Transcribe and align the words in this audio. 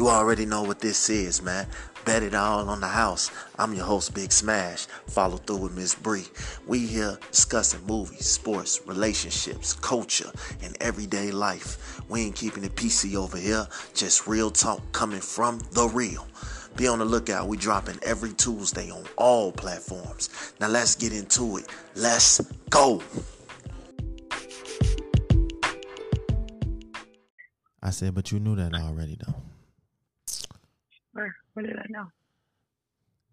You 0.00 0.08
already 0.08 0.46
know 0.46 0.62
what 0.62 0.80
this 0.80 1.10
is, 1.10 1.42
man. 1.42 1.66
Bet 2.06 2.22
it 2.22 2.34
all 2.34 2.70
on 2.70 2.80
the 2.80 2.88
house. 2.88 3.30
I'm 3.58 3.74
your 3.74 3.84
host, 3.84 4.14
Big 4.14 4.32
Smash. 4.32 4.86
Follow 5.06 5.36
through 5.36 5.58
with 5.58 5.76
Miss 5.76 5.94
Bree. 5.94 6.24
We 6.66 6.86
here 6.86 7.18
discussing 7.30 7.84
movies, 7.84 8.24
sports, 8.24 8.80
relationships, 8.86 9.74
culture, 9.74 10.32
and 10.62 10.74
everyday 10.80 11.30
life. 11.30 12.00
We 12.08 12.22
ain't 12.22 12.34
keeping 12.34 12.64
it 12.64 12.74
PC 12.76 13.14
over 13.14 13.36
here. 13.36 13.66
Just 13.92 14.26
real 14.26 14.50
talk 14.50 14.80
coming 14.92 15.20
from 15.20 15.58
the 15.72 15.86
real. 15.88 16.26
Be 16.76 16.88
on 16.88 17.00
the 17.00 17.04
lookout. 17.04 17.46
We 17.46 17.58
dropping 17.58 17.98
every 18.02 18.32
Tuesday 18.32 18.90
on 18.90 19.04
all 19.18 19.52
platforms. 19.52 20.54
Now 20.60 20.68
let's 20.68 20.94
get 20.94 21.12
into 21.12 21.58
it. 21.58 21.66
Let's 21.94 22.40
go. 22.70 23.02
I 27.82 27.90
said, 27.90 28.14
but 28.14 28.32
you 28.32 28.40
knew 28.40 28.56
that 28.56 28.72
already, 28.72 29.18
though. 29.26 29.34
Where? 31.12 31.34
What 31.54 31.66
did 31.66 31.76
I 31.78 31.86
know? 31.88 32.06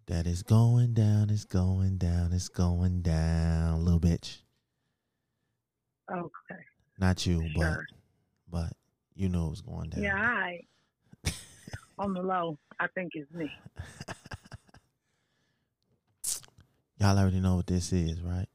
That 0.06 0.26
is 0.26 0.42
going 0.42 0.94
down, 0.94 1.28
it's 1.30 1.44
going 1.44 1.98
down, 1.98 2.32
it's 2.32 2.48
going 2.48 3.02
down, 3.02 3.84
little 3.84 4.00
bitch. 4.00 4.38
Okay. 6.10 6.62
Not 6.98 7.26
you, 7.26 7.46
Sure. 7.50 7.86
but 8.50 8.60
but 8.68 8.72
you 9.14 9.28
know 9.28 9.46
it 9.48 9.50
was 9.50 9.60
going 9.60 9.90
down. 9.90 10.02
Yeah, 10.02 10.14
I. 10.16 10.60
On 11.98 12.14
the 12.14 12.22
low, 12.22 12.58
I 12.80 12.86
think 12.94 13.12
it's 13.14 13.30
me. 13.32 13.50
Y'all 17.00 17.16
already 17.18 17.40
know 17.40 17.56
what 17.56 17.66
this 17.66 17.92
is, 17.92 18.20
right? 18.22 18.48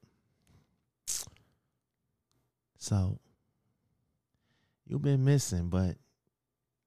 So 2.77 3.19
you've 4.85 5.01
been 5.01 5.23
missing, 5.23 5.69
but 5.69 5.95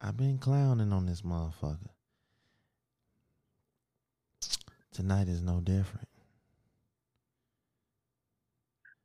I've 0.01 0.17
been 0.17 0.37
clowning 0.39 0.93
on 0.93 1.07
this 1.07 1.23
motherfucker. 1.23 1.89
Tonight 4.97 5.29
is 5.29 5.43
no 5.43 5.61
different. 5.61 6.09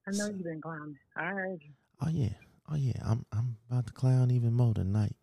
I 0.07 0.11
know 0.11 0.27
you've 0.27 0.41
been 0.41 0.61
clowning. 0.61 0.95
I 1.17 1.25
heard 1.25 1.59
you. 1.61 1.71
Oh 1.99 2.07
yeah. 2.09 2.29
Oh 2.71 2.77
yeah. 2.77 2.93
I'm 3.03 3.25
I'm 3.33 3.57
about 3.69 3.87
to 3.87 3.91
clown 3.91 4.31
even 4.31 4.53
more 4.53 4.73
tonight. 4.73 5.17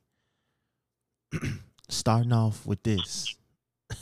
Starting 1.89 2.35
off 2.35 2.67
with 2.67 2.83
this. 2.83 3.35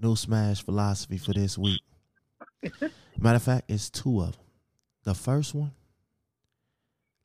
New 0.00 0.16
smash 0.16 0.64
philosophy 0.64 1.18
for 1.18 1.32
this 1.32 1.56
week. 1.56 1.82
Matter 3.16 3.36
of 3.36 3.42
fact, 3.44 3.70
it's 3.70 3.88
two 3.88 4.22
of 4.22 4.32
them. 4.32 4.44
The 5.04 5.14
first 5.14 5.54
one, 5.54 5.70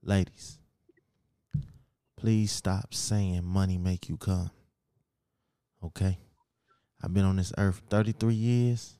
ladies, 0.04 0.60
please 2.16 2.52
stop 2.52 2.94
saying 2.94 3.44
money 3.44 3.80
make 3.80 4.08
you 4.08 4.18
come. 4.18 4.52
Okay? 5.84 6.20
I've 7.02 7.14
been 7.14 7.26
on 7.26 7.38
this 7.38 7.54
earth 7.58 7.82
33 7.90 8.34
years 8.34 8.96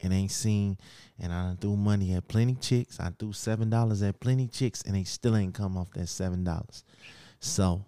and 0.00 0.12
ain't 0.12 0.30
seen, 0.30 0.76
and 1.18 1.32
I 1.32 1.42
done 1.44 1.56
threw 1.56 1.76
money 1.76 2.14
at 2.14 2.26
plenty 2.28 2.54
chicks. 2.56 2.98
I 3.00 3.10
threw 3.18 3.32
seven 3.32 3.70
dollars 3.70 4.02
at 4.02 4.18
plenty 4.20 4.48
chicks, 4.48 4.82
and 4.82 4.94
they 4.94 5.04
still 5.04 5.36
ain't 5.36 5.54
come 5.54 5.76
off 5.76 5.90
that 5.92 6.08
seven 6.08 6.44
dollars. 6.44 6.84
So 7.40 7.84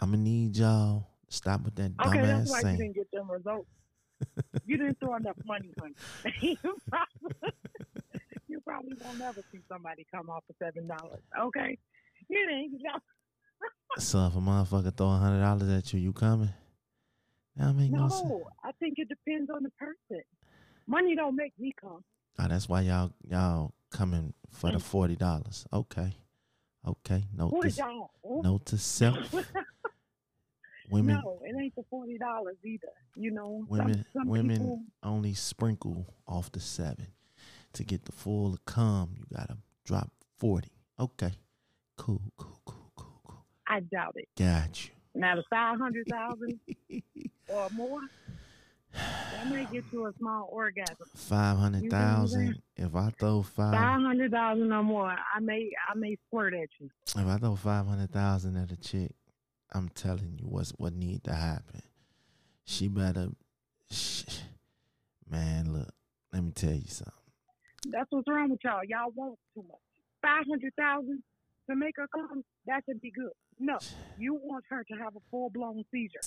I'm 0.00 0.10
gonna 0.10 0.22
need 0.22 0.56
y'all 0.56 1.06
to 1.28 1.34
stop 1.34 1.62
with 1.64 1.74
that 1.76 1.92
Okay, 2.06 2.18
dumbass 2.18 2.26
that's 2.26 2.50
why 2.50 2.56
you 2.58 2.62
saying. 2.62 2.76
didn't 2.78 2.94
get 2.94 3.10
them 3.12 3.30
results. 3.30 3.68
you 4.66 4.76
didn't 4.76 4.98
throw 5.00 5.16
enough 5.16 5.36
money, 5.44 5.72
honey. 5.80 5.94
you, 6.62 6.76
probably, 6.88 7.52
you 8.48 8.60
probably 8.60 8.96
won't 9.02 9.18
never 9.18 9.42
see 9.52 9.60
somebody 9.68 10.06
come 10.14 10.30
off 10.30 10.44
for 10.46 10.54
seven 10.62 10.86
dollars. 10.86 11.20
Okay, 11.38 11.78
you 12.28 12.46
didn't. 12.46 12.72
You 12.78 12.84
know? 12.84 12.98
So 13.96 14.26
if 14.26 14.34
a 14.34 14.38
motherfucker 14.38 14.94
throw 14.96 15.08
a 15.08 15.16
hundred 15.16 15.40
dollars 15.40 15.68
at 15.68 15.92
you, 15.92 16.00
you 16.00 16.12
coming? 16.12 16.50
That 17.56 17.72
make 17.74 17.90
no, 17.90 18.08
sense. 18.08 18.32
I 18.64 18.72
think 18.72 18.94
it 18.98 19.08
depends 19.08 19.50
on 19.50 19.62
the 19.62 19.70
person. 19.70 20.22
Money 20.86 21.14
don't 21.14 21.36
make 21.36 21.52
me 21.58 21.72
come. 21.80 22.04
Oh, 22.38 22.48
that's 22.48 22.68
why 22.68 22.80
y'all 22.80 23.12
y'all 23.28 23.72
coming 23.90 24.34
for 24.50 24.72
the 24.72 24.80
forty 24.80 25.16
dollars. 25.16 25.66
Okay, 25.72 26.16
okay. 26.86 27.24
Note 27.36 27.62
to 27.62 28.08
note 28.42 28.66
to 28.66 28.78
self. 28.78 29.34
Women 30.90 31.20
No, 31.24 31.40
it 31.42 31.54
ain't 31.58 31.74
the 31.74 31.84
forty 31.88 32.18
dollars 32.18 32.56
either. 32.62 32.92
You 33.14 33.30
know, 33.30 33.64
women 33.68 34.04
some, 34.12 34.22
some 34.22 34.28
women 34.28 34.58
people, 34.58 34.82
only 35.02 35.32
sprinkle 35.32 36.06
off 36.26 36.52
the 36.52 36.60
seven 36.60 37.06
to 37.72 37.84
get 37.84 38.04
the 38.04 38.12
full 38.12 38.58
come. 38.66 39.14
You 39.16 39.24
gotta 39.34 39.56
drop 39.84 40.10
forty. 40.38 40.72
Okay, 41.00 41.32
cool, 41.96 42.20
cool, 42.36 42.60
cool, 42.66 42.90
cool, 42.96 43.20
cool. 43.24 43.44
I 43.66 43.80
doubt 43.80 44.16
it. 44.16 44.28
Got 44.36 44.88
Now 45.14 45.36
the 45.36 45.44
five 45.48 45.78
hundred 45.78 46.08
thousand 46.08 46.58
or 47.48 47.68
more, 47.70 48.00
that 48.92 49.48
may 49.48 49.64
get 49.72 49.84
you 49.92 50.06
a 50.06 50.12
small 50.18 50.48
orgasm. 50.50 50.96
Five 51.14 51.56
hundred 51.58 51.90
thousand. 51.90 52.60
If 52.76 52.94
I 52.96 53.10
throw 53.18 53.42
five, 53.42 53.74
Five 53.74 54.00
hundred 54.02 54.32
thousand 54.32 54.72
or 54.72 54.82
more, 54.82 55.14
I 55.34 55.40
may 55.40 55.70
I 55.88 55.96
may 55.96 56.16
squirt 56.26 56.54
at 56.54 56.68
you. 56.80 56.90
if 57.16 57.26
I 57.26 57.36
throw 57.38 57.54
five 57.54 57.86
hundred 57.86 58.10
thousand 58.10 58.56
at 58.56 58.72
a 58.72 58.76
chick, 58.76 59.12
I'm 59.72 59.88
telling 59.90 60.38
you 60.40 60.46
what's 60.48 60.70
what 60.70 60.92
need 60.92 61.22
to 61.24 61.34
happen. 61.34 61.82
She 62.64 62.88
better, 62.88 63.28
sh 63.90 64.24
man. 65.30 65.72
Look, 65.72 65.90
let 66.32 66.42
me 66.42 66.50
tell 66.50 66.72
you 66.74 66.88
something. 66.88 67.12
That's 67.86 68.10
what's 68.10 68.26
wrong 68.26 68.50
with 68.50 68.60
y'all. 68.64 68.80
Y'all 68.84 69.12
want 69.14 69.38
too 69.54 69.62
much. 69.68 69.78
Five 70.22 70.44
hundred 70.48 70.72
thousand 70.76 71.22
to 71.70 71.76
make 71.76 71.96
her 71.96 72.06
come, 72.14 72.42
that 72.66 72.82
should 72.86 73.00
be 73.00 73.10
good. 73.10 73.30
No, 73.58 73.78
you 74.18 74.34
want 74.34 74.64
her 74.68 74.84
to 74.84 74.94
have 74.94 75.14
a 75.16 75.20
full 75.30 75.50
blown 75.50 75.84
seizure. 75.90 76.20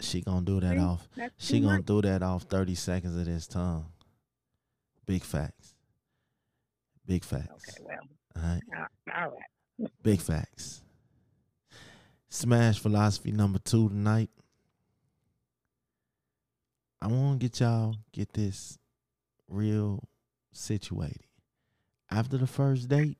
She 0.00 0.22
gonna 0.22 0.44
do 0.46 0.60
that 0.60 0.76
See? 0.76 0.78
off. 0.78 1.08
That's 1.16 1.34
She 1.38 1.60
gonna 1.60 1.76
much. 1.78 1.86
do 1.86 2.02
that 2.02 2.22
off 2.22 2.44
thirty 2.44 2.74
seconds 2.74 3.16
of 3.16 3.26
this 3.26 3.46
tongue. 3.46 3.86
Big 5.06 5.22
facts. 5.22 5.74
Big 7.06 7.24
facts. 7.24 7.48
Okay, 7.78 7.84
well, 7.84 7.98
uh, 8.36 8.38
All 8.38 8.52
right. 8.54 9.24
all- 9.24 9.36
right. 9.78 9.90
Big 10.02 10.20
facts. 10.20 10.82
Smash 12.28 12.78
philosophy 12.78 13.32
number 13.32 13.58
two 13.58 13.88
tonight. 13.88 14.30
I 17.02 17.06
want 17.08 17.40
to 17.40 17.46
get 17.48 17.60
y'all 17.60 17.96
get 18.12 18.32
this 18.32 18.78
real 19.48 20.04
situated. 20.52 21.24
After 22.10 22.36
the 22.36 22.46
first 22.46 22.88
date, 22.88 23.18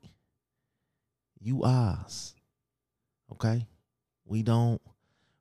you 1.41 1.65
ours. 1.65 2.35
Okay? 3.33 3.67
We 4.25 4.43
don't 4.43 4.81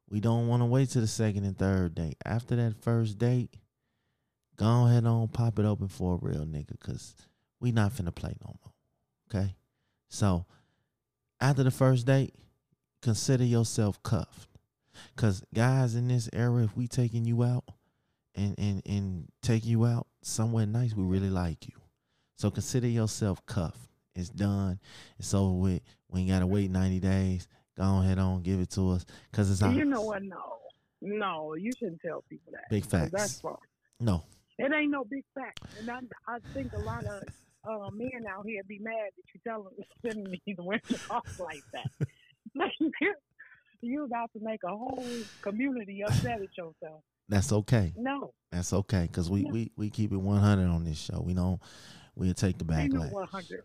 we 0.10 0.20
don't 0.20 0.48
want 0.48 0.62
to 0.62 0.66
wait 0.66 0.90
to 0.90 1.02
the 1.02 1.08
second 1.08 1.44
and 1.44 1.58
third 1.58 1.96
date. 1.96 2.18
After 2.26 2.56
that 2.56 2.82
first 2.82 3.20
date, 3.20 3.54
go 4.56 4.88
ahead 4.88 5.06
on 5.06 5.28
pop 5.28 5.60
it 5.60 5.66
open 5.66 5.88
for 5.88 6.16
a 6.16 6.18
real 6.18 6.46
nigga 6.46 6.80
cuz 6.80 7.16
we 7.60 7.72
not 7.72 7.94
finna 7.94 8.14
play 8.14 8.36
no 8.42 8.56
more. 8.64 8.74
Okay? 9.30 9.56
So, 10.08 10.46
after 11.40 11.64
the 11.64 11.72
first 11.72 12.08
date, 12.08 12.34
consider 13.02 13.44
yourself 13.44 14.02
cuffed. 14.02 14.50
Cause 15.16 15.44
guys 15.54 15.96
in 15.96 16.08
this 16.08 16.30
era, 16.34 16.64
if 16.64 16.76
we 16.76 16.88
taking 16.88 17.26
you 17.26 17.44
out 17.44 17.64
and 18.36 18.56
and 18.58 18.82
and 18.86 19.28
taking 19.42 19.70
you 19.70 19.86
out 19.86 20.08
somewhere 20.22 20.66
nice, 20.66 20.94
we 20.94 21.04
really 21.04 21.30
like 21.30 21.68
you. 21.68 21.76
So 22.36 22.50
consider 22.50 22.88
yourself 22.88 23.46
cuffed. 23.46 23.90
It's 24.16 24.30
done. 24.30 24.80
It's 25.18 25.34
over 25.34 25.54
with. 25.54 25.82
We 26.10 26.22
ain't 26.22 26.30
gotta 26.30 26.48
wait 26.48 26.72
ninety 26.72 27.00
days. 27.00 27.48
Go 27.80 28.00
ahead 28.02 28.20
on, 28.20 28.42
give 28.44 28.60
it 28.60 28.70
to 28.72 28.92
us. 28.92 29.06
Cause 29.32 29.50
it's 29.50 29.62
You 29.62 29.68
ours. 29.68 29.88
know 29.88 30.02
what? 30.02 30.22
No, 30.22 30.58
no, 31.02 31.56
you 31.56 31.72
shouldn't 31.80 32.02
tell 32.02 32.24
people 32.30 32.52
that. 32.52 32.70
Big 32.70 32.86
facts. 32.86 33.12
That's 33.14 33.40
false. 33.40 33.62
No. 34.02 34.24
It 34.58 34.74
ain't 34.74 34.92
no 34.92 35.06
big 35.06 35.24
fact, 35.34 35.62
and 35.80 35.90
I, 35.90 36.00
I 36.28 36.40
think 36.54 36.74
a 36.74 36.80
lot 36.80 37.06
of 37.06 37.24
uh, 37.66 37.90
men 37.94 38.26
out 38.30 38.46
here 38.46 38.62
be 38.68 38.80
mad 38.80 38.94
that 39.16 39.24
you 39.34 39.40
tell 39.48 39.64
them 39.64 39.74
sending 40.06 40.38
these 40.46 40.58
women 40.58 40.82
off 41.10 41.40
like 41.40 41.64
that. 41.72 41.90
Like 42.54 42.74
you 42.80 43.16
you 43.82 44.04
about 44.04 44.30
to 44.34 44.40
make 44.42 44.60
a 44.66 44.70
whole 44.76 45.06
community 45.42 46.04
upset 46.04 46.42
at 46.42 46.58
yourself. 46.58 47.02
That's 47.30 47.54
okay. 47.54 47.94
No, 47.96 48.34
That's 48.52 48.74
okay. 48.74 49.08
Cause 49.10 49.30
we 49.30 49.46
Yeah. 49.46 49.52
we, 49.52 49.72
we 49.78 49.90
keep 49.90 50.12
it 50.12 50.18
one 50.18 50.40
hundred 50.42 50.68
on 50.68 50.84
this 50.84 50.98
show. 51.00 51.22
We 51.26 51.34
don't 51.34 51.62
we'll 52.16 52.34
take 52.34 52.58
the 52.58 52.66
ain't 52.74 52.92
no 52.92 53.02
backlash. 53.04 53.12
100. 53.14 53.64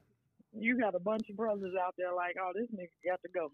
You 0.56 0.78
got 0.78 0.94
a 0.94 1.00
bunch 1.00 1.28
of 1.30 1.36
brothers 1.36 1.74
out 1.84 1.96
there 1.98 2.14
like, 2.14 2.36
oh, 2.40 2.52
this 2.54 2.68
nigga 2.70 2.90
got 3.04 3.20
to 3.22 3.28
go. 3.34 3.50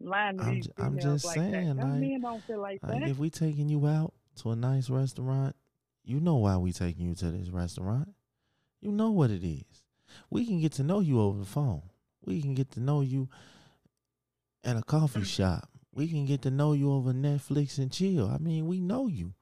Lying 0.00 0.38
to 0.38 0.44
I'm 0.44 0.54
these 0.54 0.68
I'm 0.78 0.98
just 0.98 1.24
like 1.24 1.36
saying, 1.36 1.76
that. 1.76 1.84
Like- 1.84 2.00
men 2.00 2.20
don't 2.20 2.42
feel 2.44 2.60
like 2.60 2.82
Like 2.82 3.00
that. 3.00 3.08
if 3.08 3.18
we 3.18 3.30
taking 3.30 3.68
you 3.68 3.86
out 3.86 4.12
to 4.42 4.50
a 4.50 4.56
nice 4.56 4.90
restaurant, 4.90 5.56
you 6.04 6.20
know 6.20 6.36
why 6.36 6.56
we 6.56 6.72
taking 6.72 7.06
you 7.06 7.14
to 7.16 7.30
this 7.30 7.48
restaurant. 7.48 8.14
You 8.80 8.92
know 8.92 9.10
what 9.10 9.30
it 9.30 9.44
is. 9.44 9.82
We 10.30 10.46
can 10.46 10.60
get 10.60 10.72
to 10.72 10.82
know 10.82 11.00
you 11.00 11.20
over 11.20 11.38
the 11.38 11.46
phone. 11.46 11.82
We 12.24 12.40
can 12.40 12.54
get 12.54 12.70
to 12.72 12.80
know 12.80 13.00
you 13.00 13.28
at 14.64 14.76
a 14.76 14.82
coffee 14.82 15.20
mm. 15.20 15.26
shop. 15.26 15.68
We 15.92 16.08
can 16.08 16.26
get 16.26 16.42
to 16.42 16.50
know 16.50 16.74
you 16.74 16.92
over 16.92 17.12
Netflix 17.12 17.78
and 17.78 17.90
chill. 17.90 18.28
I 18.28 18.38
mean, 18.38 18.66
we 18.66 18.80
know 18.80 19.06
you. 19.06 19.32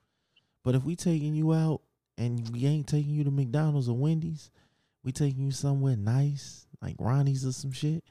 But 0.62 0.74
if 0.74 0.84
we 0.84 0.94
taking 0.96 1.34
you 1.34 1.52
out 1.52 1.82
and 2.16 2.48
we 2.50 2.66
ain't 2.66 2.86
taking 2.86 3.12
you 3.12 3.24
to 3.24 3.30
McDonald's 3.30 3.88
or 3.88 3.96
Wendy's, 3.96 4.50
we 5.02 5.12
taking 5.12 5.44
you 5.44 5.50
somewhere 5.50 5.96
nice, 5.96 6.66
like 6.80 6.96
Ronnie's 6.98 7.44
or 7.44 7.52
some 7.52 7.72
shit, 7.72 8.04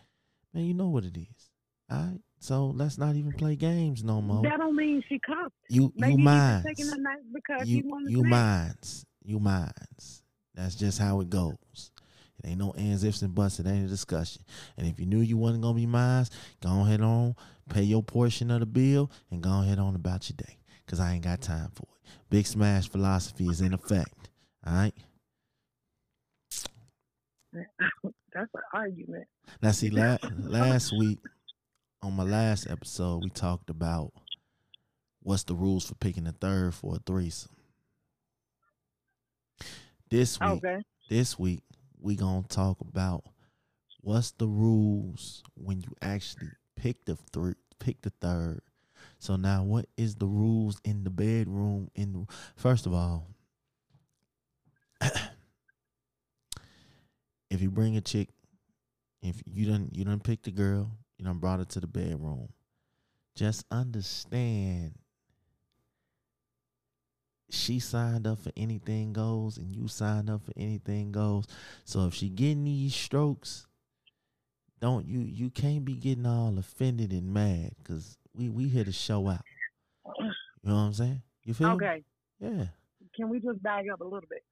man, 0.54 0.66
you 0.66 0.74
know 0.74 0.90
what 0.90 1.06
it 1.06 1.18
is. 1.18 1.50
All 1.90 1.98
right? 1.98 2.20
So 2.44 2.74
let's 2.76 2.98
not 2.98 3.16
even 3.16 3.32
play 3.32 3.56
games 3.56 4.04
no 4.04 4.22
more. 4.22 4.44
That 4.44 4.58
don't 4.58 4.76
mean 4.76 5.02
she 5.08 5.18
cuffed. 5.18 5.56
You 5.70 5.94
Maybe 5.96 6.12
you 6.12 6.18
minds. 6.18 6.66
just 6.66 6.78
taking 6.78 6.94
a 6.94 7.02
night 7.02 7.22
because 7.34 7.70
You 7.70 8.02
you 8.10 8.24
minds. 8.26 9.06
You 9.24 9.40
minds. 9.40 10.24
That's 10.54 10.76
just 10.76 11.00
how 11.00 11.22
it 11.22 11.30
goes. 11.30 11.56
It 12.44 12.50
ain't 12.50 12.60
no 12.60 12.72
ends, 12.72 13.06
ifs, 13.06 13.22
and 13.22 13.34
buts. 13.34 13.62
It 13.62 13.66
ain't 13.66 13.86
a 13.86 13.88
discussion. 13.88 14.42
And 14.76 14.86
if 14.86 15.00
you 15.00 15.06
knew 15.06 15.22
you 15.22 15.38
wasn't 15.38 15.64
gonna 15.64 15.74
be 15.76 15.86
mine, 15.86 16.26
go 16.62 16.82
ahead 16.82 17.00
on, 17.00 17.38
pay 17.70 17.84
your 17.84 18.04
portion 18.04 18.52
of 18.52 18.60
the 18.60 18.66
bill, 18.66 19.10
and 19.32 19.42
go 19.42 19.62
ahead 19.62 19.80
on 19.80 19.96
about 19.96 20.30
your 20.30 20.36
day. 20.36 20.58
Cause 20.86 21.00
I 21.00 21.14
ain't 21.14 21.24
got 21.24 21.40
time 21.40 21.72
for 21.74 21.84
it. 21.84 22.10
Big 22.30 22.46
smash 22.46 22.90
philosophy 22.90 23.48
is 23.48 23.62
in 23.62 23.74
effect. 23.74 24.30
All 24.68 24.74
right. 24.74 24.94
That's 27.54 28.50
an 28.54 28.62
argument. 28.74 29.28
Now, 29.62 29.72
see, 29.72 29.90
la- 29.90 30.18
last 30.40 30.92
week 30.92 31.20
on 32.04 32.16
my 32.16 32.24
last 32.24 32.70
episode, 32.70 33.24
we 33.24 33.30
talked 33.30 33.70
about 33.70 34.12
what's 35.22 35.44
the 35.44 35.56
rules 35.56 35.86
for 35.88 35.96
picking 35.96 36.28
a 36.28 36.34
third 36.34 36.74
for 36.76 36.96
a 36.96 37.00
threesome. 37.00 37.52
This 40.10 40.40
week, 40.40 40.64
Okay. 40.64 40.82
this 41.10 41.40
week, 41.40 41.64
we 42.00 42.16
gonna 42.16 42.44
talk 42.44 42.82
about 42.82 43.24
what's 44.02 44.32
the 44.32 44.48
rules 44.48 45.44
when 45.56 45.82
you 45.82 45.96
actually 46.02 46.50
pick 46.76 47.06
the 47.06 47.16
three, 47.16 47.56
pick 47.80 48.02
the 48.02 48.10
third. 48.10 48.62
So 49.20 49.38
now, 49.38 49.64
what 49.64 49.88
is 49.96 50.16
the 50.16 50.28
rules 50.28 50.82
in 50.84 51.04
the 51.06 51.10
bedroom? 51.10 51.90
In 51.96 52.12
the, 52.14 52.26
first 52.58 52.86
of 52.86 52.94
all, 52.94 53.28
if 57.50 57.62
you 57.62 57.72
bring 57.72 57.96
a 57.96 58.02
chick, 58.02 58.30
if 59.22 59.42
you 59.46 59.66
don't 59.66 59.96
you 59.96 60.04
don't 60.04 60.22
pick 60.24 60.44
the 60.44 60.52
girl, 60.52 60.92
you 61.18 61.26
done 61.26 61.40
brought 61.40 61.60
her 61.60 61.66
to 61.66 61.80
the 61.80 61.88
bedroom, 61.88 62.50
just 63.36 63.66
understand 63.72 64.94
she 67.50 67.80
signed 67.80 68.26
up 68.26 68.40
for 68.40 68.52
anything 68.58 69.14
goes 69.14 69.58
and 69.58 69.76
you 69.76 69.88
signed 69.88 70.30
up 70.30 70.44
for 70.44 70.54
anything 70.58 71.12
goes. 71.12 71.46
So 71.86 72.08
if 72.08 72.14
she 72.16 72.30
getting 72.30 72.64
these 72.64 72.96
strokes, 72.96 73.68
don't 74.80 75.08
you 75.08 75.20
you 75.20 75.50
can't 75.50 75.86
be 75.86 75.94
getting 75.94 76.26
all 76.26 76.58
offended 76.58 77.12
and 77.12 77.34
mad 77.34 77.72
because 77.78 78.18
we 78.34 78.50
we 78.50 78.68
here 78.68 78.84
to 78.84 78.92
show 78.92 79.30
out. 79.30 79.44
You 80.20 80.26
know 80.64 80.76
what 80.76 80.82
I'm 80.82 80.94
saying? 80.94 81.22
You 81.44 81.54
feel? 81.54 81.70
me? 81.70 81.76
Okay. 81.76 82.04
Yeah. 82.40 82.66
Can 83.16 83.30
we 83.30 83.40
just 83.40 83.62
back 83.62 83.86
up 83.92 84.02
a 84.02 84.04
little 84.04 84.28
bit? 84.30 84.44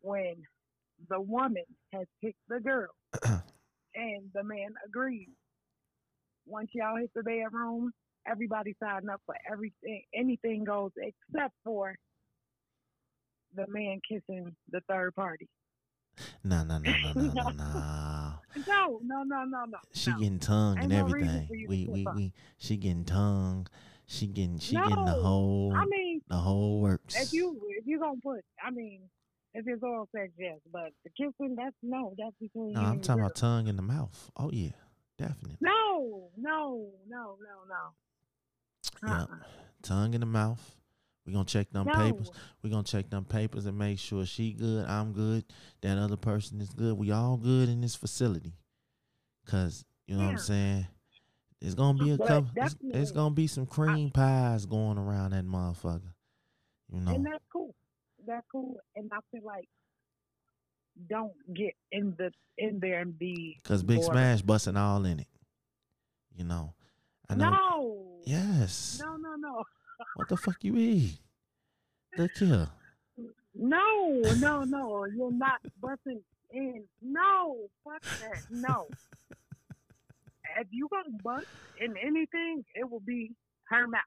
When 0.00 0.36
the 1.08 1.20
woman 1.20 1.64
has 1.92 2.06
picked 2.22 2.38
the 2.48 2.60
girl 2.60 2.88
and 3.94 4.30
the 4.34 4.42
man 4.42 4.74
agrees, 4.86 5.28
once 6.46 6.70
y'all 6.72 6.96
hit 6.96 7.10
the 7.14 7.22
bedroom, 7.22 7.92
everybody 8.26 8.74
signed 8.82 9.10
up 9.10 9.20
for 9.26 9.34
everything. 9.50 10.02
Anything 10.14 10.64
goes 10.64 10.90
except 10.96 11.54
for 11.64 11.96
the 13.54 13.66
man 13.68 14.00
kissing 14.08 14.54
the 14.70 14.80
third 14.88 15.14
party. 15.14 15.48
No, 16.44 16.62
no, 16.64 16.78
no, 16.78 16.92
no, 16.92 17.22
no, 17.22 17.32
no, 17.32 17.50
no. 17.50 18.34
No, 18.66 19.00
no, 19.02 19.22
no, 19.24 19.44
no, 19.44 19.64
no. 19.64 19.78
She 19.92 20.10
no. 20.10 20.18
getting 20.18 20.38
tongue 20.38 20.78
and 20.78 20.90
no 20.90 21.00
everything. 21.00 21.46
for 21.46 21.54
you 21.54 21.66
to 21.66 21.70
We 21.70 21.88
we 21.90 22.06
up. 22.06 22.14
we 22.14 22.32
she 22.58 22.76
getting 22.76 23.04
tongue. 23.04 23.66
She 24.06 24.26
getting 24.26 24.58
she 24.58 24.76
getting 24.76 25.04
the 25.04 25.12
whole 25.12 25.72
I 25.74 25.86
mean, 25.86 26.20
the 26.28 26.36
whole 26.36 26.80
works. 26.80 27.16
if 27.20 27.32
you 27.32 27.58
if 27.70 27.86
you 27.86 27.98
gonna 27.98 28.20
put, 28.22 28.44
I 28.64 28.70
mean, 28.70 29.00
if 29.54 29.66
it's 29.66 29.82
oral 29.82 30.08
sex, 30.14 30.30
yes, 30.38 30.58
but 30.72 30.90
the 31.04 31.10
kissing, 31.10 31.56
that's 31.56 31.74
no, 31.82 32.14
that's 32.18 32.34
between 32.40 32.74
no, 32.74 32.80
I'm 32.80 33.00
talking 33.00 33.22
about 33.22 33.34
tongue 33.36 33.66
in 33.66 33.76
the 33.76 33.82
mouth. 33.82 34.30
Oh 34.36 34.50
yeah, 34.52 34.70
definitely. 35.18 35.56
No, 35.60 36.30
no, 36.36 36.90
no, 37.08 37.36
no, 37.40 37.64
no. 37.68 39.08
Yeah. 39.08 39.22
Uh-uh. 39.22 39.36
Tongue 39.82 40.14
in 40.14 40.20
the 40.20 40.26
mouth. 40.26 40.76
We're 41.26 41.32
gonna 41.32 41.44
check 41.46 41.70
them 41.70 41.86
No. 41.86 41.92
papers. 41.94 42.30
We're 42.62 42.70
gonna 42.70 42.82
check 42.82 43.08
them 43.10 43.24
papers 43.24 43.64
and 43.66 43.78
make 43.78 43.98
sure 43.98 44.26
she 44.26 44.52
good, 44.52 44.86
I'm 44.86 45.12
good, 45.12 45.44
that 45.80 45.96
other 45.98 46.16
person 46.16 46.60
is 46.60 46.70
good. 46.70 46.98
We 46.98 47.10
all 47.12 47.36
good 47.38 47.68
in 47.68 47.80
this 47.80 47.94
facility. 47.94 48.52
Cause 49.46 49.84
you 50.06 50.16
know 50.16 50.24
what 50.24 50.32
I'm 50.32 50.38
saying. 50.38 50.86
There's 51.60 51.74
gonna 51.74 52.02
be 52.02 52.10
a 52.10 52.18
But 52.18 52.26
couple. 52.28 52.50
Definitely- 52.54 52.92
there's 52.92 53.12
gonna 53.12 53.34
be 53.34 53.46
some 53.46 53.64
cream 53.66 54.10
pies 54.10 54.66
going 54.66 54.98
around 54.98 55.30
that 55.30 55.46
motherfucker. 55.46 56.12
You 56.92 57.00
know. 57.00 57.14
And 57.14 57.24
that's 57.26 57.44
cool. 57.50 57.74
That's 58.26 58.46
cool. 58.52 58.76
And 58.96 59.10
I 59.12 59.18
feel 59.30 59.42
like 59.44 59.68
don't 61.08 61.32
get 61.52 61.74
in 61.92 62.14
the 62.16 62.32
in 62.56 62.78
there 62.80 63.00
and 63.00 63.18
be 63.18 63.60
Cause 63.64 63.82
Big 63.82 63.96
bored. 63.96 64.12
Smash 64.12 64.42
busting 64.42 64.76
all 64.76 65.04
in 65.04 65.20
it. 65.20 65.26
You 66.36 66.44
know. 66.44 66.74
I 67.28 67.34
know. 67.34 67.50
No. 67.50 68.02
Yes. 68.24 69.00
No, 69.02 69.16
no, 69.16 69.34
no. 69.36 69.64
What 70.16 70.28
the 70.28 70.36
fuck 70.36 70.56
you 70.62 70.76
eat? 70.76 71.18
Look 72.18 72.32
here. 72.36 72.68
No, 73.54 74.22
no, 74.38 74.64
no. 74.64 75.06
You're 75.06 75.32
not 75.32 75.60
busting 75.80 76.20
in. 76.50 76.84
No, 77.00 77.58
fuck 77.84 78.02
that. 78.02 78.42
No. 78.50 78.86
if 80.60 80.66
you 80.70 80.88
gonna 80.90 81.16
bust 81.22 81.46
in 81.80 81.96
anything, 81.96 82.64
it 82.74 82.88
will 82.88 83.00
be 83.00 83.32
her 83.68 83.86
mouth. 83.86 84.00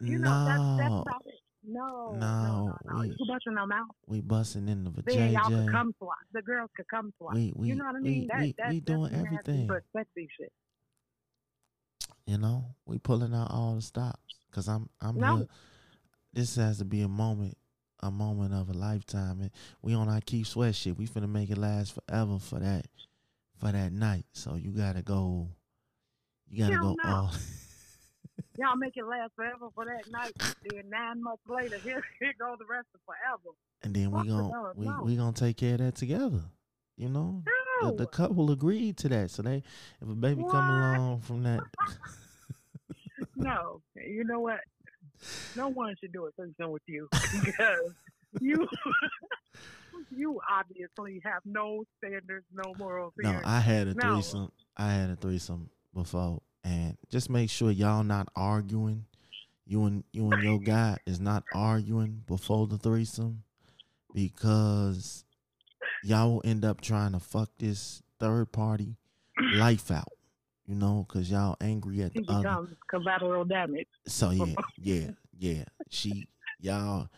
You 0.00 0.18
know, 0.18 0.44
that's 0.44 0.78
that's 0.78 0.90
no, 0.90 1.04
it. 1.26 1.34
No, 1.62 2.12
no, 2.12 2.18
No, 2.18 2.66
no, 2.66 2.76
no. 2.94 3.00
we- 3.00 3.08
You 3.08 3.16
can 3.16 3.26
bust 3.26 3.46
in 3.46 3.54
mouth. 3.54 3.88
we 4.06 4.20
busting 4.20 4.68
in 4.68 4.84
the 4.84 4.90
vagina. 4.90 5.20
Then 5.20 5.32
y'all 5.32 5.44
could 5.64 5.70
come 5.72 5.94
swap. 5.98 6.16
The 6.32 6.42
girls 6.42 6.70
could 6.76 6.88
come 6.88 7.12
swap. 7.18 7.34
We 7.34 7.52
we 7.54 7.68
you 7.68 7.74
know 7.74 7.84
what 7.84 7.96
I 7.96 8.00
we 8.00 8.08
mean? 8.10 8.26
that, 8.28 8.38
we, 8.40 8.54
that, 8.58 8.68
we 8.70 8.80
that's 8.80 8.84
doing 8.86 9.14
everything. 9.14 9.68
Shit. 10.38 10.52
You 12.26 12.38
know, 12.38 12.64
we 12.86 12.98
pulling 12.98 13.34
out 13.34 13.50
all 13.50 13.74
the 13.74 13.82
stops. 13.82 14.34
Cause 14.52 14.68
I'm 14.68 14.88
I'm 15.00 15.18
No. 15.18 15.36
here. 15.38 15.46
This 16.32 16.56
has 16.56 16.78
to 16.78 16.84
be 16.84 17.02
a 17.02 17.08
moment, 17.08 17.56
a 18.00 18.10
moment 18.10 18.54
of 18.54 18.68
a 18.70 18.72
lifetime. 18.72 19.40
And 19.40 19.50
we 19.82 19.94
on 19.94 20.08
our 20.08 20.20
keep 20.20 20.46
sweat 20.46 20.74
shit. 20.74 20.96
We 20.96 21.06
finna 21.06 21.28
make 21.28 21.50
it 21.50 21.58
last 21.58 21.92
forever 21.94 22.38
for 22.38 22.58
that, 22.58 22.86
for 23.58 23.70
that 23.70 23.92
night. 23.92 24.24
So 24.32 24.54
you 24.54 24.70
gotta 24.70 25.02
go. 25.02 25.48
You 26.48 26.58
gotta 26.64 26.76
Hell 26.76 26.96
go 26.96 26.96
no. 27.04 27.10
all. 27.16 27.30
Y'all 28.58 28.76
make 28.76 28.96
it 28.96 29.04
last 29.06 29.32
forever 29.36 29.68
for 29.74 29.84
that 29.84 30.10
night. 30.10 30.32
then 30.70 30.88
nine 30.90 31.22
months 31.22 31.42
later, 31.48 31.76
here, 31.82 32.02
here 32.18 32.32
go 32.38 32.54
the 32.58 32.64
rest 32.70 32.86
of 32.94 33.00
forever. 33.06 33.54
and 33.82 33.94
then 33.94 34.10
we 34.10 34.18
Fuck 34.18 34.26
the 34.26 34.32
gon' 34.32 34.72
we 34.76 34.86
no. 34.86 35.02
we 35.04 35.16
gonna 35.16 35.32
take 35.32 35.56
care 35.56 35.74
of 35.74 35.80
that 35.80 35.94
together. 35.96 36.42
You 36.96 37.08
know, 37.08 37.42
No. 37.82 37.90
the, 37.92 37.96
the 38.04 38.06
couple 38.06 38.50
agreed 38.50 38.96
to 38.98 39.08
that. 39.08 39.30
So 39.30 39.42
they, 39.42 39.62
if 40.02 40.08
a 40.08 40.14
baby 40.14 40.42
come 40.50 40.68
along 40.68 41.20
from 41.22 41.42
that, 41.44 41.60
no. 43.36 43.80
You 43.96 44.24
know 44.24 44.40
what? 44.40 44.60
No 45.56 45.68
one 45.68 45.94
should 46.00 46.12
do 46.12 46.26
a 46.26 46.30
threesome 46.32 46.70
with 46.72 46.82
you 46.86 47.08
because 47.44 47.92
you 48.40 48.66
you 50.14 50.40
obviously 50.50 51.20
have 51.24 51.42
no 51.44 51.84
standards, 51.98 52.44
no 52.52 52.74
moral 52.78 53.12
no. 53.18 53.40
I 53.44 53.60
had 53.60 53.88
a 53.88 53.94
No. 53.94 54.14
threesome. 54.14 54.52
I 54.76 54.92
had 54.92 55.10
a 55.10 55.16
threesome 55.16 55.70
before, 55.94 56.40
and 56.64 56.96
just 57.10 57.30
make 57.30 57.50
sure 57.50 57.70
y'all 57.70 58.04
not 58.04 58.28
arguing. 58.36 59.06
You 59.66 59.84
and 59.84 60.04
you 60.12 60.30
and 60.30 60.42
your 60.42 60.58
guy 60.58 60.98
is 61.06 61.20
not 61.20 61.44
arguing 61.54 62.24
before 62.26 62.66
the 62.66 62.76
threesome, 62.76 63.44
because 64.12 65.24
y'all 66.02 66.34
will 66.34 66.42
end 66.44 66.64
up 66.64 66.80
trying 66.80 67.12
to 67.12 67.20
fuck 67.20 67.50
this 67.58 68.02
third 68.18 68.50
party 68.52 68.96
life 69.54 69.90
out. 69.90 70.12
You 70.66 70.74
know, 70.74 71.06
cause 71.08 71.30
y'all 71.30 71.56
angry 71.60 72.02
at 72.02 72.14
the 72.14 72.24
other. 72.28 72.68
collateral 72.88 73.44
damage. 73.44 73.88
So 74.06 74.30
yeah, 74.30 74.54
yeah, 74.78 75.10
yeah. 75.38 75.64
She 75.88 76.26
y'all 76.60 77.08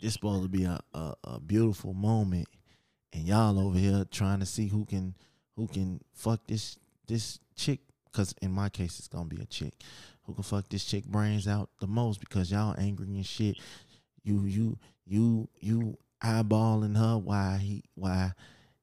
this 0.00 0.14
supposed 0.14 0.42
to 0.42 0.48
be 0.48 0.64
a, 0.64 0.80
a, 0.92 1.14
a 1.24 1.40
beautiful 1.40 1.94
moment 1.94 2.48
and 3.14 3.22
y'all 3.22 3.58
over 3.58 3.78
here 3.78 4.04
trying 4.10 4.40
to 4.40 4.46
see 4.46 4.68
who 4.68 4.84
can 4.84 5.14
who 5.56 5.66
can 5.66 6.00
fuck 6.12 6.40
this 6.46 6.78
this 7.06 7.38
chick 7.56 7.80
cuz 8.14 8.34
in 8.40 8.52
my 8.52 8.68
case 8.68 8.98
it's 8.98 9.08
going 9.08 9.28
to 9.28 9.34
be 9.34 9.42
a 9.42 9.46
chick 9.46 9.74
who 10.24 10.34
can 10.34 10.42
fuck 10.42 10.68
this 10.68 10.84
chick 10.84 11.04
brains 11.04 11.46
out 11.46 11.68
the 11.80 11.86
most 11.86 12.20
because 12.20 12.50
y'all 12.50 12.74
angry 12.78 13.08
and 13.08 13.26
shit. 13.26 13.56
You 14.22 14.44
you 14.44 14.78
you 15.06 15.48
you 15.60 15.98
eyeballing 16.22 16.96
her 16.96 17.18
why 17.18 17.58
he 17.58 17.84
why 17.94 18.32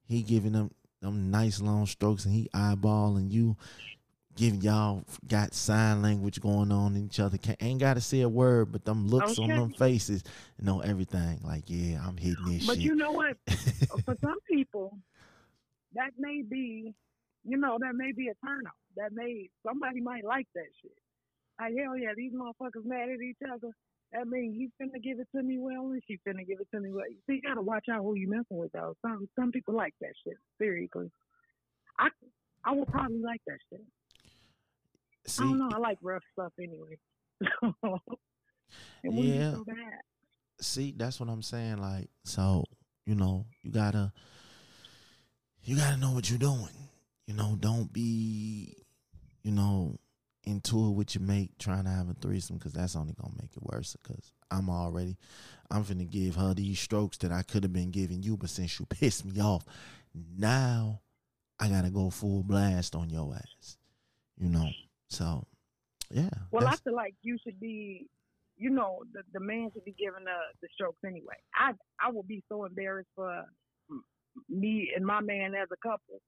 he 0.04 0.22
giving 0.22 0.52
them 0.52 0.72
them 1.02 1.32
nice 1.32 1.60
long 1.60 1.88
strokes 1.88 2.26
and 2.26 2.34
he 2.34 2.48
eyeballing 2.54 3.32
you 3.32 3.58
giving 4.36 4.62
y'all 4.62 5.04
got 5.28 5.54
sign 5.54 6.02
language 6.02 6.42
going 6.42 6.72
on 6.72 6.96
in 6.96 7.06
each 7.06 7.20
other. 7.20 7.38
Can't, 7.38 7.62
ain't 7.62 7.80
got 7.80 7.96
to 7.96 8.02
say 8.02 8.22
a 8.22 8.30
word, 8.30 8.72
but 8.72 8.86
them 8.86 9.08
looks 9.08 9.38
on 9.38 9.50
them 9.50 9.70
faces 9.72 10.24
know 10.60 10.80
everything. 10.80 11.40
Like, 11.44 11.64
yeah, 11.68 12.00
I'm 12.06 12.18
hitting 12.18 12.46
this 12.46 12.60
shit. 12.60 12.68
But 12.68 12.76
shit. 12.76 12.84
you 12.84 12.96
know 12.96 13.12
what? 13.12 13.38
For 14.06 14.16
some 14.22 14.40
people, 14.50 14.98
that 15.94 16.12
may 16.18 16.42
be, 16.42 16.94
you 17.44 17.58
know, 17.58 17.78
that 17.80 17.96
may 17.96 18.12
be 18.12 18.28
a 18.30 18.36
turnoff. 18.46 18.78
That 18.98 19.12
may 19.14 19.50
somebody 19.66 20.02
might 20.02 20.24
like 20.26 20.48
that 20.56 20.68
shit. 20.82 20.92
Like 21.60 21.74
hell 21.78 21.98
yeah, 21.98 22.14
these 22.16 22.34
motherfuckers 22.34 22.86
mad 22.86 23.10
at 23.10 23.22
each 23.22 23.38
other. 23.52 23.70
That 24.14 24.28
means 24.28 24.58
he's 24.58 24.70
finna 24.82 25.02
give 25.02 25.20
it 25.20 25.28
to 25.36 25.42
me 25.42 25.58
well, 25.58 25.92
and 25.92 26.02
she 26.08 26.18
finna 26.28 26.46
give 26.46 26.60
it 26.60 26.68
to 26.74 26.82
me 26.82 26.92
well. 26.92 27.06
So 27.26 27.34
you 27.34 27.42
gotta 27.42 27.62
watch 27.62 27.86
out 27.90 28.02
who 28.02 28.16
you 28.16 28.28
messing 28.30 28.58
with, 28.58 28.72
though. 28.74 28.96
Some 29.02 29.28
some 29.40 29.52
people 29.52 29.74
like 29.76 29.94
that 30.02 30.14
shit. 30.26 30.36
Seriously, 30.58 31.10
I 31.98 32.10
I 32.66 32.74
would 32.74 32.88
probably 32.90 33.20
like 33.22 33.42
that 33.48 33.58
shit. 33.70 33.82
See, 35.28 35.44
I 35.44 35.48
don't 35.48 35.60
know. 35.60 35.70
I 35.74 35.78
like 35.78 35.98
rough 36.02 36.24
stuff 36.34 36.52
anyway. 36.60 36.98
it 39.04 39.14
Yeah. 39.14 39.52
so 39.54 39.64
bad. 39.64 39.76
see, 40.60 40.94
that's 40.98 41.20
what 41.20 41.30
I'm 41.30 41.42
saying. 41.42 41.78
Like, 41.78 42.10
so 42.26 42.66
you 43.06 43.16
know, 43.16 43.46
you 43.62 43.72
gotta, 43.72 44.12
you 45.64 45.76
gotta 45.78 45.98
know 45.98 46.12
what 46.12 46.30
you're 46.30 46.40
doing. 46.40 46.70
You 47.32 47.38
know, 47.38 47.56
don't 47.58 47.94
be, 47.94 48.76
you 49.42 49.54
know, 49.54 49.98
into 50.44 50.88
it 50.88 50.92
with 50.92 51.16
your 51.16 51.24
mate 51.24 51.52
trying 51.60 51.86
to 51.86 51.90
have 51.90 52.10
a 52.10 52.14
threesome 52.14 52.58
because 52.58 52.74
that's 52.74 52.98
only 52.98 53.14
gonna 53.14 53.34
make 53.42 53.56
it 53.56 53.64
worse. 53.64 53.96
Because 53.96 54.34
I'm 54.52 54.70
already, 54.70 55.16
I'm 55.70 55.86
finna 55.86 56.10
give 56.10 56.36
her 56.36 56.54
these 56.54 56.78
strokes 56.78 57.16
that 57.20 57.32
I 57.32 57.44
could 57.44 57.64
have 57.64 57.72
been 57.72 57.90
giving 57.90 58.22
you, 58.22 58.36
but 58.36 58.50
since 58.50 58.78
you 58.78 58.86
pissed 58.90 59.24
me 59.24 59.40
off, 59.40 59.64
now 60.14 61.00
I 61.58 61.70
gotta 61.70 61.90
go 61.90 62.10
full 62.10 62.44
blast 62.44 62.96
on 62.96 63.10
your 63.10 63.34
ass. 63.34 63.78
You 64.38 64.50
know, 64.50 64.68
so 65.08 65.46
yeah. 66.10 66.32
Well, 66.52 66.68
I 66.68 66.76
feel 66.76 66.96
like 66.96 67.16
you 67.22 67.38
should 67.42 67.62
be, 67.62 68.10
you 68.58 68.72
know, 68.72 69.04
the, 69.14 69.22
the 69.32 69.40
man 69.40 69.72
should 69.74 69.86
be 69.86 69.96
giving 69.98 70.26
the 70.26 70.38
the 70.62 70.68
strokes 70.74 71.00
anyway. 71.06 71.38
I 71.56 71.76
I 71.98 72.12
will 72.12 72.24
be 72.24 72.44
so 72.50 72.66
embarrassed 72.66 73.12
for 73.16 73.46
me 74.50 74.92
and 74.94 75.06
my 75.06 75.22
man 75.22 75.56
as 75.56 75.70
a 75.72 75.78
couple 75.78 76.20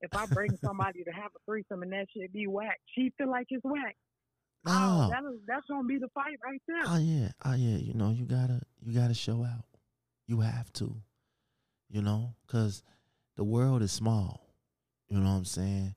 if 0.00 0.14
I 0.14 0.26
bring 0.26 0.56
somebody 0.64 1.04
to 1.04 1.10
have 1.10 1.30
a 1.36 1.38
threesome 1.44 1.82
and 1.82 1.92
that 1.92 2.06
shit 2.14 2.32
be 2.32 2.46
whack. 2.46 2.80
She 2.94 3.12
feel 3.18 3.30
like 3.30 3.46
it's 3.50 3.64
whack. 3.64 3.96
Oh, 4.66 4.70
no. 4.72 5.10
that 5.10 5.28
is 5.32 5.40
that's 5.46 5.66
gonna 5.68 5.86
be 5.88 5.98
the 5.98 6.08
fight 6.14 6.36
right 6.44 6.60
there. 6.68 6.82
Oh 6.86 6.98
yeah, 6.98 7.28
oh 7.44 7.54
yeah. 7.54 7.78
You 7.78 7.94
know, 7.94 8.10
you 8.10 8.24
gotta 8.26 8.60
you 8.80 8.92
gotta 8.98 9.14
show 9.14 9.42
out. 9.44 9.64
You 10.26 10.40
have 10.40 10.72
to. 10.74 10.94
You 11.88 12.02
know, 12.02 12.34
cause 12.46 12.82
the 13.36 13.44
world 13.44 13.82
is 13.82 13.90
small. 13.90 14.54
You 15.08 15.18
know 15.18 15.30
what 15.30 15.36
I'm 15.38 15.44
saying? 15.44 15.94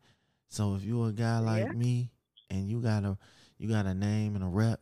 So 0.49 0.75
if 0.75 0.83
you're 0.83 1.09
a 1.09 1.13
guy 1.13 1.39
like 1.39 1.65
Yeah. 1.65 1.71
me 1.73 2.11
and 2.49 2.67
you 2.67 2.79
got 2.81 3.03
a 3.03 3.17
you 3.57 3.67
got 3.69 3.85
a 3.85 3.93
name 3.93 4.35
and 4.35 4.43
a 4.43 4.47
rep, 4.47 4.79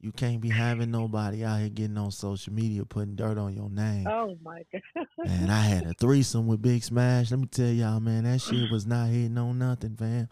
you 0.00 0.12
can't 0.12 0.40
be 0.40 0.48
having 0.48 0.90
nobody 0.90 1.44
out 1.44 1.60
here 1.60 1.68
getting 1.68 1.98
on 1.98 2.10
social 2.10 2.52
media 2.52 2.84
putting 2.84 3.16
dirt 3.16 3.36
on 3.38 3.54
your 3.54 3.68
name. 3.70 4.06
Oh 4.06 4.36
my 4.42 4.62
god. 4.72 5.06
Man, 5.18 5.50
I 5.50 5.60
had 5.60 5.86
a 5.86 5.94
threesome 5.94 6.46
with 6.46 6.62
Big 6.62 6.82
Smash. 6.84 7.30
Let 7.30 7.40
me 7.40 7.46
tell 7.46 7.66
y'all, 7.68 8.00
man, 8.00 8.24
that 8.24 8.40
shit 8.40 8.70
was 8.72 8.86
not 8.86 9.08
hitting 9.08 9.36
on 9.38 9.58
nothing, 9.58 9.96
fam. 9.96 10.28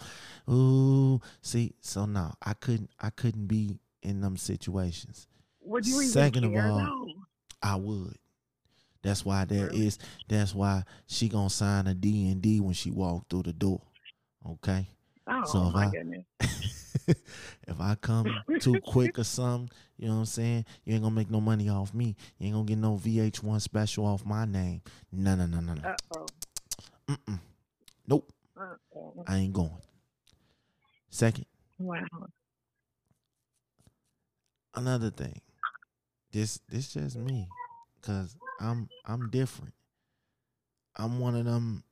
Ooh, 0.49 1.21
see, 1.41 1.75
so 1.81 2.07
no, 2.07 2.33
I 2.43 2.55
couldn't, 2.55 2.91
I 3.01 3.11
couldn't 3.11 3.47
be 3.47 3.79
in 4.03 4.21
them 4.21 4.37
situations. 4.37 5.27
Would 5.63 5.87
you 5.87 5.97
even 5.97 6.09
Second 6.09 6.45
of 6.45 6.55
all? 6.55 7.09
I 7.63 7.75
would. 7.77 8.17
That's 9.03 9.25
why 9.25 9.45
there 9.45 9.69
is. 9.69 9.73
Really? 9.73 9.91
That's 10.29 10.55
why 10.55 10.83
she 11.07 11.29
gonna 11.29 11.51
sign 11.51 11.87
a 11.87 11.95
D 11.95 12.31
and 12.31 12.41
D 12.43 12.61
when 12.61 12.75
she 12.75 12.91
walk 12.91 13.29
through 13.29 13.45
the 13.45 13.53
door. 13.53 13.81
Okay. 14.49 14.87
Oh 15.29 15.43
so 15.45 15.71
my 15.71 15.87
I- 15.87 15.91
goodness. 15.91 16.25
if 17.09 17.81
I 17.81 17.95
come 18.01 18.27
too 18.61 18.81
quick 18.81 19.19
or 19.19 19.25
something, 19.25 19.71
you 19.97 20.09
know 20.09 20.15
what 20.15 20.21
I'm 20.21 20.27
saying? 20.27 20.65
You 20.85 20.95
ain't 20.95 21.03
gonna 21.03 21.15
make 21.15 21.31
no 21.31 21.41
money 21.41 21.69
off 21.69 21.93
me. 21.95 22.17
You 22.39 22.47
ain't 22.47 22.55
gonna 22.55 22.65
get 22.67 22.79
no 22.79 22.97
VH1 22.97 23.61
special 23.61 24.07
off 24.07 24.25
my 24.25 24.45
name. 24.45 24.83
No, 25.13 25.35
no, 25.35 25.47
no, 25.47 25.61
no, 25.61 25.75
no. 25.75 25.89
Uh 25.89 25.97
oh. 26.17 26.27
Mm-mm. 27.09 27.41
Nope. 28.07 28.33
Uh 28.59 28.75
oh. 28.95 29.25
I 29.27 29.37
ain't 29.39 29.53
going. 29.53 29.71
Second, 31.11 31.47
Wow. 31.79 32.01
another 34.75 35.11
thing. 35.11 35.41
This 36.33 36.61
this 36.69 36.93
just 36.93 37.17
me, 37.17 37.49
cause 38.03 38.37
I'm 38.61 38.89
I'm 39.05 39.31
different. 39.31 39.73
I'm 40.97 41.19
one 41.21 41.35
of 41.35 41.45
them. 41.45 41.85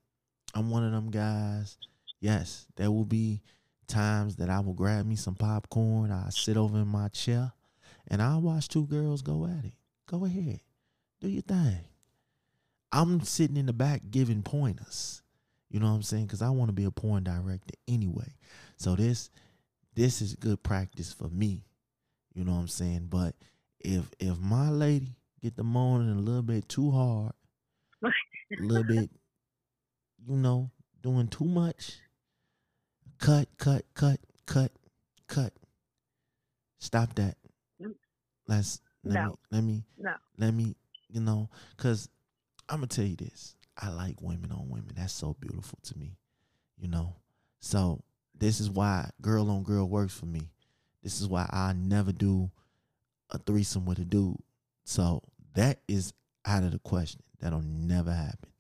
I'm 0.55 0.71
one 0.71 0.85
of 0.85 0.93
them 0.93 1.11
guys. 1.11 1.79
Yes, 2.21 2.67
there 2.77 2.91
will 2.91 3.05
be 3.05 3.41
times 3.87 4.37
that 4.37 4.51
I 4.51 4.61
will 4.61 4.75
grab 4.75 5.07
me 5.07 5.17
some 5.17 5.35
popcorn. 5.35 6.11
I 6.11 6.29
sit 6.31 6.57
over 6.57 6.79
in 6.79 6.89
my 6.89 7.09
chair, 7.09 7.53
and 8.09 8.23
I 8.23 8.37
watch 8.37 8.69
two 8.69 8.87
girls 8.87 9.23
go 9.23 9.47
at 9.47 9.65
it. 9.65 9.75
Go 10.07 10.25
ahead, 10.25 10.61
do 11.21 11.29
your 11.29 11.43
thing. 11.43 11.79
I'm 12.93 13.23
sitting 13.23 13.57
in 13.57 13.67
the 13.67 13.73
back 13.73 14.03
giving 14.11 14.43
pointers. 14.43 15.23
You 15.69 15.81
know 15.81 15.87
what 15.87 15.95
I'm 15.95 16.03
saying? 16.03 16.27
Because 16.27 16.43
I 16.43 16.51
want 16.51 16.69
to 16.69 16.73
be 16.73 16.85
a 16.85 16.93
porn 16.93 17.25
director 17.25 17.75
anyway. 17.89 18.33
So 18.77 18.95
this 18.95 19.31
this 19.95 20.23
is 20.23 20.37
good 20.37 20.63
practice 20.63 21.13
for 21.13 21.29
me. 21.29 21.65
You 22.35 22.45
know 22.45 22.53
what 22.53 22.61
I'm 22.61 22.69
saying? 22.69 23.09
But 23.11 23.35
if 23.81 24.11
if 24.21 24.39
my 24.39 24.71
lady 24.71 25.17
get 25.43 25.57
the 25.57 25.65
moaning 25.65 26.17
a 26.17 26.21
little 26.21 26.43
bit 26.43 26.69
too 26.69 26.91
hard, 26.91 27.33
a 28.03 28.63
little 28.63 28.85
bit, 28.85 29.11
you 30.29 30.37
know, 30.37 30.71
doing 31.03 31.29
too 31.29 31.45
much, 31.45 31.99
cut, 33.19 33.49
cut, 33.59 33.85
cut, 33.95 34.21
cut, 34.47 34.73
cut. 35.29 35.53
Stop 36.79 37.15
that. 37.17 37.37
Let's 38.47 38.81
let 39.05 39.15
No. 39.15 39.29
me 39.31 39.35
let 39.51 39.65
me 39.65 39.85
No. 39.99 40.15
let 40.39 40.55
me 40.55 40.77
you 41.09 41.21
know 41.21 41.49
because 41.77 42.09
i'm 42.69 42.79
gonna 42.79 42.87
tell 42.87 43.05
you 43.05 43.17
this 43.17 43.55
i 43.79 43.89
like 43.91 44.21
women 44.21 44.51
on 44.51 44.69
women 44.69 44.91
that's 44.97 45.13
so 45.13 45.35
beautiful 45.41 45.79
to 45.83 45.97
me 45.99 46.17
you 46.79 46.89
know 46.89 47.15
so 47.61 48.03
this 48.35 48.61
is 48.61 48.69
why 48.71 49.09
girl 49.21 49.51
on 49.51 49.63
girl 49.63 49.89
works 49.89 50.13
for 50.15 50.27
me 50.27 50.51
this 51.03 51.21
is 51.21 51.29
why 51.29 51.47
i 51.53 51.73
never 51.75 52.13
do 52.13 52.51
a 53.31 53.39
threesome 53.39 53.85
with 53.87 53.99
a 53.99 54.05
dude 54.05 54.37
so 54.85 55.23
that 55.55 55.81
is 55.87 56.13
out 56.47 56.65
of 56.65 56.73
the 56.73 56.79
question 56.81 57.23
that'll 57.41 57.61
never 57.63 58.13
happen 58.13 58.51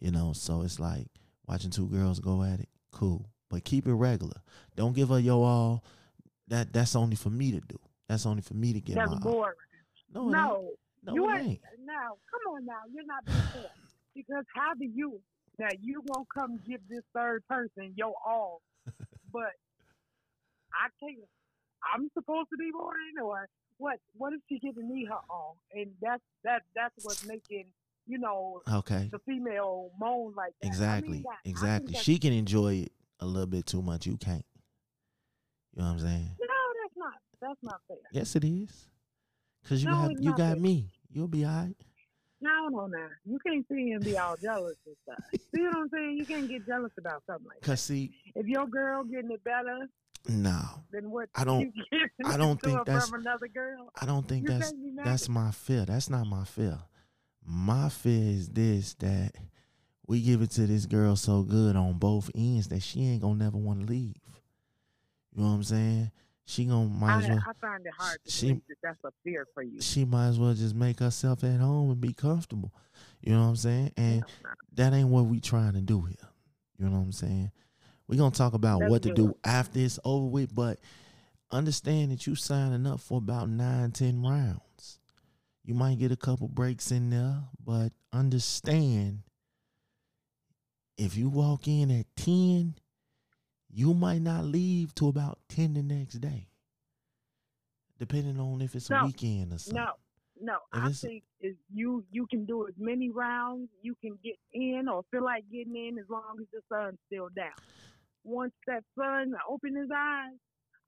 you 0.00 0.10
know 0.10 0.32
so 0.34 0.62
it's 0.62 0.78
like 0.78 1.06
watching 1.46 1.70
two 1.70 1.88
girls 1.88 2.20
go 2.20 2.42
at 2.42 2.60
it 2.60 2.68
cool 2.92 3.28
but 3.50 3.64
keep 3.64 3.86
it 3.86 3.94
regular 3.94 4.40
don't 4.76 4.94
give 4.94 5.08
her 5.08 5.18
your 5.18 5.44
all 5.46 5.84
that 6.48 6.72
that's 6.72 6.94
only 6.96 7.16
for 7.16 7.30
me 7.30 7.50
to 7.50 7.60
do 7.60 7.78
that's 8.08 8.24
only 8.26 8.42
for 8.42 8.54
me 8.54 8.72
to 8.72 8.80
get 8.80 8.96
That's 8.96 9.10
my 9.12 9.18
boring. 9.18 9.54
no. 10.14 10.28
No. 10.28 10.70
no 11.04 11.14
you 11.14 11.30
it 11.30 11.34
ain't. 11.42 11.60
Now, 11.84 12.16
come 12.30 12.54
on 12.54 12.64
now. 12.64 12.80
You're 12.90 13.04
not 13.04 13.22
being 13.26 13.38
fair. 13.52 13.70
Because 14.14 14.44
how 14.54 14.72
do 14.74 14.86
you, 14.86 15.20
now 15.58 15.68
you 15.82 16.02
won't 16.06 16.26
come 16.34 16.58
give 16.66 16.80
this 16.88 17.02
third 17.14 17.46
person 17.48 17.92
your 17.96 18.14
all, 18.26 18.62
but 19.32 19.52
I 20.72 20.88
can't, 21.00 21.18
I'm 21.94 22.08
supposed 22.14 22.48
to 22.50 22.56
be 22.56 22.70
boring 22.72 23.22
or 23.22 23.46
what, 23.76 23.98
what 24.16 24.32
if 24.32 24.40
she 24.48 24.58
giving 24.58 24.88
me 24.90 25.04
her 25.04 25.18
all? 25.28 25.58
And 25.74 25.90
that's, 26.00 26.22
that, 26.44 26.62
that's 26.74 26.94
what's 27.02 27.26
making, 27.26 27.66
you 28.06 28.18
know, 28.18 28.62
Okay. 28.72 29.10
the 29.12 29.18
female 29.20 29.90
moan 30.00 30.32
like 30.34 30.54
that. 30.62 30.66
I 30.66 30.66
mean, 30.66 30.72
Exactly. 30.72 31.18
that- 31.24 31.50
exactly. 31.50 31.94
She 31.94 32.18
can 32.18 32.32
enjoy 32.32 32.74
it 32.76 32.92
a 33.20 33.26
little 33.26 33.46
bit 33.46 33.66
too 33.66 33.82
much. 33.82 34.06
You 34.06 34.16
can't. 34.16 34.44
You 35.74 35.82
know 35.82 35.88
what 35.88 35.92
I'm 35.94 35.98
saying? 36.00 36.30
No, 36.40 36.46
that's 36.82 36.96
not, 36.96 37.12
that's 37.40 37.62
not 37.62 37.80
fair. 37.86 37.96
Yes, 38.12 38.34
it 38.36 38.44
is. 38.44 38.88
Cause 39.68 39.82
you 39.82 39.88
No, 39.90 39.96
have 39.96 40.12
you 40.18 40.30
got 40.34 40.52
fair. 40.52 40.56
me. 40.56 40.90
You'll 41.10 41.28
be 41.28 41.44
all 41.44 41.52
right. 41.52 41.74
No, 42.40 42.68
no, 42.68 42.86
no. 42.86 43.06
You 43.24 43.38
can't 43.44 43.66
see 43.70 43.90
and 43.90 44.04
be 44.04 44.16
all 44.16 44.36
jealous 44.40 44.76
and 44.86 44.96
stuff. 45.02 45.24
See 45.54 45.62
what 45.62 45.76
I'm 45.76 45.88
saying? 45.90 46.16
You 46.18 46.24
can't 46.24 46.48
get 46.48 46.66
jealous 46.66 46.92
about 46.98 47.22
something 47.26 47.46
like 47.48 47.60
that. 47.60 47.66
Cause 47.66 47.80
see, 47.80 48.12
If 48.34 48.46
your 48.46 48.66
girl 48.66 49.02
getting 49.04 49.30
it 49.32 49.42
better 49.44 49.88
no, 50.28 50.60
Then 50.92 51.10
what 51.10 51.28
I 51.34 51.44
don't- 51.44 51.72
I 52.26 52.36
don't 52.36 52.60
think 52.60 52.84
that's- 52.84 53.10
another 53.12 53.48
girl, 53.48 53.90
I 54.00 54.04
don't 54.06 54.26
think 54.26 54.42
you 54.42 54.48
that's 54.50 54.70
can't 54.70 54.82
be 54.82 54.90
mad 54.90 55.06
that's 55.06 55.28
my 55.28 55.50
fear. 55.52 55.84
That's 55.84 56.10
not 56.10 56.26
my 56.26 56.44
fear. 56.44 56.78
My 57.44 57.88
fear 57.88 58.32
is 58.34 58.48
this 58.48 58.94
that 58.94 59.32
we 60.08 60.20
give 60.22 60.42
it 60.42 60.50
to 60.52 60.66
this 60.66 60.86
girl 60.86 61.14
so 61.14 61.42
good 61.42 61.76
on 61.76 61.98
both 61.98 62.30
ends 62.34 62.68
that 62.68 62.82
she 62.82 63.04
ain't 63.06 63.22
gonna 63.22 63.44
never 63.44 63.58
want 63.58 63.80
to 63.80 63.86
leave. 63.86 64.16
You 65.34 65.42
know 65.42 65.50
what 65.50 65.54
I'm 65.54 65.62
saying? 65.62 66.10
She 66.46 66.64
gonna 66.64 66.86
might 66.88 67.18
as 67.18 67.24
I, 67.26 67.28
well 67.34 67.44
I 67.46 67.52
find 67.60 67.86
it 67.86 67.92
hard 67.96 68.18
to 68.24 68.30
she- 68.30 68.52
that 68.52 68.62
that's 68.82 69.04
a 69.04 69.10
fear 69.22 69.46
for 69.54 69.62
you. 69.62 69.80
she 69.80 70.04
might 70.06 70.28
as 70.28 70.38
well 70.40 70.54
just 70.54 70.74
make 70.74 70.98
herself 70.98 71.44
at 71.44 71.60
home 71.60 71.90
and 71.90 72.00
be 72.00 72.14
comfortable. 72.14 72.72
You 73.20 73.32
know 73.32 73.42
what 73.42 73.48
I'm 73.48 73.56
saying? 73.56 73.92
And 73.96 74.24
that 74.74 74.94
ain't 74.94 75.10
what 75.10 75.26
we 75.26 75.40
trying 75.40 75.74
to 75.74 75.82
do 75.82 76.00
here. 76.02 76.16
You 76.78 76.86
know 76.86 76.92
what 76.92 77.04
I'm 77.04 77.12
saying? 77.12 77.52
we 78.06 78.16
gonna 78.16 78.30
talk 78.30 78.54
about 78.54 78.80
Let's 78.80 78.90
what 78.90 79.02
to 79.02 79.08
do 79.10 79.28
do 79.28 79.36
after 79.44 79.78
it's 79.80 79.98
over 80.02 80.26
with, 80.26 80.54
but 80.54 80.80
understand 81.50 82.10
that 82.10 82.26
you 82.26 82.34
signing 82.34 82.86
up 82.86 83.00
for 83.00 83.18
about 83.18 83.50
nine, 83.50 83.90
ten 83.90 84.22
rounds. 84.22 84.98
You 85.64 85.74
might 85.74 85.98
get 85.98 86.12
a 86.12 86.16
couple 86.16 86.48
breaks 86.48 86.90
in 86.90 87.10
there, 87.10 87.42
but 87.62 87.90
understand 88.10 89.18
if 90.98 91.16
you 91.16 91.28
walk 91.28 91.68
in 91.68 91.90
at 91.90 92.06
10, 92.16 92.74
you 93.70 93.94
might 93.94 94.20
not 94.20 94.44
leave 94.44 94.94
till 94.94 95.08
about 95.08 95.38
10 95.48 95.74
the 95.74 95.82
next 95.82 96.14
day. 96.14 96.48
Depending 97.98 98.38
on 98.38 98.60
if 98.60 98.74
it's 98.74 98.90
a 98.90 99.04
weekend 99.04 99.52
or 99.52 99.58
something. 99.58 99.82
No, 99.82 99.92
no. 100.40 100.58
If 100.74 100.84
I 100.84 100.92
think 100.92 101.22
is 101.40 101.56
you 101.72 102.04
you 102.10 102.26
can 102.26 102.44
do 102.44 102.66
as 102.66 102.74
many 102.78 103.10
rounds 103.10 103.68
you 103.82 103.96
can 104.00 104.18
get 104.22 104.36
in 104.52 104.88
or 104.88 105.04
feel 105.10 105.24
like 105.24 105.44
getting 105.50 105.76
in 105.76 105.98
as 105.98 106.04
long 106.08 106.36
as 106.40 106.46
the 106.52 106.60
sun's 106.68 106.98
still 107.06 107.28
down. 107.34 107.50
Once 108.24 108.52
that 108.66 108.84
sun 108.96 109.32
open 109.48 109.74
his 109.74 109.88
eyes, 109.94 110.34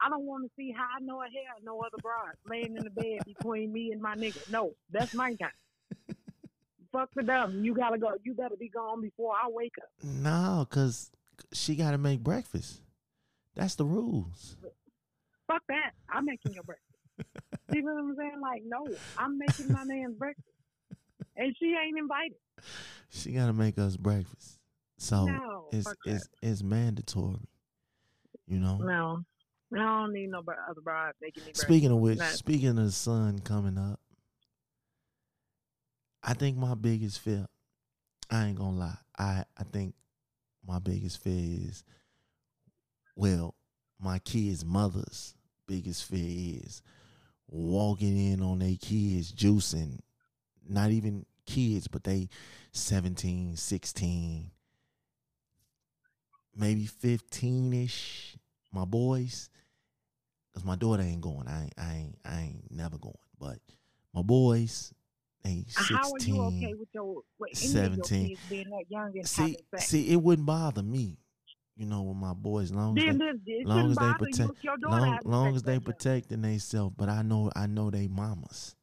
I 0.00 0.08
don't 0.08 0.24
want 0.24 0.44
to 0.44 0.50
see 0.56 0.72
high 0.76 1.00
nor 1.00 1.24
hair, 1.24 1.54
no 1.62 1.80
other 1.80 1.98
broad 2.00 2.34
laying 2.48 2.76
in 2.76 2.84
the 2.84 2.90
bed 2.90 3.20
between 3.26 3.72
me 3.72 3.90
and 3.92 4.00
my 4.00 4.14
nigga. 4.14 4.48
No, 4.50 4.72
that's 4.90 5.14
my 5.14 5.34
time. 5.34 5.50
Fuck 6.92 7.12
for 7.14 7.22
them. 7.22 7.64
You 7.64 7.74
gotta 7.74 7.98
go. 7.98 8.12
You 8.24 8.34
better 8.34 8.56
be 8.56 8.68
gone 8.68 9.00
before 9.00 9.32
I 9.32 9.48
wake 9.48 9.74
up. 9.80 9.88
No, 10.02 10.66
cause 10.68 11.10
she 11.52 11.76
got 11.76 11.92
to 11.92 11.98
make 11.98 12.20
breakfast. 12.20 12.80
That's 13.54 13.74
the 13.74 13.84
rules. 13.84 14.56
Fuck 15.46 15.62
that. 15.68 15.92
I'm 16.08 16.24
making 16.24 16.52
your 16.52 16.62
breakfast. 16.62 16.86
you 17.74 17.82
know 17.82 17.94
what 17.94 18.00
I'm 18.00 18.16
saying? 18.16 18.40
Like, 18.40 18.62
no, 18.64 18.86
I'm 19.18 19.38
making 19.38 19.72
my 19.72 19.84
man's 19.84 20.16
breakfast. 20.16 20.46
And 21.36 21.54
she 21.58 21.66
ain't 21.66 21.98
invited. 21.98 22.36
She 23.08 23.32
gotta 23.32 23.52
make 23.52 23.78
us 23.78 23.96
breakfast. 23.96 24.58
So 24.98 25.26
No, 25.26 25.68
it's 25.72 25.92
it's 26.04 26.28
it's 26.42 26.62
mandatory. 26.62 27.48
You 28.46 28.58
know? 28.58 28.76
No. 28.76 29.24
I 29.72 29.78
don't 29.78 30.12
need 30.12 30.30
no 30.30 30.40
other 30.40 30.80
bride 30.82 31.12
making 31.22 31.42
me 31.42 31.46
breakfast. 31.46 31.66
Speaking 31.66 31.90
of 31.92 31.98
which, 31.98 32.18
speaking 32.18 32.70
of 32.70 32.76
the 32.76 32.90
sun 32.90 33.38
coming 33.38 33.78
up, 33.78 34.00
I 36.22 36.34
think 36.34 36.56
my 36.56 36.74
biggest 36.74 37.20
fear, 37.20 37.46
I 38.30 38.46
ain't 38.46 38.58
gonna 38.58 38.76
lie, 38.76 38.98
I, 39.18 39.44
I 39.56 39.62
think 39.64 39.94
my 40.66 40.78
biggest 40.78 41.22
fear 41.22 41.68
is, 41.68 41.84
well, 43.16 43.54
my 43.98 44.18
kids' 44.18 44.64
mother's 44.64 45.34
biggest 45.66 46.04
fear 46.04 46.60
is 46.64 46.82
walking 47.48 48.32
in 48.32 48.42
on 48.42 48.58
their 48.58 48.76
kids 48.80 49.32
juicing, 49.32 49.98
not 50.68 50.90
even 50.90 51.24
kids, 51.46 51.88
but 51.88 52.04
they 52.04 52.28
17, 52.72 53.56
16, 53.56 54.50
maybe 56.54 56.88
15-ish, 57.02 58.36
my 58.72 58.84
boys, 58.84 59.50
Cause 60.54 60.64
my 60.64 60.76
daughter 60.76 61.02
ain't 61.02 61.20
going. 61.20 61.46
I 61.46 61.62
ain't, 61.62 61.74
I 61.78 61.94
ain't, 61.94 62.18
I 62.24 62.40
ain't 62.40 62.70
never 62.70 62.98
going. 62.98 63.14
But 63.38 63.58
my 64.12 64.22
boys, 64.22 64.92
they 65.42 65.64
uh, 65.78 65.82
How 65.82 66.10
are 66.12 66.18
you 66.20 66.40
okay 66.42 66.74
with 66.74 66.88
your 66.92 67.22
with 67.38 67.50
any 67.56 67.68
17. 67.68 68.00
of 68.00 68.08
your 68.08 68.28
kids 68.28 68.40
being 68.48 68.70
that 68.70 68.84
young 68.88 69.12
and 69.16 69.28
See, 69.28 69.56
see, 69.78 70.10
it 70.10 70.16
wouldn't 70.22 70.46
bother 70.46 70.82
me, 70.82 71.18
you 71.76 71.86
know, 71.86 72.02
with 72.02 72.16
my 72.16 72.32
boys, 72.34 72.70
long 72.72 72.98
as 72.98 73.16
they, 73.18 73.24
it 73.52 73.66
long 73.66 73.90
as 73.90 73.96
they 73.96 74.12
protect- 74.18 74.50
if 74.50 74.64
your 74.64 74.76
daughter 74.76 75.06
long, 75.06 75.18
long 75.24 75.56
as 75.56 75.62
they 75.62 75.78
protecting 75.78 76.42
themselves. 76.42 76.94
But 76.96 77.08
I 77.08 77.22
know, 77.22 77.50
I 77.56 77.66
know 77.66 77.90
they 77.90 78.08
mamas. 78.08 78.76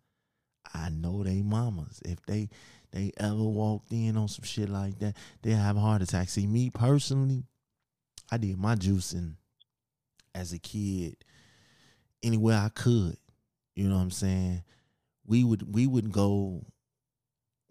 I 0.73 0.89
know 0.89 1.23
they 1.23 1.41
mamas. 1.41 2.01
If 2.03 2.25
they 2.25 2.49
they 2.91 3.11
ever 3.17 3.35
walked 3.35 3.91
in 3.91 4.17
on 4.17 4.27
some 4.27 4.43
shit 4.45 4.69
like 4.69 4.97
that, 4.99 5.15
they 5.41 5.51
have 5.51 5.77
a 5.77 5.79
heart 5.79 6.01
attack. 6.01 6.29
See, 6.29 6.47
me 6.47 6.69
personally, 6.69 7.43
I 8.31 8.37
did 8.37 8.57
my 8.57 8.75
juicing 8.75 9.35
as 10.33 10.53
a 10.53 10.59
kid 10.59 11.17
anywhere 12.23 12.57
I 12.57 12.69
could. 12.69 13.17
You 13.75 13.89
know 13.89 13.95
what 13.95 14.01
I'm 14.01 14.11
saying? 14.11 14.63
We 15.27 15.43
would 15.43 15.73
we 15.73 15.85
would 15.85 16.11
go 16.11 16.65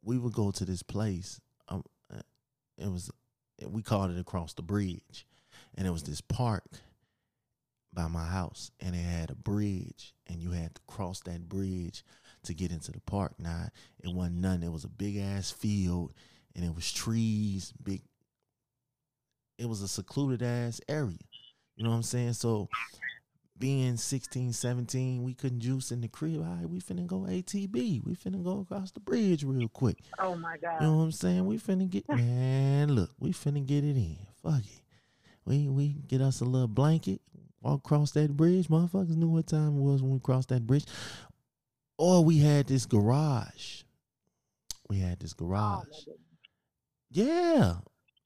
we 0.02 0.18
would 0.18 0.32
go 0.32 0.50
to 0.50 0.64
this 0.64 0.82
place. 0.82 1.40
Um, 1.68 1.82
uh, 2.12 2.20
it 2.78 2.90
was 2.90 3.10
we 3.66 3.82
called 3.82 4.10
it 4.10 4.20
across 4.20 4.52
the 4.52 4.62
bridge, 4.62 5.26
and 5.74 5.86
it 5.86 5.90
was 5.90 6.02
this 6.04 6.20
park 6.20 6.64
by 7.92 8.06
my 8.08 8.26
house, 8.26 8.70
and 8.78 8.94
it 8.94 8.98
had 8.98 9.30
a 9.30 9.34
bridge, 9.34 10.14
and 10.26 10.40
you 10.40 10.50
had 10.50 10.74
to 10.74 10.80
cross 10.86 11.20
that 11.20 11.48
bridge 11.48 12.04
to 12.44 12.54
get 12.54 12.70
into 12.70 12.92
the 12.92 13.00
park. 13.00 13.34
Now 13.38 13.68
it 14.02 14.12
wasn't 14.12 14.36
nothing. 14.36 14.62
It 14.62 14.72
was 14.72 14.84
a 14.84 14.88
big 14.88 15.16
ass 15.16 15.50
field, 15.50 16.12
and 16.54 16.64
it 16.64 16.74
was 16.74 16.92
trees, 16.92 17.72
big. 17.82 18.02
It 19.58 19.68
was 19.68 19.80
a 19.80 19.88
secluded 19.88 20.42
ass 20.42 20.80
area. 20.88 21.18
You 21.76 21.84
know 21.84 21.90
what 21.90 21.96
I'm 21.96 22.02
saying? 22.02 22.34
So 22.34 22.68
being 23.58 23.96
16, 23.96 24.52
17, 24.52 25.22
we 25.22 25.32
couldn't 25.34 25.60
juice 25.60 25.90
in 25.90 26.00
the 26.00 26.08
crib. 26.08 26.38
All 26.42 26.54
right, 26.56 26.68
we 26.68 26.80
finna 26.80 27.06
go 27.06 27.20
ATB. 27.20 28.04
We 28.04 28.14
finna 28.14 28.42
go 28.44 28.60
across 28.60 28.90
the 28.90 29.00
bridge 29.00 29.44
real 29.44 29.68
quick. 29.68 29.98
Oh 30.18 30.34
my 30.36 30.56
God. 30.58 30.80
You 30.80 30.86
know 30.86 30.96
what 30.98 31.02
I'm 31.04 31.12
saying? 31.12 31.46
We 31.46 31.58
finna 31.58 31.88
get 31.88 32.08
man, 32.10 32.92
look, 32.92 33.10
we 33.18 33.32
finna 33.32 33.64
get 33.64 33.84
it 33.84 33.96
in. 33.96 34.18
Fuck 34.42 34.60
it. 34.60 34.82
We 35.44 35.68
we 35.68 35.88
get 36.08 36.20
us 36.20 36.40
a 36.40 36.44
little 36.44 36.68
blanket, 36.68 37.20
walk 37.62 37.78
across 37.84 38.10
that 38.12 38.36
bridge. 38.36 38.68
Motherfuckers 38.68 39.16
knew 39.16 39.28
what 39.28 39.46
time 39.46 39.76
it 39.78 39.80
was 39.82 40.02
when 40.02 40.12
we 40.12 40.18
crossed 40.20 40.48
that 40.50 40.66
bridge. 40.66 40.84
Or 41.98 42.22
we 42.24 42.38
had 42.38 42.66
this 42.66 42.84
garage. 42.84 43.82
We 44.90 44.98
had 44.98 45.18
this 45.20 45.34
Oh, 45.38 45.46
garage. 45.46 45.84
goodness. 45.84 46.18
Yeah. 47.10 47.74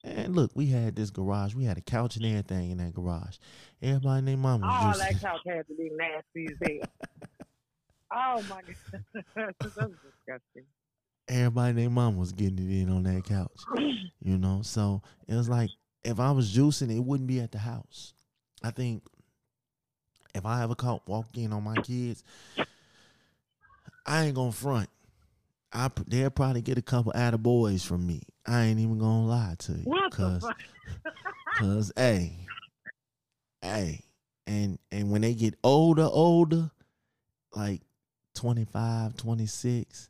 And 0.03 0.35
look, 0.35 0.51
we 0.55 0.65
had 0.67 0.95
this 0.95 1.11
garage. 1.11 1.53
We 1.53 1.63
had 1.65 1.77
a 1.77 1.81
couch 1.81 2.15
and 2.15 2.25
everything 2.25 2.71
in 2.71 2.77
that 2.79 2.93
garage. 2.93 3.37
Everybody 3.81 4.19
and 4.19 4.27
their 4.27 4.37
mama 4.37 4.65
was 4.65 4.75
Oh, 4.75 4.99
juicing. 4.99 4.99
that 4.99 5.21
couch 5.21 5.41
had 5.47 5.67
to 5.67 5.75
be 5.75 5.91
nasty 5.93 6.47
as 6.51 6.57
hell. 6.67 7.09
oh 8.13 8.43
my 8.49 8.61
God. 8.61 9.23
That's 9.35 9.57
disgusting. 9.61 10.65
everybody 11.27 11.69
and 11.69 11.77
their 11.79 11.89
mom 11.89 12.17
was 12.17 12.31
getting 12.31 12.57
it 12.57 12.81
in 12.81 12.89
on 12.89 13.03
that 13.03 13.23
couch. 13.25 13.61
You 14.23 14.37
know, 14.37 14.61
so 14.61 15.01
it 15.27 15.33
was 15.33 15.49
like 15.49 15.71
if 16.03 16.19
I 16.19 16.29
was 16.29 16.55
juicing, 16.55 16.95
it 16.95 16.99
wouldn't 16.99 17.25
be 17.27 17.39
at 17.39 17.51
the 17.51 17.57
house. 17.57 18.13
I 18.61 18.69
think 18.69 19.01
if 20.35 20.45
I 20.45 20.61
ever 20.61 20.75
caught 20.75 21.07
walk 21.07 21.25
in 21.35 21.51
on 21.51 21.63
my 21.63 21.73
kids, 21.77 22.23
I 24.05 24.25
ain't 24.25 24.35
gonna 24.35 24.51
front. 24.51 24.89
I 25.73 25.89
they'll 26.07 26.29
probably 26.29 26.61
get 26.61 26.77
a 26.77 26.81
couple 26.81 27.13
boys 27.37 27.83
from 27.83 28.05
me. 28.05 28.21
I 28.45 28.63
ain't 28.63 28.79
even 28.79 28.97
gonna 28.97 29.25
lie 29.25 29.55
to 29.59 29.73
you, 29.73 29.83
What 29.83 30.11
cause 30.11 30.45
cause 31.57 31.91
hey, 31.95 32.47
hey, 33.61 34.03
and 34.47 34.79
and 34.91 35.11
when 35.11 35.21
they 35.21 35.33
get 35.33 35.55
older, 35.63 36.07
older, 36.11 36.71
like 37.55 37.81
25, 38.35 39.15
26, 39.15 40.09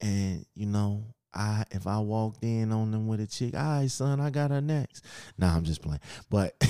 and 0.00 0.46
you 0.54 0.66
know, 0.66 1.04
I 1.34 1.64
if 1.72 1.86
I 1.86 1.98
walked 1.98 2.44
in 2.44 2.70
on 2.72 2.92
them 2.92 3.08
with 3.08 3.20
a 3.20 3.26
chick, 3.26 3.54
all 3.54 3.80
right, 3.80 3.90
son, 3.90 4.20
I 4.20 4.30
got 4.30 4.50
her 4.50 4.60
next. 4.60 5.04
Nah, 5.36 5.56
I'm 5.56 5.64
just 5.64 5.82
playing. 5.82 6.00
But 6.30 6.54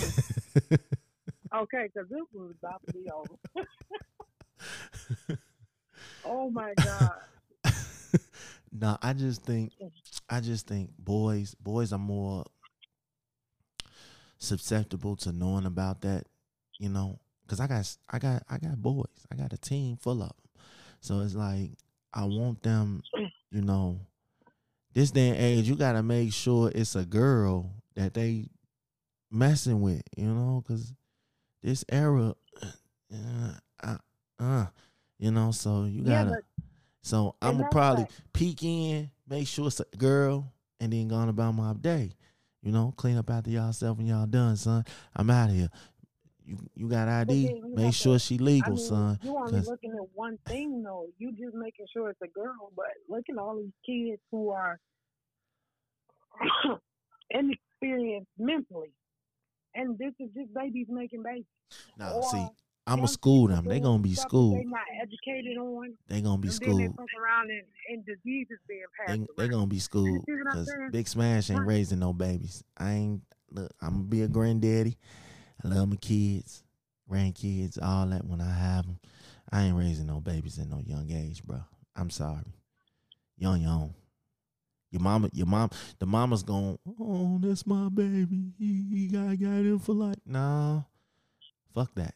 Okay, 1.54 1.88
because 1.92 2.08
this 2.08 2.20
was 2.32 2.52
about 2.60 2.82
to 2.84 2.92
be 2.92 3.08
over. 3.10 3.68
oh 6.24 6.50
my 6.50 6.74
God. 6.82 7.12
no, 8.72 8.96
I 9.02 9.12
just 9.12 9.42
think 9.42 9.72
I 10.28 10.40
just 10.40 10.66
think 10.66 10.90
boys 10.98 11.54
boys 11.54 11.92
are 11.92 11.98
more 11.98 12.44
susceptible 14.38 15.16
to 15.16 15.32
knowing 15.32 15.66
about 15.66 16.02
that, 16.02 16.24
you 16.78 16.88
know, 16.88 17.18
cuz 17.46 17.60
I 17.60 17.66
got 17.66 17.96
I 18.10 18.18
got 18.18 18.42
I 18.48 18.58
got 18.58 18.80
boys. 18.80 19.26
I 19.30 19.36
got 19.36 19.52
a 19.52 19.58
team 19.58 19.96
full 19.96 20.22
of 20.22 20.28
them. 20.28 20.62
So 21.00 21.20
it's 21.20 21.34
like 21.34 21.70
I 22.12 22.24
want 22.24 22.62
them, 22.62 23.02
you 23.50 23.62
know, 23.62 24.00
this 24.92 25.10
day 25.10 25.30
and 25.30 25.38
age 25.38 25.68
you 25.68 25.76
got 25.76 25.92
to 25.92 26.02
make 26.02 26.32
sure 26.32 26.70
it's 26.74 26.94
a 26.94 27.04
girl 27.04 27.70
that 27.94 28.14
they 28.14 28.48
messing 29.30 29.80
with, 29.80 30.02
you 30.16 30.32
know, 30.32 30.62
cuz 30.66 30.94
this 31.62 31.84
era 31.88 32.34
uh, 33.12 33.52
uh, 33.82 33.98
uh, 34.38 34.66
you 35.18 35.30
know, 35.30 35.50
so 35.50 35.84
you 35.84 36.02
got 36.02 36.24
to 36.24 36.30
but 36.30 36.44
so 37.04 37.36
I'm 37.40 37.58
gonna 37.58 37.68
probably 37.70 38.06
peek 38.32 38.62
in, 38.64 39.10
make 39.28 39.46
sure 39.46 39.66
it's 39.68 39.78
a 39.80 39.96
girl, 39.96 40.52
and 40.80 40.92
then 40.92 41.06
gone 41.08 41.28
about 41.28 41.52
my 41.52 41.72
day. 41.74 42.10
You 42.62 42.72
know, 42.72 42.92
clean 42.96 43.16
up 43.18 43.28
after 43.30 43.50
y'allself 43.50 43.98
when 43.98 44.06
y'all 44.06 44.26
done, 44.26 44.56
son. 44.56 44.84
I'm 45.14 45.28
out 45.30 45.50
of 45.50 45.54
here. 45.54 45.68
You 46.46 46.56
you 46.74 46.88
got 46.88 47.08
ID? 47.08 47.46
then 47.46 47.56
you 47.56 47.74
Make 47.76 47.94
sure 47.94 48.14
to- 48.14 48.18
she 48.18 48.36
I 48.38 48.42
legal, 48.42 48.74
mean, 48.76 48.84
son. 48.84 49.18
you 49.22 49.36
only 49.36 49.60
looking 49.60 49.92
at 49.92 50.08
one 50.14 50.38
thing 50.46 50.82
though. 50.82 51.06
You 51.18 51.32
just 51.32 51.54
making 51.54 51.86
sure 51.92 52.08
it's 52.10 52.20
a 52.22 52.26
girl, 52.28 52.72
but 52.74 52.86
look 53.08 53.24
at 53.30 53.36
all 53.38 53.56
these 53.56 53.72
kids 53.86 54.20
who 54.30 54.48
are 54.50 54.80
inexperienced 57.30 58.30
mentally, 58.38 58.92
and 59.74 59.98
this 59.98 60.12
is 60.20 60.30
just 60.34 60.52
babies 60.54 60.86
making 60.88 61.22
babies. 61.22 61.44
Nah, 61.98 62.12
or 62.12 62.22
see, 62.24 62.46
I'm 62.86 62.98
young 62.98 63.04
gonna 63.04 63.08
school 63.08 63.48
them. 63.48 63.64
They 63.64 63.80
gonna 63.80 64.02
be 64.02 64.14
schooled. 64.14 64.58
They 64.58 64.64
not 64.64 64.80
educated 65.00 65.56
on, 65.56 65.94
They 66.08 66.20
gonna 66.20 66.38
be 66.38 66.48
they 66.48 66.54
schooled. 66.54 66.98
around 67.18 67.50
and, 67.50 67.62
and 67.88 68.04
diseases 68.04 68.58
being 68.68 68.84
passed 68.98 69.20
They, 69.36 69.44
they 69.44 69.48
gonna 69.48 69.66
be 69.66 69.78
schooled 69.78 70.24
see 70.26 70.32
what 70.32 70.54
I'm 70.54 70.64
because? 70.64 70.92
Big 70.92 71.08
Smash 71.08 71.50
ain't 71.50 71.66
raising 71.66 71.98
no 71.98 72.12
babies. 72.12 72.62
I 72.76 72.92
ain't. 72.92 73.22
Look, 73.50 73.72
I'm 73.80 73.90
gonna 73.90 74.04
be 74.04 74.22
a 74.22 74.28
granddaddy. 74.28 74.98
I 75.64 75.68
love 75.68 75.88
my 75.88 75.96
kids, 75.96 76.62
grandkids, 77.10 77.78
all 77.82 78.06
that. 78.06 78.26
When 78.26 78.40
I 78.40 78.52
have 78.52 78.86
them, 78.86 78.98
I 79.50 79.62
ain't 79.62 79.76
raising 79.76 80.06
no 80.06 80.20
babies 80.20 80.58
at 80.58 80.68
no 80.68 80.80
young 80.84 81.10
age, 81.10 81.42
bro. 81.44 81.60
I'm 81.96 82.10
sorry. 82.10 82.52
Young, 83.38 83.62
young. 83.62 83.94
Your 84.90 85.02
mama, 85.02 85.28
your 85.32 85.46
mom, 85.46 85.70
the 85.98 86.06
mama's 86.06 86.44
going, 86.44 86.78
oh, 87.00 87.38
that's 87.42 87.66
my 87.66 87.88
baby. 87.88 88.52
He, 88.58 88.86
he 88.92 89.08
got, 89.08 89.30
got 89.40 89.64
him 89.64 89.80
for 89.80 89.92
life. 89.92 90.16
Nah, 90.24 90.82
fuck 91.74 91.92
that. 91.96 92.14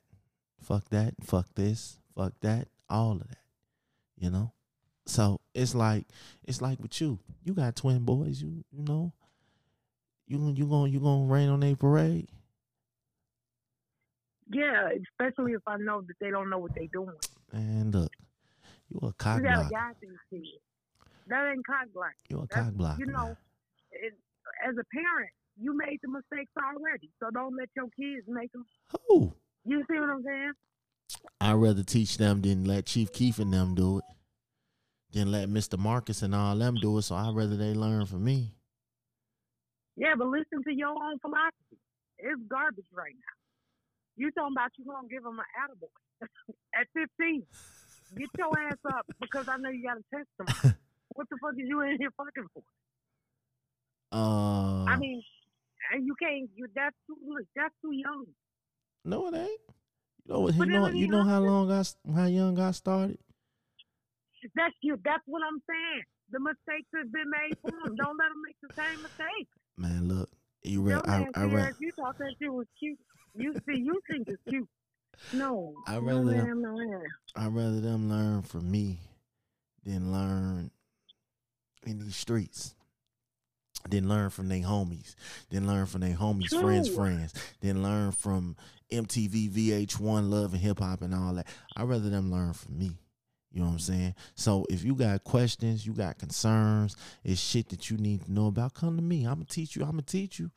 Fuck 0.63 0.89
that. 0.91 1.15
Fuck 1.23 1.47
this. 1.55 1.99
Fuck 2.17 2.35
that. 2.41 2.69
All 2.89 3.13
of 3.13 3.21
that. 3.29 3.39
You 4.19 4.31
know? 4.31 4.53
So 5.07 5.41
it's 5.55 5.75
like, 5.75 6.07
it's 6.45 6.61
like 6.61 6.81
with 6.81 7.01
you. 7.01 7.19
You 7.45 7.55
got 7.55 7.77
twin 7.77 8.01
boys, 8.05 8.43
you 8.43 8.65
you 8.71 8.83
know. 8.85 9.13
You 10.27 10.53
you 10.55 10.67
going 10.67 10.93
you 10.93 11.01
gonna 11.01 11.25
rain 11.33 11.49
on 11.49 11.61
their 11.61 11.77
parade? 11.77 12.29
Yeah, 14.51 14.89
especially 15.13 15.53
if 15.53 15.63
I 15.67 15.77
know 15.77 16.01
that 16.03 16.15
they 16.21 16.31
don't 16.31 16.49
know 16.51 16.59
what 16.59 16.75
they're 16.75 16.87
doing. 16.93 17.17
And 17.53 17.95
look, 17.95 18.13
you 18.89 18.99
a 19.07 19.13
cock 19.13 19.39
You 19.39 19.45
gotta 19.45 19.69
blocker. 19.69 19.71
guide 19.71 19.95
these 20.01 20.11
kids. 20.31 20.63
That 21.29 21.51
ain't 21.51 21.67
cock 21.67 21.87
block. 21.95 22.13
You 22.29 22.39
a 22.39 22.41
That's- 22.47 22.65
cock 22.67 22.75
blocker. 22.75 23.01
You 23.01 23.07
know, 23.07 23.37
it, 23.93 24.15
as 24.67 24.75
a 24.79 24.85
parent, 24.95 25.31
you 25.61 25.77
made 25.77 25.99
the 26.03 26.09
mistakes 26.09 26.53
already. 26.63 27.11
So 27.21 27.31
don't 27.31 27.57
let 27.57 27.69
your 27.77 27.89
kids 27.99 28.27
make 28.29 28.53
them. 28.53 28.65
Who? 29.09 29.33
You 29.69 29.85
see 29.91 30.01
what 30.01 30.09
I'm 30.09 30.23
saying? 30.23 30.53
I'd 31.43 31.53
rather 31.53 31.83
teach 31.83 32.17
them 32.17 32.41
than 32.41 32.65
let 32.65 32.87
Chief 32.87 33.13
Keef 33.13 33.39
and 33.39 33.53
them 33.53 33.75
do 33.75 33.99
it. 33.99 34.05
Than 35.13 35.31
let 35.31 35.51
Mr. 35.51 35.79
Marcus 35.79 36.23
and 36.23 36.35
all 36.35 36.57
them 36.57 36.77
do 36.81 36.97
it. 36.97 37.03
So 37.03 37.15
I'd 37.15 37.35
rather 37.35 37.55
they 37.55 37.75
learn 37.75 38.07
from 38.07 38.25
me. 38.25 38.55
Yeah, 39.97 40.15
but 40.17 40.29
listen 40.29 40.63
to 40.65 40.73
your 40.73 40.89
own 40.89 41.19
philosophy. 41.19 41.77
It's 42.19 42.41
garbage 42.49 42.89
right 42.95 43.13
now. 43.13 43.37
You 44.17 44.31
talking 44.33 44.55
about 44.57 44.71
you 44.79 44.87
gonna 44.87 45.07
give 45.09 45.23
them 45.23 45.39
an 45.39 45.45
attaboy 45.53 46.29
at 46.75 46.87
15? 46.95 47.43
Get 48.17 48.29
your 48.39 48.59
ass 48.59 48.79
up 48.87 49.07
because 49.21 49.49
I 49.49 49.59
know 49.59 49.69
you 49.69 49.85
got 49.85 49.99
a 49.99 50.05
testimony. 50.17 50.77
what 51.15 51.29
the 51.29 51.37
fuck 51.43 51.53
is 51.59 51.69
you 51.69 51.81
in 51.83 51.99
here 51.99 52.11
fucking 52.17 52.49
for? 52.55 52.63
Uh, 54.11 54.85
I 54.85 54.97
mean, 54.97 55.23
and 55.93 56.07
you 56.07 56.15
can't. 56.21 56.49
You 56.57 56.69
that's 56.75 56.97
too 57.07 57.17
that's 57.55 57.75
too 57.83 57.93
young. 57.93 58.25
No, 59.05 59.29
it 59.29 59.35
ain't. 59.35 59.61
You 60.25 60.35
know 60.35 60.41
what? 60.41 60.55
You 60.55 60.67
know, 60.67 60.89
you 60.89 61.09
know 61.09 61.23
how 61.25 61.41
long 61.41 61.71
I, 61.71 61.83
how 62.15 62.27
young 62.27 62.59
I 62.59 62.71
started. 62.73 63.19
That's 64.55 64.75
you. 64.83 64.99
That's 65.05 65.23
what 65.27 65.43
I'm 65.47 65.61
saying. 65.69 66.03
The 66.31 66.41
mistakes 66.41 66.89
have 66.95 67.11
been 67.11 67.31
made 67.31 67.57
for 67.63 67.71
them. 67.71 67.97
Don't 67.97 68.17
let 68.19 68.29
them 68.29 68.43
make 68.47 68.57
the 68.63 68.75
same 68.75 69.03
mistake. 69.03 69.49
Man, 69.77 70.09
look, 70.09 70.29
you 70.63 70.83
read. 70.83 71.01
I, 71.07 71.27
I 71.35 71.45
read. 71.45 71.75
you 71.81 71.91
thought 71.99 72.19
that 72.19 72.35
shit 72.39 72.53
was 72.53 72.67
cute. 72.79 72.99
You 73.35 73.55
see, 73.67 73.81
you 73.81 74.01
think 74.11 74.29
it's 74.29 74.43
cute. 74.49 74.69
No, 75.33 75.75
I'd 75.87 76.03
rather- 76.03 76.55
no. 76.55 77.03
I'd 77.35 77.55
rather 77.55 77.81
them 77.81 78.09
learn 78.09 78.43
from 78.43 78.71
me 78.71 78.99
than 79.85 80.13
learn 80.13 80.71
in 81.87 81.99
these 82.01 82.17
streets. 82.17 82.75
Then 83.89 84.09
learn 84.09 84.31
from 84.31 84.49
their 84.49 84.61
homies. 84.61 85.15
Then 85.51 85.67
learn 85.67 85.87
from 85.87 86.03
their 86.03 86.15
homies' 86.15 86.49
friends' 86.61 86.89
friends. 86.89 87.33
Then 87.61 87.83
learn 87.83 88.13
from 88.13 88.57
MTV, 88.91 89.51
VH1, 89.51 90.31
Love 90.31 90.53
and 90.53 90.63
Hip 90.63 90.79
Hop, 90.81 91.03
and 91.03 91.15
all 91.15 91.35
that. 91.35 91.47
I'd 91.77 91.89
rather 91.89 92.09
them 92.09 92.31
learn 92.31 92.53
from 92.53 92.79
me. 92.79 92.99
You 93.51 93.61
know 93.61 93.67
what 93.67 93.73
I'm 93.73 93.79
saying? 93.79 94.15
So 94.35 94.67
if 94.69 94.85
you 94.85 94.95
got 94.95 95.25
questions, 95.25 95.87
you 95.87 95.93
got 95.95 96.19
concerns, 96.19 96.97
it's 97.25 97.41
shit 97.41 97.71
that 97.71 97.91
you 97.91 97.97
need 97.97 98.25
to 98.25 98.33
know 98.33 98.47
about, 98.49 98.75
come 98.75 98.97
to 98.97 99.03
me. 99.03 99.25
I'm 99.25 99.35
gonna 99.35 99.47
teach 99.47 99.75
you. 99.75 99.83
I'm 99.83 99.93
gonna 99.93 100.03
teach 100.03 100.39
you. 100.39 100.51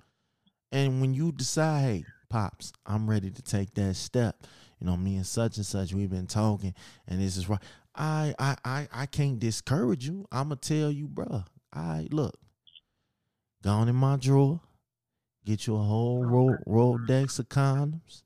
And 0.71 1.01
when 1.01 1.13
you 1.13 1.31
decide, 1.31 1.81
hey, 1.81 2.05
pops, 2.29 2.73
I'm 2.85 3.09
ready 3.09 3.29
to 3.29 3.41
take 3.41 3.73
that 3.75 3.95
step. 3.95 4.43
You 4.79 4.87
know, 4.87 4.97
me 4.97 5.15
and 5.15 5.25
such 5.25 5.57
and 5.57 5.65
such, 5.65 5.93
we've 5.93 6.09
been 6.09 6.27
talking, 6.27 6.73
and 7.07 7.21
this 7.21 7.37
is 7.37 7.47
right. 7.47 7.61
I 7.95 8.33
I 8.39 8.55
I, 8.65 8.87
I 8.91 9.05
can't 9.05 9.39
discourage 9.39 10.07
you. 10.07 10.27
I'ma 10.31 10.55
tell 10.55 10.91
you, 10.91 11.07
bruh. 11.07 11.45
I 11.73 12.07
look, 12.11 12.37
Gone 13.63 13.89
in 13.89 13.95
my 13.95 14.15
drawer, 14.17 14.59
get 15.45 15.67
you 15.67 15.75
a 15.75 15.80
whole 15.80 16.23
roll 16.23 16.58
Rolodex 16.67 17.39
of 17.39 17.49
condoms. 17.49 18.23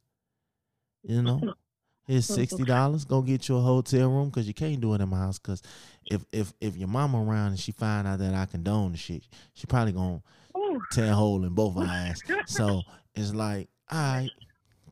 You 1.04 1.22
know, 1.22 1.54
here's 2.08 2.26
sixty 2.26 2.64
dollars. 2.64 3.06
Go 3.06 3.22
get 3.22 3.48
you 3.48 3.58
a 3.58 3.62
hotel 3.62 4.10
room 4.10 4.30
because 4.30 4.48
you 4.48 4.54
can't 4.54 4.82
do 4.82 4.94
it 4.94 5.02
in 5.02 5.10
my 5.10 5.18
house. 5.18 5.40
Because 5.40 5.62
if 6.06 6.24
if 6.32 6.54
if 6.60 6.76
your 6.78 6.88
mama 6.88 7.24
around 7.24 7.50
and 7.50 7.60
she 7.60 7.72
find 7.72 8.08
out 8.08 8.20
that 8.20 8.34
I 8.34 8.46
condone 8.46 8.92
the 8.92 8.98
shit, 8.98 9.24
she 9.54 9.68
probably 9.68 9.94
gonna 9.94 10.22
Ooh. 10.58 10.82
tear 10.92 11.12
a 11.12 11.16
hole 11.16 11.44
in 11.44 11.54
both 11.54 11.78
of 11.78 11.84
our 11.84 11.90
ass. 11.90 12.22
So 12.48 12.82
it's 13.14 13.34
like, 13.34 13.70
all 13.92 14.00
right, 14.00 14.32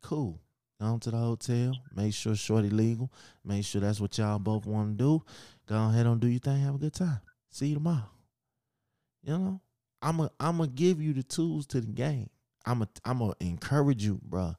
cool. 0.01 0.39
Go 0.79 0.87
on 0.87 0.99
to 1.01 1.11
the 1.11 1.17
hotel. 1.17 1.73
Make 1.95 2.13
sure 2.13 2.35
shorty 2.35 2.69
legal. 2.69 3.11
Make 3.45 3.63
sure 3.65 3.81
that's 3.81 4.01
what 4.01 4.17
y'all 4.17 4.39
both 4.39 4.65
want 4.65 4.97
to 4.97 5.03
do. 5.03 5.23
Go 5.67 5.75
ahead 5.75 6.05
and 6.05 6.19
do 6.19 6.27
your 6.27 6.39
thing. 6.39 6.61
Have 6.61 6.75
a 6.75 6.79
good 6.79 6.93
time. 6.93 7.21
See 7.49 7.67
you 7.67 7.75
tomorrow. 7.75 8.09
You 9.23 9.37
know, 9.37 9.61
I'm 10.03 10.19
a 10.19 10.29
I'm 10.39 10.57
gonna 10.57 10.69
give 10.69 11.01
you 11.01 11.13
the 11.13 11.23
tools 11.23 11.65
to 11.67 11.81
the 11.81 11.91
game. 11.91 12.29
I'm 12.65 12.81
a 12.81 12.87
I'm 13.05 13.19
gonna 13.19 13.33
encourage 13.39 14.05
you, 14.05 14.19
bro. 14.21 14.55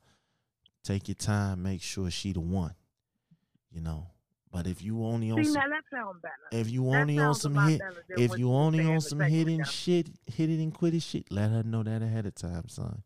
Take 0.82 1.08
your 1.08 1.14
time. 1.14 1.62
Make 1.62 1.82
sure 1.82 2.10
she 2.10 2.32
the 2.32 2.40
one. 2.40 2.74
You 3.70 3.82
know. 3.82 4.06
But 4.50 4.68
if 4.68 4.82
you 4.82 5.04
only 5.04 5.32
on 5.32 5.44
See, 5.44 5.50
some, 5.50 5.62
if 6.52 6.70
you 6.70 6.84
That 6.84 7.00
only 7.00 7.18
on 7.18 7.34
some 7.34 7.56
hit, 7.56 7.80
if 8.16 8.38
you 8.38 8.52
only 8.52 8.86
on 8.86 9.00
some 9.00 9.18
hidden 9.18 9.64
shit, 9.64 10.08
hit 10.32 10.48
it 10.48 10.62
and 10.62 10.72
quit 10.72 10.94
it 10.94 11.02
shit, 11.02 11.26
let 11.32 11.50
her 11.50 11.64
know 11.64 11.82
that 11.82 12.02
ahead 12.02 12.24
of 12.24 12.36
time, 12.36 12.68
son. 12.68 13.02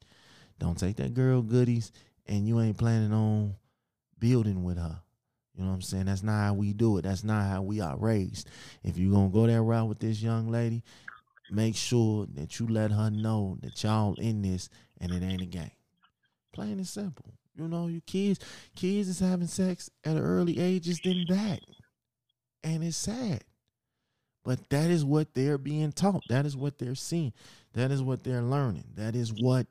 Don't 0.58 0.78
take 0.78 0.96
that 0.96 1.14
girl 1.14 1.40
goodies 1.40 1.90
and 2.26 2.46
you 2.46 2.60
ain't 2.60 2.76
planning 2.76 3.14
on 3.14 3.54
building 4.18 4.62
with 4.62 4.76
her. 4.76 5.00
You 5.54 5.64
know 5.64 5.70
what 5.70 5.76
I'm 5.76 5.82
saying? 5.82 6.04
That's 6.04 6.22
not 6.22 6.38
how 6.38 6.52
we 6.54 6.74
do 6.74 6.98
it. 6.98 7.02
That's 7.02 7.24
not 7.24 7.48
how 7.48 7.62
we 7.62 7.80
are 7.80 7.96
raised. 7.96 8.48
If 8.84 8.98
you 8.98 9.10
gonna 9.10 9.30
go 9.30 9.46
that 9.46 9.62
route 9.62 9.88
with 9.88 10.00
this 10.00 10.20
young 10.20 10.50
lady, 10.50 10.84
make 11.50 11.76
sure 11.76 12.26
that 12.34 12.58
you 12.58 12.66
let 12.66 12.90
her 12.90 13.10
know 13.10 13.58
that 13.62 13.82
y'all 13.82 14.14
in 14.14 14.42
this 14.42 14.68
and 15.00 15.12
it 15.12 15.22
ain't 15.22 15.42
a 15.42 15.46
game. 15.46 15.70
Plain 16.52 16.72
and 16.72 16.86
simple. 16.86 17.34
You 17.54 17.68
know, 17.68 17.86
you 17.88 18.00
kids, 18.02 18.38
kids 18.76 19.08
is 19.08 19.20
having 19.20 19.46
sex 19.46 19.90
at 20.04 20.16
an 20.16 20.22
early 20.22 20.58
ages 20.58 21.00
than 21.02 21.24
that. 21.28 21.60
And 22.62 22.84
it's 22.84 22.96
sad. 22.96 23.44
But 24.44 24.70
that 24.70 24.90
is 24.90 25.04
what 25.04 25.34
they're 25.34 25.58
being 25.58 25.92
taught. 25.92 26.22
That 26.28 26.46
is 26.46 26.56
what 26.56 26.78
they're 26.78 26.94
seeing. 26.94 27.32
That 27.74 27.90
is 27.90 28.02
what 28.02 28.24
they're 28.24 28.42
learning. 28.42 28.84
That 28.94 29.14
is 29.14 29.32
what 29.32 29.66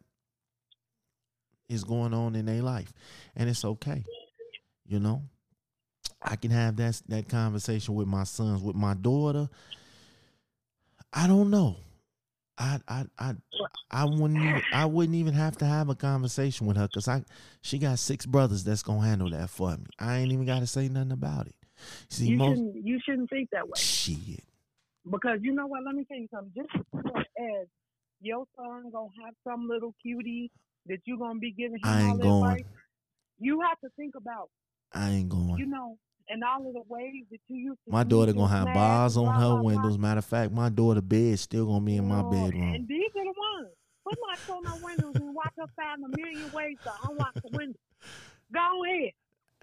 is 1.70 1.84
going 1.84 2.14
on 2.14 2.36
in 2.36 2.46
their 2.46 2.62
life. 2.62 2.94
And 3.36 3.50
it's 3.50 3.66
okay. 3.66 4.04
You 4.86 5.00
know? 5.00 5.24
I 6.22 6.36
can 6.36 6.52
have 6.52 6.76
that 6.78 7.02
that 7.08 7.30
conversation 7.30 7.96
with 7.96 8.08
my 8.08 8.24
sons, 8.24 8.62
with 8.62 8.76
my 8.76 8.94
daughter. 8.96 9.50
I 11.18 11.26
don't 11.28 11.50
know. 11.50 11.78
I 12.60 12.80
I 12.88 13.06
I 13.18 13.34
I 13.90 14.06
wouldn't 14.06 14.40
even 14.40 14.62
I 14.72 14.86
wouldn't 14.86 15.16
even 15.16 15.34
have 15.34 15.58
to 15.58 15.66
have 15.66 15.90
a 15.90 15.96
conversation 15.96 16.68
with 16.68 16.78
her 16.78 16.88
because 16.88 17.08
I 17.08 17.24
she 17.62 17.80
got 17.80 17.98
six 18.00 18.26
brothers 18.26 18.64
that's 18.64 18.84
gonna 18.84 19.02
handle 19.06 19.30
that 19.32 19.50
for 19.50 19.72
me. 19.72 19.86
I 20.00 20.18
ain't 20.18 20.32
even 20.32 20.46
gotta 20.46 20.68
say 20.68 20.88
nothing 20.90 21.12
about 21.12 21.48
it. 21.48 21.56
See 22.10 22.28
You 22.28 22.38
most 22.38 22.58
shouldn't 22.58 22.86
you 22.86 23.00
shouldn't 23.04 23.30
think 23.32 23.50
that 23.52 23.66
way 23.68 23.74
shit. 23.78 24.44
because 25.10 25.40
you 25.42 25.54
know 25.54 25.66
what? 25.68 25.84
Let 25.84 25.96
me 25.96 26.06
tell 26.06 26.18
you 26.20 26.28
something. 26.32 26.52
Just 26.56 26.70
as 26.96 27.68
your 28.22 28.46
son 28.56 28.92
gonna 28.92 29.10
have 29.26 29.34
some 29.44 29.68
little 29.68 29.96
cutie 30.02 30.52
that 30.88 31.00
you 31.06 31.18
gonna 31.18 31.40
be 31.40 31.52
giving 31.52 31.80
him 31.80 31.90
I 31.90 32.02
all 32.04 32.10
ain't 32.10 32.18
that 32.20 32.24
going. 32.24 32.52
advice, 32.52 32.66
you 33.40 33.62
have 33.62 33.80
to 33.82 33.90
think 33.96 34.14
about 34.16 34.50
I 34.94 35.10
ain't 35.12 35.30
going. 35.30 35.58
you 35.58 35.66
know 35.68 35.98
and 36.30 36.44
all 36.44 36.68
of 36.68 36.74
the 36.74 36.82
ways 36.88 37.24
that 37.32 37.40
you 37.48 37.58
used 37.58 37.80
to. 37.86 37.92
My 37.92 38.04
daughter 38.04 38.34
gonna 38.34 38.48
have 38.48 38.74
bars 38.74 39.18
on 39.18 39.40
her 39.40 39.62
windows. 39.62 39.98
Matter 39.98 40.20
of 40.20 40.26
fact, 40.26 40.52
my 40.52 40.70
daughter 40.70 41.02
bed 41.02 41.40
still 41.40 41.66
gonna 41.66 41.86
be 41.86 41.98
in 41.98 42.08
my 42.08 42.22
bedroom. 42.24 42.74
And 42.76 42.88
these 42.88 43.10
are 43.16 43.24
the 43.24 43.34
ones. 43.62 43.74
Put 44.08 44.18
locks 44.28 44.50
on 44.50 44.64
my 44.64 44.78
windows 44.86 45.16
and 45.16 45.36
watch 45.36 45.54
her 45.58 45.66
find 45.76 46.04
a 46.04 46.18
million 46.18 46.52
ways 46.52 46.78
to 46.84 46.92
unlock 47.10 47.34
the 47.36 47.50
window. 47.58 47.78
Go 48.54 48.84
ahead. 48.86 49.12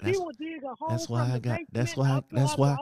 That's, 0.02 0.18
will 0.18 0.32
dig 0.38 0.62
a 0.64 0.74
hole 0.74 0.88
that's 0.88 1.08
why 1.08 1.30
I 1.34 1.38
got- 1.38 1.60
that's 1.70 1.96
why- 1.96 2.18
to 2.18 2.24
that's 2.32 2.56
why 2.58 2.76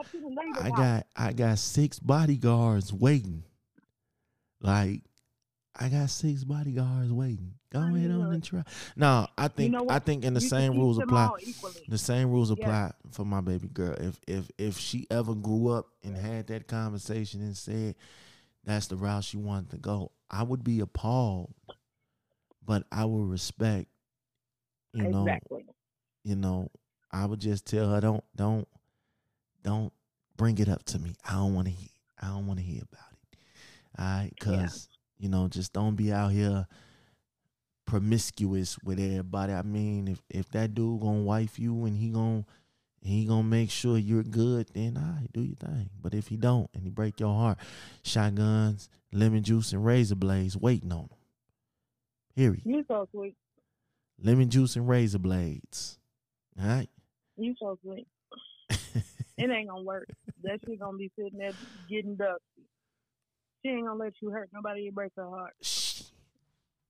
I 0.59 0.69
got 0.71 1.07
I 1.15 1.31
got 1.31 1.59
six 1.59 1.99
bodyguards 1.99 2.91
waiting. 2.91 3.43
Like 4.61 5.01
I 5.75 5.89
got 5.89 6.09
six 6.09 6.43
bodyguards 6.43 7.11
waiting. 7.11 7.55
Go 7.71 7.79
I 7.79 7.89
ahead 7.89 8.11
on 8.11 8.33
and 8.33 8.43
try. 8.43 8.63
No, 8.95 9.27
I 9.37 9.47
think 9.47 9.71
know 9.71 9.87
I 9.89 9.97
think 9.99 10.23
in 10.23 10.35
the 10.35 10.41
You 10.41 10.47
same 10.47 10.73
rules 10.75 10.99
apply. 10.99 11.31
The 11.87 11.97
same 11.97 12.29
rules 12.29 12.51
Yes. 12.51 12.59
apply 12.59 12.91
for 13.11 13.25
my 13.25 13.41
baby 13.41 13.67
girl. 13.67 13.95
If 13.99 14.19
if 14.27 14.51
if 14.59 14.77
she 14.77 15.07
ever 15.09 15.33
grew 15.33 15.69
up 15.69 15.87
and 16.03 16.15
had 16.15 16.47
that 16.47 16.67
conversation 16.67 17.41
and 17.41 17.57
said 17.57 17.95
that's 18.63 18.87
the 18.87 18.95
route 18.95 19.23
she 19.23 19.37
wanted 19.37 19.71
to 19.71 19.77
go, 19.77 20.11
I 20.29 20.43
would 20.43 20.63
be 20.63 20.79
appalled. 20.79 21.53
But 22.65 22.83
I 22.91 23.03
would 23.05 23.29
respect, 23.29 23.87
you 24.93 25.03
know, 25.07 25.23
exactly. 25.27 25.65
you 26.23 26.35
know, 26.35 26.69
I 27.11 27.25
would 27.25 27.39
just 27.41 27.65
tell 27.65 27.89
her 27.89 27.99
don't 27.99 28.23
don't 28.35 28.67
don't 29.63 29.91
bring 30.37 30.57
it 30.59 30.69
up 30.69 30.83
to 30.85 30.99
me. 30.99 31.15
I 31.27 31.33
don't 31.33 31.55
want 31.55 31.67
to 31.67 31.73
hear. 31.73 31.89
I 32.21 32.27
don't 32.27 32.47
want 32.47 32.59
to 32.59 32.65
hear 32.65 32.83
about 32.83 33.11
it. 33.11 33.37
All 33.99 34.05
right, 34.05 34.31
cause 34.39 34.87
you 35.23 35.29
know, 35.29 35.47
just 35.47 35.71
don't 35.71 35.95
be 35.95 36.11
out 36.11 36.33
here 36.33 36.67
promiscuous 37.85 38.77
with 38.83 38.99
everybody. 38.99 39.53
I 39.53 39.61
mean, 39.61 40.09
if 40.09 40.21
if 40.29 40.49
that 40.49 40.73
dude 40.73 40.99
gonna 40.99 41.21
wife 41.21 41.57
you 41.57 41.85
and 41.85 41.95
he 41.95 42.09
gonna 42.09 42.45
he 43.01 43.25
gonna 43.25 43.43
make 43.43 43.71
sure 43.71 43.97
you're 43.97 44.23
good, 44.23 44.67
then 44.73 44.97
all 44.97 45.19
right, 45.21 45.31
do 45.31 45.41
your 45.41 45.55
thing. 45.55 45.89
But 46.01 46.13
if 46.13 46.27
he 46.27 46.35
don't 46.35 46.69
and 46.73 46.83
he 46.83 46.89
break 46.89 47.21
your 47.21 47.33
heart, 47.33 47.57
shotguns, 48.03 48.89
lemon 49.13 49.43
juice, 49.43 49.71
and 49.71 49.85
razor 49.85 50.15
blades 50.15 50.57
waiting 50.57 50.91
on 50.91 51.03
him. 51.03 51.09
Period. 52.35 52.63
You 52.65 52.83
so 52.85 53.07
sweet. 53.11 53.35
Lemon 54.21 54.49
juice 54.49 54.75
and 54.75 54.89
razor 54.89 55.19
blades. 55.19 55.99
All 56.59 56.67
right. 56.67 56.89
You 57.37 57.55
so 57.57 57.77
sweet. 57.81 58.07
It 59.35 59.49
ain't 59.49 59.67
gonna 59.67 59.81
work. 59.81 60.07
That 60.43 60.59
shit 60.63 60.79
gonna 60.79 60.97
be 60.97 61.11
sitting 61.17 61.39
there 61.39 61.53
getting 61.89 62.15
dusty. 62.15 62.41
She 63.63 63.71
ain't 63.71 63.85
gonna 63.87 63.99
let 63.99 64.13
you 64.21 64.29
hurt 64.29 64.49
nobody 64.53 64.87
and 64.87 64.95
break 64.95 65.11
her 65.15 65.29
heart. 65.29 65.53
Sh- 65.61 66.03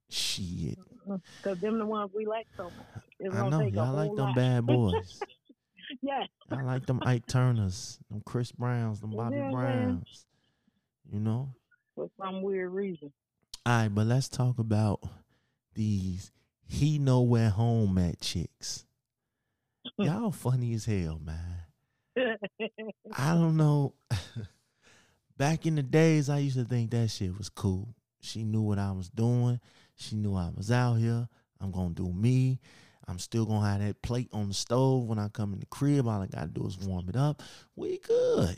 Shit. 0.10 0.78
Mm-hmm. 0.80 1.16
Cause 1.44 1.60
them 1.60 1.80
the 1.80 1.86
ones 1.86 2.12
we 2.16 2.26
like 2.26 2.48
so 2.56 2.66
much. 2.66 3.04
It's 3.20 3.36
I 3.36 3.50
know. 3.50 3.62
Y'all 3.62 3.94
like 3.94 4.16
them 4.16 4.26
lot. 4.26 4.36
bad 4.36 4.66
boys. 4.66 5.22
Yeah. 6.02 6.24
I 6.50 6.62
like 6.64 6.86
them 6.86 7.02
Ike 7.06 7.28
Turners, 7.28 8.00
them 8.10 8.22
Chris 8.26 8.52
Browns, 8.52 9.00
them 9.02 9.12
Bobby 9.12 9.40
I'm? 9.40 9.52
Browns. 9.52 10.26
You 11.12 11.20
know? 11.20 11.54
For 11.96 12.10
some 12.18 12.42
weird 12.42 12.72
reason. 12.72 13.12
All 13.66 13.74
right, 13.74 13.90
but 13.94 14.08
let's 14.08 14.28
talk 14.28 14.60
about 14.60 15.02
these 15.76 16.32
he 16.66 16.98
know 16.98 17.22
where 17.22 17.50
home 17.50 17.98
at 17.98 18.20
chicks. 18.20 18.86
Y'all 19.98 20.32
funny 20.32 20.74
as 20.74 20.86
hell, 20.86 21.20
man. 21.24 21.68
I 23.16 23.34
don't 23.34 23.58
know. 23.58 23.94
Back 25.38 25.66
in 25.66 25.76
the 25.76 25.84
days, 25.84 26.30
I 26.30 26.40
used 26.40 26.58
to 26.58 26.66
think 26.66 26.92
that 26.92 27.10
shit 27.10 27.38
was 27.38 27.50
cool. 27.50 27.96
She 28.22 28.44
knew 28.44 28.62
what 28.62 28.80
I 28.80 28.92
was 28.92 29.10
doing. 29.10 29.60
She 29.96 30.16
knew 30.16 30.36
I 30.36 30.50
was 30.56 30.72
out 30.72 30.96
here. 30.96 31.28
I'm 31.60 31.72
gonna 31.72 31.94
do 31.94 32.12
me. 32.12 32.60
I'm 33.08 33.20
still 33.20 33.46
gonna 33.46 33.68
have 33.68 33.82
that 33.82 34.02
plate 34.02 34.30
on 34.32 34.48
the 34.48 34.54
stove 34.54 35.06
when 35.06 35.20
I 35.20 35.28
come 35.28 35.54
in 35.54 35.60
the 35.60 35.66
crib. 35.66 36.08
All 36.08 36.22
I 36.22 36.28
gotta 36.28 36.48
do 36.48 36.66
is 36.68 36.78
warm 36.78 37.10
it 37.10 37.16
up. 37.16 37.42
We 37.76 38.00
good. 38.00 38.58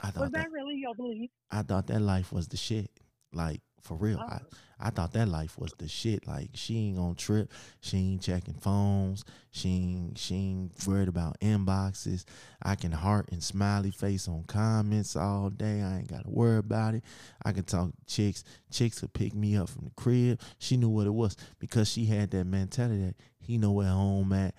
I 0.00 0.10
thought 0.10 0.22
Was 0.22 0.30
that, 0.32 0.44
that 0.44 0.52
really 0.52 0.76
your 0.76 0.94
belief? 0.94 1.30
I 1.50 1.62
thought 1.62 1.86
that 1.88 2.00
life 2.00 2.32
was 2.32 2.48
the 2.48 2.56
shit. 2.56 2.90
Like 3.32 3.60
for 3.82 3.96
real. 3.96 4.18
I. 4.20 4.40
I 4.84 4.90
thought 4.90 5.12
that 5.12 5.28
life 5.28 5.56
was 5.58 5.72
the 5.78 5.86
shit. 5.86 6.26
Like 6.26 6.50
she 6.54 6.76
ain't 6.76 6.96
gonna 6.96 7.14
trip. 7.14 7.52
She 7.80 7.98
ain't 7.98 8.22
checking 8.22 8.54
phones. 8.54 9.24
She 9.52 9.68
ain't 9.68 10.18
she 10.18 10.34
ain't 10.34 10.86
worried 10.86 11.06
about 11.06 11.38
inboxes. 11.38 12.24
I 12.60 12.74
can 12.74 12.90
heart 12.90 13.28
and 13.30 13.42
smiley 13.42 13.92
face 13.92 14.26
on 14.26 14.42
comments 14.48 15.14
all 15.14 15.50
day. 15.50 15.82
I 15.82 15.98
ain't 15.98 16.08
gotta 16.08 16.28
worry 16.28 16.58
about 16.58 16.94
it. 16.94 17.04
I 17.44 17.52
can 17.52 17.62
talk 17.62 17.90
to 17.92 18.12
chicks. 18.12 18.42
Chicks 18.72 18.98
could 18.98 19.12
pick 19.12 19.34
me 19.34 19.56
up 19.56 19.68
from 19.68 19.84
the 19.84 19.92
crib. 19.92 20.40
She 20.58 20.76
knew 20.76 20.88
what 20.88 21.06
it 21.06 21.14
was 21.14 21.36
because 21.60 21.88
she 21.88 22.06
had 22.06 22.32
that 22.32 22.44
mentality 22.44 23.04
that 23.04 23.16
he 23.38 23.58
know 23.58 23.70
where 23.70 23.86
home 23.86 24.32
at. 24.32 24.54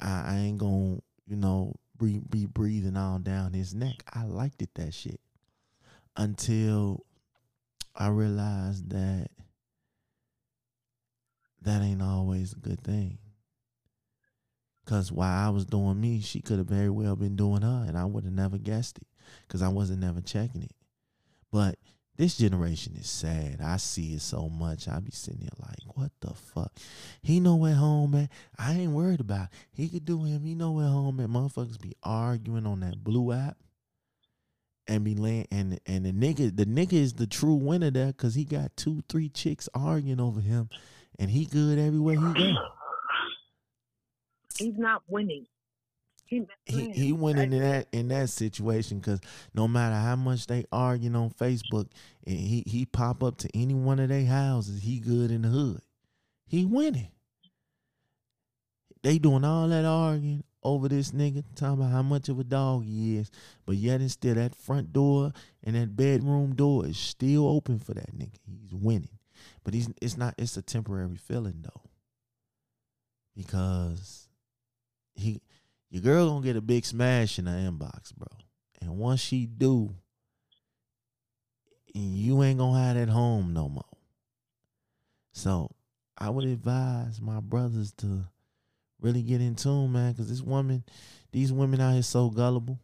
I, 0.00 0.24
I 0.26 0.36
ain't 0.38 0.58
gonna, 0.58 0.98
you 1.28 1.36
know, 1.36 1.74
be, 1.98 2.20
be 2.28 2.46
breathing 2.46 2.96
all 2.96 3.18
down 3.18 3.52
his 3.52 3.74
neck. 3.74 4.02
I 4.12 4.24
liked 4.24 4.60
it 4.62 4.70
that 4.74 4.92
shit 4.92 5.20
until 6.16 7.04
I 7.98 8.08
realized 8.08 8.90
that 8.90 9.28
that 11.62 11.82
ain't 11.82 12.00
always 12.00 12.52
a 12.52 12.58
good 12.58 12.80
thing. 12.80 13.18
Cause 14.86 15.10
while 15.10 15.46
I 15.46 15.50
was 15.50 15.66
doing 15.66 16.00
me, 16.00 16.20
she 16.20 16.40
could 16.40 16.58
have 16.58 16.68
very 16.68 16.88
well 16.88 17.16
been 17.16 17.34
doing 17.34 17.62
her, 17.62 17.84
and 17.86 17.98
I 17.98 18.04
would 18.04 18.24
have 18.24 18.32
never 18.32 18.56
guessed 18.56 18.98
it, 18.98 19.06
cause 19.48 19.62
I 19.62 19.68
wasn't 19.68 20.00
never 20.00 20.20
checking 20.20 20.62
it. 20.62 20.74
But 21.50 21.76
this 22.16 22.38
generation 22.38 22.94
is 22.96 23.10
sad. 23.10 23.60
I 23.60 23.76
see 23.78 24.14
it 24.14 24.22
so 24.22 24.48
much. 24.48 24.86
I 24.86 25.00
be 25.00 25.10
sitting 25.10 25.40
here 25.40 25.50
like, 25.58 25.96
what 25.96 26.12
the 26.20 26.34
fuck? 26.34 26.72
He 27.20 27.40
know 27.40 27.56
where 27.56 27.74
home 27.74 28.12
man. 28.12 28.28
I 28.56 28.74
ain't 28.74 28.92
worried 28.92 29.20
about. 29.20 29.46
It. 29.46 29.50
He 29.72 29.88
could 29.88 30.04
do 30.04 30.22
him. 30.24 30.44
He 30.44 30.54
know 30.54 30.70
where 30.70 30.86
home 30.86 31.20
at. 31.20 31.28
Motherfuckers 31.28 31.80
be 31.80 31.96
arguing 32.02 32.66
on 32.66 32.80
that 32.80 33.02
blue 33.02 33.32
app 33.32 33.56
and 34.88 35.04
be 35.04 35.14
laying 35.14 35.46
and 35.50 35.78
and 35.86 36.06
the 36.06 36.12
nigga 36.12 36.56
the 36.56 36.66
nigga 36.66 36.94
is 36.94 37.12
the 37.14 37.26
true 37.26 37.54
winner 37.54 37.90
there 37.90 38.08
because 38.08 38.34
he 38.34 38.44
got 38.44 38.76
two 38.76 39.02
three 39.08 39.28
chicks 39.28 39.68
arguing 39.74 40.20
over 40.20 40.40
him 40.40 40.68
and 41.18 41.30
he 41.30 41.44
good 41.44 41.78
everywhere 41.78 42.16
he 42.16 42.32
go 42.34 42.54
He's 44.58 44.76
not 44.76 45.02
winning. 45.06 45.46
He, 46.26 46.46
he 46.66 46.90
he 46.90 47.12
winning 47.12 47.54
in 47.54 47.60
that 47.60 47.86
in 47.90 48.08
that 48.08 48.28
situation 48.28 48.98
because 48.98 49.20
no 49.54 49.66
matter 49.66 49.94
how 49.94 50.14
much 50.14 50.46
they 50.46 50.66
arguing 50.70 51.16
on 51.16 51.30
facebook 51.30 51.86
and 52.26 52.36
he 52.36 52.62
he 52.66 52.84
pop 52.84 53.22
up 53.22 53.38
to 53.38 53.48
any 53.54 53.72
one 53.72 53.98
of 53.98 54.10
their 54.10 54.26
houses 54.26 54.82
he 54.82 54.98
good 54.98 55.30
in 55.30 55.42
the 55.42 55.48
hood. 55.48 55.80
He 56.46 56.66
winning. 56.66 57.08
They 59.02 59.18
doing 59.18 59.44
all 59.44 59.68
that 59.68 59.86
arguing 59.86 60.44
over 60.68 60.88
this 60.88 61.10
nigga 61.12 61.42
talking 61.54 61.80
about 61.80 61.90
how 61.90 62.02
much 62.02 62.28
of 62.28 62.38
a 62.38 62.44
dog 62.44 62.84
he 62.84 63.16
is 63.16 63.30
but 63.66 63.76
yet 63.76 64.00
and 64.00 64.10
still 64.10 64.34
that 64.34 64.54
front 64.54 64.92
door 64.92 65.32
and 65.64 65.76
that 65.76 65.96
bedroom 65.96 66.54
door 66.54 66.86
is 66.86 66.98
still 66.98 67.48
open 67.48 67.78
for 67.78 67.94
that 67.94 68.16
nigga 68.16 68.38
he's 68.46 68.74
winning 68.74 69.18
but 69.64 69.74
he's 69.74 69.88
it's 70.00 70.16
not 70.16 70.34
it's 70.38 70.56
a 70.56 70.62
temporary 70.62 71.16
feeling 71.16 71.62
though 71.62 71.82
because 73.36 74.28
he 75.14 75.40
your 75.90 76.02
girl 76.02 76.28
gonna 76.28 76.44
get 76.44 76.56
a 76.56 76.60
big 76.60 76.84
smash 76.84 77.38
in 77.38 77.46
the 77.46 77.50
inbox, 77.50 78.14
bro. 78.14 78.28
And 78.80 78.98
once 78.98 79.20
she 79.20 79.46
do, 79.46 79.94
you 81.94 82.42
ain't 82.42 82.58
gonna 82.58 82.78
have 82.78 82.96
that 82.96 83.08
home 83.08 83.54
no 83.54 83.68
more. 83.68 83.84
So 85.32 85.70
I 86.16 86.28
would 86.30 86.44
advise 86.44 87.20
my 87.20 87.40
brothers 87.40 87.92
to 87.98 88.24
really 89.00 89.22
get 89.22 89.40
in 89.40 89.54
tune, 89.54 89.92
man, 89.92 90.12
because 90.12 90.28
this 90.28 90.42
woman, 90.42 90.84
these 91.32 91.52
women 91.52 91.80
out 91.80 91.92
here 91.92 92.02
so 92.02 92.30
gullible. 92.30 92.78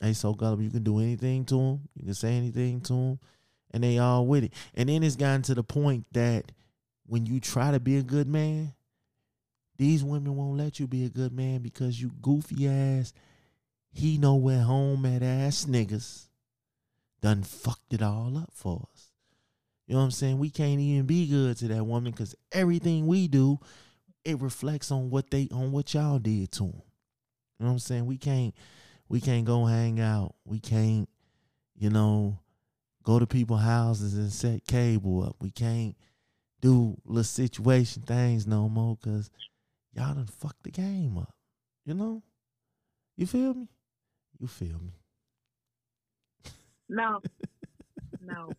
They 0.00 0.12
so 0.12 0.34
gullible. 0.34 0.62
You 0.62 0.70
can 0.70 0.82
do 0.82 0.98
anything 0.98 1.44
to 1.46 1.54
them. 1.54 1.80
You 1.94 2.04
can 2.04 2.14
say 2.14 2.36
anything 2.36 2.80
to 2.82 2.92
them, 2.92 3.18
and 3.70 3.82
they 3.82 3.98
all 3.98 4.26
with 4.26 4.44
it. 4.44 4.52
And 4.74 4.88
then 4.88 5.02
it's 5.02 5.16
gotten 5.16 5.42
to 5.42 5.54
the 5.54 5.64
point 5.64 6.06
that 6.12 6.52
when 7.06 7.26
you 7.26 7.40
try 7.40 7.70
to 7.70 7.80
be 7.80 7.96
a 7.96 8.02
good 8.02 8.28
man, 8.28 8.74
these 9.78 10.02
women 10.02 10.36
won't 10.36 10.56
let 10.56 10.80
you 10.80 10.86
be 10.86 11.04
a 11.04 11.10
good 11.10 11.32
man 11.32 11.60
because 11.60 12.00
you 12.00 12.10
goofy 12.20 12.68
ass, 12.68 13.12
he 13.92 14.18
know 14.18 14.38
home 14.40 15.06
at 15.06 15.22
ass 15.22 15.66
niggas 15.66 16.26
done 17.20 17.42
fucked 17.42 17.92
it 17.92 18.02
all 18.02 18.36
up 18.38 18.50
for 18.52 18.86
us. 18.92 19.10
You 19.86 19.94
know 19.94 20.00
what 20.00 20.06
I'm 20.06 20.10
saying? 20.10 20.38
We 20.38 20.50
can't 20.50 20.80
even 20.80 21.06
be 21.06 21.26
good 21.26 21.56
to 21.58 21.68
that 21.68 21.84
woman 21.84 22.10
because 22.10 22.34
everything 22.52 23.06
we 23.06 23.28
do, 23.28 23.58
it 24.26 24.40
reflects 24.40 24.90
on 24.90 25.08
what 25.08 25.30
they 25.30 25.48
on 25.52 25.70
what 25.70 25.94
y'all 25.94 26.18
did 26.18 26.50
to 26.52 26.64
them. 26.64 26.82
You 27.58 27.64
know 27.64 27.66
what 27.66 27.72
I'm 27.72 27.78
saying? 27.78 28.06
We 28.06 28.18
can't 28.18 28.54
we 29.08 29.20
can't 29.20 29.44
go 29.44 29.64
hang 29.66 30.00
out. 30.00 30.34
We 30.44 30.58
can't, 30.58 31.08
you 31.76 31.90
know, 31.90 32.40
go 33.04 33.20
to 33.20 33.26
people's 33.26 33.62
houses 33.62 34.14
and 34.14 34.32
set 34.32 34.66
cable 34.66 35.22
up. 35.22 35.36
We 35.40 35.50
can't 35.50 35.96
do 36.60 36.96
little 37.04 37.22
situation 37.22 38.02
things 38.02 38.46
no 38.46 38.68
more 38.68 38.96
because 38.96 39.30
y'all 39.92 40.14
done 40.14 40.26
fucked 40.26 40.64
the 40.64 40.72
game 40.72 41.16
up. 41.18 41.34
You 41.84 41.94
know? 41.94 42.22
You 43.16 43.26
feel 43.26 43.54
me? 43.54 43.68
You 44.40 44.48
feel 44.48 44.80
me? 44.80 44.92
No, 46.88 47.20
no. 48.20 48.50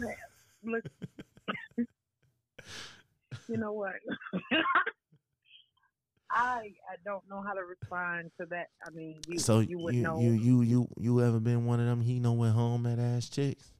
Look, 0.62 0.84
you 3.50 3.58
know 3.58 3.72
what? 3.72 3.94
I 6.30 6.70
I 6.88 6.94
don't 7.04 7.28
know 7.28 7.42
how 7.44 7.54
to 7.54 7.62
respond 7.64 8.30
to 8.40 8.46
that. 8.50 8.68
I 8.86 8.90
mean, 8.90 9.20
you 9.26 9.40
so 9.40 9.58
you 9.58 9.78
would 9.80 9.94
you, 9.94 10.02
know. 10.02 10.20
you 10.20 10.30
you 10.30 10.62
you 10.62 10.88
you 10.96 11.20
ever 11.22 11.40
been 11.40 11.66
one 11.66 11.80
of 11.80 11.86
them 11.86 12.00
he 12.00 12.20
know 12.20 12.32
where 12.32 12.52
home 12.52 12.86
at 12.86 13.00
ass 13.00 13.28
chicks? 13.28 13.72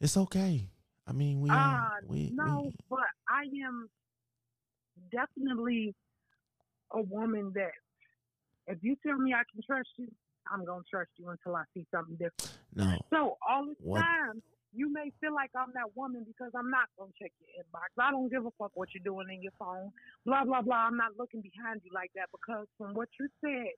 It's 0.00 0.16
okay. 0.16 0.68
I 1.06 1.12
mean 1.12 1.40
we 1.40 1.50
Ah, 1.50 1.90
we, 2.08 2.32
no, 2.34 2.62
we 2.64 2.74
but 2.90 2.98
I 3.28 3.42
am 3.64 3.88
definitely 5.12 5.94
a 6.92 7.02
woman 7.02 7.52
that 7.54 7.70
if 8.66 8.78
you 8.82 8.96
tell 9.06 9.16
me 9.16 9.32
I 9.32 9.42
can 9.52 9.62
trust 9.64 9.90
you, 9.98 10.08
I'm 10.52 10.64
gonna 10.64 10.82
trust 10.90 11.10
you 11.16 11.28
until 11.28 11.54
I 11.54 11.62
see 11.74 11.86
something 11.94 12.16
different. 12.16 12.58
no. 12.74 12.98
So 13.10 13.38
all 13.48 13.66
the 13.66 14.00
time, 14.00 14.42
you 14.74 14.92
may 14.92 15.12
feel 15.20 15.34
like 15.34 15.50
I'm 15.56 15.72
that 15.74 15.94
woman 15.94 16.24
because 16.26 16.50
I'm 16.56 16.70
not 16.70 16.88
gonna 16.98 17.12
check 17.20 17.32
your 17.40 17.64
inbox. 17.64 17.92
I 17.98 18.10
don't 18.10 18.30
give 18.30 18.44
a 18.46 18.50
fuck 18.58 18.72
what 18.74 18.88
you're 18.94 19.04
doing 19.04 19.28
in 19.32 19.42
your 19.42 19.52
phone. 19.58 19.92
Blah 20.24 20.44
blah 20.44 20.62
blah. 20.62 20.88
I'm 20.88 20.96
not 20.96 21.12
looking 21.18 21.42
behind 21.42 21.80
you 21.84 21.90
like 21.94 22.10
that 22.16 22.28
because 22.32 22.66
from 22.78 22.94
what 22.94 23.08
you 23.20 23.28
said 23.44 23.72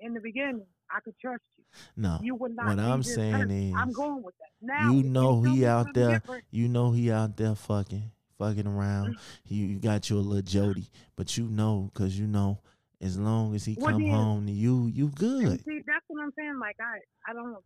in 0.00 0.14
the 0.14 0.20
beginning, 0.20 0.66
I 0.90 1.00
could 1.00 1.14
trust 1.20 1.42
you. 1.56 1.64
No. 1.96 2.18
You 2.22 2.34
would 2.34 2.54
not. 2.54 2.66
What 2.66 2.78
I'm 2.78 3.02
saying 3.02 3.32
person. 3.32 3.50
is, 3.50 3.74
I'm 3.76 3.92
going 3.92 4.22
with 4.22 4.34
that. 4.38 4.52
Now 4.60 4.92
you 4.92 5.02
know 5.02 5.42
he 5.42 5.66
out 5.66 5.94
there 5.94 6.18
different, 6.18 6.44
You 6.50 6.68
know 6.68 6.92
he 6.92 7.10
out 7.10 7.36
there 7.36 7.54
fucking, 7.54 8.10
fucking 8.38 8.66
around. 8.66 9.16
You, 9.46 9.66
you 9.66 9.78
got 9.78 10.08
your 10.10 10.20
little 10.20 10.42
Jody, 10.42 10.90
but 11.16 11.36
you 11.36 11.48
know, 11.48 11.90
cause 11.94 12.14
you 12.14 12.26
know, 12.26 12.60
as 13.00 13.18
long 13.18 13.54
as 13.54 13.64
he 13.64 13.76
Well, 13.78 13.92
come 13.92 14.06
home 14.06 14.46
to 14.46 14.52
you, 14.52 14.86
you 14.86 15.08
good. 15.08 15.64
see, 15.64 15.80
that's 15.86 16.04
what 16.08 16.22
I'm 16.22 16.32
saying. 16.38 16.58
Like 16.60 16.76
I, 16.80 17.30
I 17.30 17.34
don't, 17.34 17.56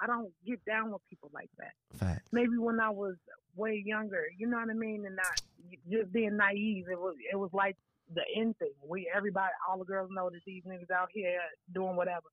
I 0.00 0.06
don't 0.06 0.30
get 0.46 0.64
down 0.64 0.90
with 0.92 1.02
people 1.10 1.30
like 1.34 1.50
that. 1.58 1.72
Maybe 2.32 2.56
when 2.58 2.80
I 2.80 2.90
was 2.90 3.16
way 3.56 3.82
younger, 3.84 4.24
you 4.38 4.46
know 4.46 4.58
what 4.58 4.70
I 4.70 4.74
mean, 4.74 5.04
and 5.06 5.16
not 5.16 5.40
just 5.90 6.12
being 6.12 6.36
naive. 6.36 6.86
It 6.90 6.98
was, 6.98 7.14
it 7.32 7.36
was 7.36 7.50
like 7.52 7.76
the 8.14 8.22
end 8.36 8.56
thing. 8.58 8.72
We, 8.86 9.10
everybody, 9.14 9.52
all 9.68 9.78
the 9.78 9.84
girls 9.84 10.10
know 10.12 10.30
that 10.30 10.40
these 10.46 10.62
niggas 10.64 10.90
out 10.90 11.08
here 11.12 11.38
doing 11.74 11.96
whatever, 11.96 12.26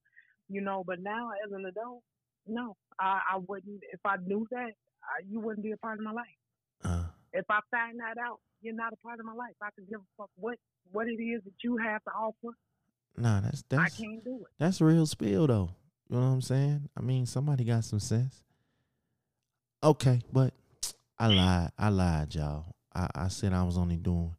you 0.48 0.60
know. 0.60 0.82
But 0.86 1.00
now, 1.00 1.30
as 1.44 1.52
an 1.52 1.66
adult, 1.66 2.02
no, 2.46 2.76
I, 2.98 3.20
I 3.34 3.38
wouldn't. 3.46 3.82
If 3.92 4.00
I 4.04 4.16
knew 4.24 4.46
that, 4.50 4.70
I, 5.02 5.22
you 5.28 5.40
wouldn't 5.40 5.62
be 5.64 5.72
a 5.72 5.76
part 5.76 5.98
of 5.98 6.04
my 6.04 6.12
life. 6.12 6.26
Uh, 6.84 7.04
If 7.32 7.44
I 7.50 7.60
find 7.70 8.00
that 8.00 8.16
out, 8.18 8.40
you're 8.62 8.74
not 8.74 8.92
a 8.92 8.96
part 8.96 9.20
of 9.20 9.26
my 9.26 9.34
life. 9.34 9.54
I 9.62 9.68
can 9.76 9.84
give 9.88 10.00
a 10.00 10.04
fuck 10.16 10.30
what 10.36 10.58
what 10.90 11.06
it 11.06 11.20
is 11.22 11.42
that 11.44 11.52
you 11.62 11.76
have 11.76 12.02
to 12.04 12.10
offer. 12.10 12.56
nah, 13.16 13.40
that's 13.40 13.62
that's 13.68 14.00
I 14.00 14.02
can't 14.02 14.24
do 14.24 14.36
it. 14.36 14.46
that's 14.58 14.80
real 14.80 15.06
spill 15.06 15.46
though. 15.46 15.70
You 16.08 16.16
know 16.16 16.22
what 16.22 16.32
I'm 16.32 16.40
saying? 16.42 16.88
I 16.96 17.02
mean, 17.02 17.26
somebody 17.26 17.64
got 17.64 17.84
some 17.84 18.00
sense. 18.00 18.42
Okay, 19.82 20.20
but 20.32 20.54
I 21.18 21.26
lied. 21.28 21.70
I 21.78 21.88
lied, 21.90 22.34
y'all. 22.34 22.74
I, 22.94 23.08
I 23.14 23.28
said 23.28 23.52
I 23.52 23.62
was 23.62 23.76
only 23.76 23.96
doing 23.96 24.34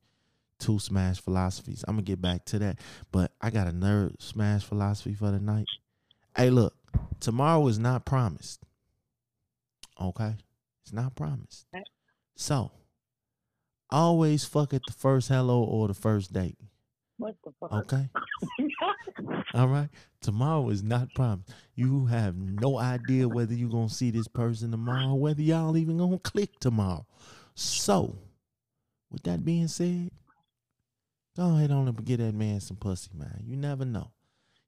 two 0.59 0.79
smash 0.79 1.21
philosophies. 1.21 1.83
I'm 1.87 1.95
gonna 1.95 2.03
get 2.03 2.21
back 2.21 2.45
to 2.45 2.59
that, 2.59 2.79
but 3.11 3.31
I 3.39 3.49
got 3.49 3.67
another 3.67 4.11
smash 4.19 4.63
philosophy 4.63 5.13
for 5.13 5.31
the 5.31 5.39
night. 5.39 5.67
Hey, 6.35 6.49
look, 6.49 6.75
tomorrow 7.19 7.65
is 7.67 7.79
not 7.79 8.05
promised. 8.05 8.63
Okay? 9.99 10.35
It's 10.83 10.93
not 10.93 11.15
promised. 11.15 11.65
So, 12.35 12.71
always 13.89 14.45
fuck 14.45 14.73
at 14.73 14.81
the 14.87 14.93
first 14.93 15.27
hello 15.27 15.63
or 15.63 15.87
the 15.87 15.93
first 15.93 16.33
date. 16.33 16.57
What 17.19 17.35
the 17.43 17.51
fuck? 17.59 17.73
Okay? 17.73 18.07
All 19.53 19.67
right? 19.67 19.89
Tomorrow 20.21 20.69
is 20.69 20.81
not 20.83 21.13
promised. 21.13 21.51
You 21.75 22.05
have 22.05 22.35
no 22.37 22.79
idea 22.79 23.27
whether 23.27 23.53
you're 23.53 23.69
going 23.69 23.89
to 23.89 23.93
see 23.93 24.09
this 24.09 24.27
person 24.29 24.71
tomorrow, 24.71 25.13
whether 25.15 25.41
y'all 25.41 25.75
even 25.75 25.97
going 25.97 26.13
to 26.13 26.19
click 26.19 26.57
tomorrow. 26.61 27.05
So, 27.55 28.15
with 29.11 29.23
that 29.23 29.43
being 29.43 29.67
said, 29.67 30.11
go 31.35 31.55
ahead 31.55 31.71
on 31.71 31.89
and 31.89 32.05
get 32.05 32.17
that 32.17 32.33
man 32.33 32.61
some 32.61 32.77
pussy, 32.77 33.09
man. 33.13 33.43
You 33.45 33.57
never 33.57 33.83
know. 33.83 34.11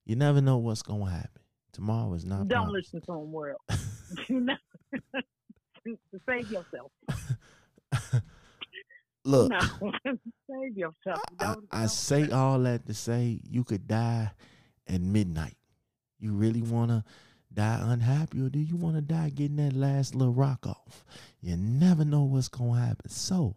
You 0.06 0.18
never 0.18 0.42
know 0.42 0.58
what's 0.58 0.82
going 0.82 1.06
to 1.06 1.10
happen. 1.12 1.42
Tomorrow 1.72 2.14
is 2.16 2.26
not 2.26 2.50
Don't 2.50 2.66
promised. 2.66 2.94
listen 2.94 3.02
to 3.06 3.14
him, 3.14 3.32
world. 3.32 3.62
You 4.28 4.42
know? 4.42 4.56
Save 6.28 6.52
yourself. 6.52 6.92
Look. 9.24 9.52
No, 9.52 9.60
save 10.50 10.78
yourself. 10.78 11.20
I, 11.40 11.56
I 11.72 11.86
say 11.88 12.30
all 12.30 12.60
that 12.60 12.88
to 12.88 12.94
say 12.94 13.40
you 13.50 13.64
could 13.64 13.88
die 13.88 14.32
at 14.88 15.02
midnight. 15.02 15.58
You 16.20 16.34
really 16.34 16.62
want 16.62 16.90
to 16.92 17.04
die 17.54 17.80
unhappy, 17.84 18.42
or 18.42 18.50
do 18.50 18.60
you 18.60 18.76
want 18.76 18.96
to 18.96 19.02
die 19.02 19.30
getting 19.30 19.58
that 19.58 19.74
last 19.74 20.16
little 20.16 20.34
rock 20.34 20.66
off? 20.66 21.06
You 21.42 21.58
never 21.58 22.06
know 22.06 22.24
what's 22.24 22.48
gonna 22.48 22.80
happen. 22.80 23.10
So, 23.10 23.56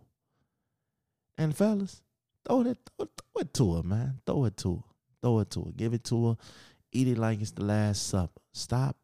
and 1.39 1.57
fellas, 1.57 2.03
throw 2.47 2.63
that, 2.65 2.79
throw, 2.97 3.07
throw 3.07 3.41
it 3.41 3.55
to 3.55 3.75
her, 3.77 3.83
man. 3.83 4.21
Throw 4.27 4.45
it 4.45 4.57
to 4.59 4.77
her. 4.77 4.83
Throw 5.23 5.39
it 5.41 5.51
to 5.51 5.65
her. 5.65 5.73
Give 5.77 5.95
it 5.95 6.05
to 6.05 6.31
her. 6.31 6.37
Eat 6.93 7.09
it 7.09 7.19
like 7.19 7.41
it's 7.41 7.53
the 7.53 7.65
last 7.65 8.07
supper. 8.07 8.41
Stop. 8.53 8.97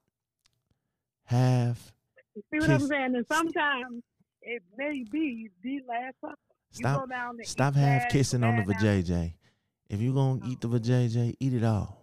Have. 1.25 1.79
See 2.35 2.59
what 2.59 2.71
I'm 2.71 2.81
saying? 2.81 3.15
And 3.17 3.27
sometimes 3.31 4.03
it 4.43 4.63
may 4.77 5.05
be 5.11 5.51
the 5.63 5.81
last 5.89 6.15
supper. 6.21 6.37
Stop. 6.73 7.01
go 7.01 7.07
down 7.07 7.37
there, 7.37 7.47
Stop 7.47 7.75
half 7.75 8.09
kissing 8.11 8.45
on 8.45 8.57
the 8.57 8.63
vajayjay. 8.63 9.35
If 9.89 10.01
you're 10.01 10.15
gonna 10.15 10.41
eat 10.47 10.61
the 10.61 10.69
vajayjay, 10.69 11.35
eat 11.41 11.55
it 11.55 11.65
all. 11.65 11.99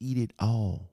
Eat 0.00 0.18
it 0.18 0.32
all. 0.38 0.90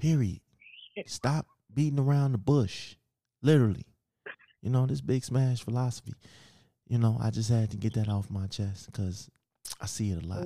Period. 0.00 0.40
Stop 1.06 1.46
beating 1.74 1.98
around 1.98 2.32
the 2.32 2.38
bush. 2.38 2.94
Literally. 3.42 3.84
You 4.62 4.70
know, 4.70 4.86
this 4.86 5.00
big 5.00 5.24
smash 5.24 5.62
philosophy. 5.62 6.14
You 6.88 6.98
know, 6.98 7.18
I 7.20 7.30
just 7.30 7.50
had 7.50 7.70
to 7.70 7.76
get 7.76 7.94
that 7.94 8.08
off 8.08 8.30
my 8.30 8.46
chest 8.46 8.86
because 8.86 9.30
I 9.80 9.86
see 9.86 10.10
it 10.10 10.22
a 10.22 10.26
lot. 10.26 10.44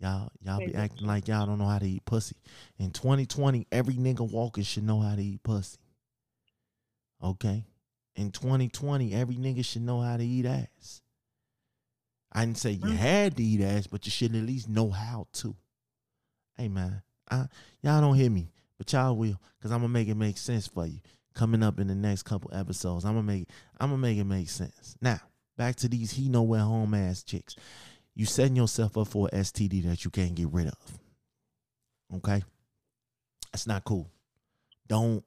Y'all, 0.00 0.30
y'all 0.42 0.58
be 0.58 0.74
acting 0.74 1.06
like 1.06 1.26
y'all 1.26 1.46
don't 1.46 1.58
know 1.58 1.66
how 1.66 1.78
to 1.78 1.88
eat 1.88 2.04
pussy. 2.04 2.36
In 2.78 2.90
2020, 2.90 3.66
every 3.72 3.94
nigga 3.94 4.30
walking 4.30 4.64
should 4.64 4.84
know 4.84 5.00
how 5.00 5.14
to 5.14 5.22
eat 5.22 5.42
pussy. 5.42 5.78
Okay? 7.22 7.64
In 8.16 8.30
2020, 8.30 9.14
every 9.14 9.36
nigga 9.36 9.64
should 9.64 9.82
know 9.82 10.00
how 10.00 10.16
to 10.16 10.24
eat 10.24 10.46
ass. 10.46 11.02
I 12.32 12.44
didn't 12.44 12.58
say 12.58 12.72
you 12.72 12.90
had 12.90 13.36
to 13.36 13.42
eat 13.42 13.62
ass, 13.62 13.86
but 13.86 14.04
you 14.04 14.10
should 14.10 14.34
at 14.34 14.42
least 14.42 14.68
know 14.68 14.90
how 14.90 15.28
to. 15.34 15.54
Hey 16.56 16.68
man, 16.68 17.02
I, 17.30 17.46
y'all 17.82 18.00
don't 18.00 18.16
hear 18.16 18.30
me, 18.30 18.50
but 18.78 18.92
y'all 18.92 19.16
will, 19.16 19.40
cause 19.62 19.70
I'm 19.70 19.80
gonna 19.80 19.88
make 19.88 20.08
it 20.08 20.16
make 20.16 20.38
sense 20.38 20.66
for 20.66 20.86
you. 20.86 21.00
Coming 21.34 21.62
up 21.62 21.78
in 21.78 21.86
the 21.86 21.94
next 21.94 22.22
couple 22.22 22.50
episodes, 22.54 23.04
I'm 23.04 23.12
gonna 23.12 23.22
make 23.22 23.48
I'm 23.78 23.90
gonna 23.90 24.00
make 24.00 24.18
it 24.18 24.24
make 24.24 24.48
sense. 24.48 24.96
Now, 25.00 25.20
back 25.56 25.76
to 25.76 25.88
these 25.88 26.12
he 26.12 26.28
nowhere 26.28 26.60
home 26.60 26.94
ass 26.94 27.22
chicks 27.22 27.56
you 28.16 28.24
setting 28.24 28.56
yourself 28.56 28.96
up 28.96 29.08
for 29.08 29.28
a 29.28 29.36
STD 29.36 29.84
that 29.84 30.04
you 30.04 30.10
can't 30.10 30.34
get 30.34 30.48
rid 30.50 30.68
of. 30.68 30.98
Okay? 32.16 32.42
That's 33.52 33.66
not 33.66 33.84
cool. 33.84 34.10
Don't 34.88 35.22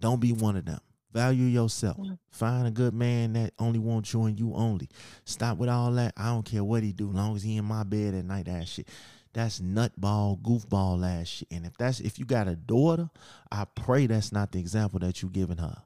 don't 0.00 0.20
be 0.20 0.32
one 0.32 0.56
of 0.56 0.64
them. 0.64 0.80
Value 1.14 1.44
yourself. 1.44 1.96
Find 2.32 2.66
a 2.66 2.72
good 2.72 2.92
man 2.92 3.34
that 3.34 3.52
only 3.60 3.78
wants 3.78 4.12
you 4.12 4.24
and 4.24 4.38
you 4.38 4.52
only. 4.54 4.88
Stop 5.24 5.58
with 5.58 5.68
all 5.68 5.92
that. 5.92 6.12
I 6.16 6.26
don't 6.26 6.44
care 6.44 6.64
what 6.64 6.82
he 6.82 6.92
do, 6.92 7.08
long 7.08 7.36
as 7.36 7.44
he 7.44 7.56
in 7.56 7.64
my 7.64 7.84
bed 7.84 8.14
at 8.14 8.24
night. 8.24 8.46
That 8.46 8.66
shit. 8.66 8.88
That's 9.32 9.60
nutball, 9.60 10.40
goofball 10.42 11.04
ass 11.04 11.28
shit. 11.28 11.48
And 11.50 11.66
if 11.66 11.76
that's 11.76 12.00
if 12.00 12.18
you 12.18 12.24
got 12.24 12.48
a 12.48 12.56
daughter, 12.56 13.10
I 13.50 13.64
pray 13.64 14.06
that's 14.06 14.32
not 14.32 14.52
the 14.52 14.58
example 14.58 14.98
that 15.00 15.22
you 15.22 15.28
giving 15.28 15.58
her. 15.58 15.76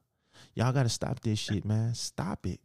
Y'all 0.54 0.72
gotta 0.72 0.88
stop 0.88 1.20
this 1.20 1.38
shit, 1.38 1.64
man. 1.64 1.94
Stop 1.94 2.46
it. 2.46 2.60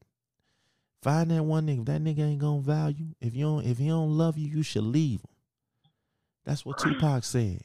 Find 1.01 1.31
that 1.31 1.43
one 1.43 1.67
nigga. 1.67 1.79
If 1.79 1.85
that 1.85 2.01
nigga 2.01 2.19
ain't 2.19 2.39
gonna 2.39 2.61
value, 2.61 3.07
if 3.19 3.35
you 3.35 3.45
don't, 3.45 3.65
if 3.65 3.77
he 3.77 3.87
don't 3.87 4.17
love 4.17 4.37
you, 4.37 4.47
you 4.47 4.63
should 4.63 4.83
leave 4.83 5.19
him. 5.19 5.35
That's 6.45 6.65
what 6.65 6.77
Tupac 6.77 7.23
said. 7.23 7.61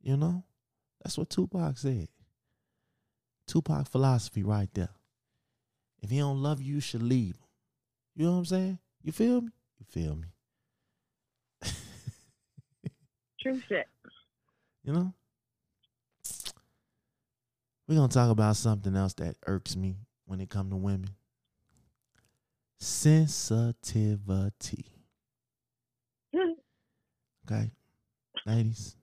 You 0.00 0.16
know, 0.16 0.44
that's 1.02 1.16
what 1.16 1.30
Tupac 1.30 1.78
said. 1.78 2.08
Tupac 3.46 3.88
philosophy 3.88 4.42
right 4.42 4.68
there. 4.74 4.90
If 6.02 6.10
he 6.10 6.18
don't 6.18 6.42
love 6.42 6.60
you, 6.60 6.74
you 6.74 6.80
should 6.80 7.02
leave 7.02 7.36
him. 7.36 7.46
You 8.16 8.26
know 8.26 8.32
what 8.32 8.38
I'm 8.38 8.44
saying? 8.46 8.78
You 9.02 9.12
feel 9.12 9.40
me? 9.40 9.50
You 9.78 9.86
feel 9.88 10.16
me? 10.16 10.26
True 13.40 13.62
shit. 13.68 13.86
You 14.84 14.92
know? 14.92 15.14
We're 17.86 17.94
gonna 17.96 18.08
talk 18.08 18.30
about 18.30 18.56
something 18.56 18.96
else 18.96 19.14
that 19.14 19.36
irks 19.46 19.76
me 19.76 19.96
when 20.26 20.40
it 20.40 20.50
come 20.50 20.70
to 20.70 20.76
women. 20.76 21.10
Sensitivity. 22.78 24.86
Okay. 27.50 27.72
Ladies. 28.46 28.94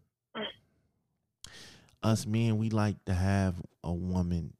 Us 2.01 2.25
men, 2.25 2.57
we 2.57 2.69
like 2.69 3.03
to 3.05 3.13
have 3.13 3.55
a 3.83 3.93
woman 3.93 4.53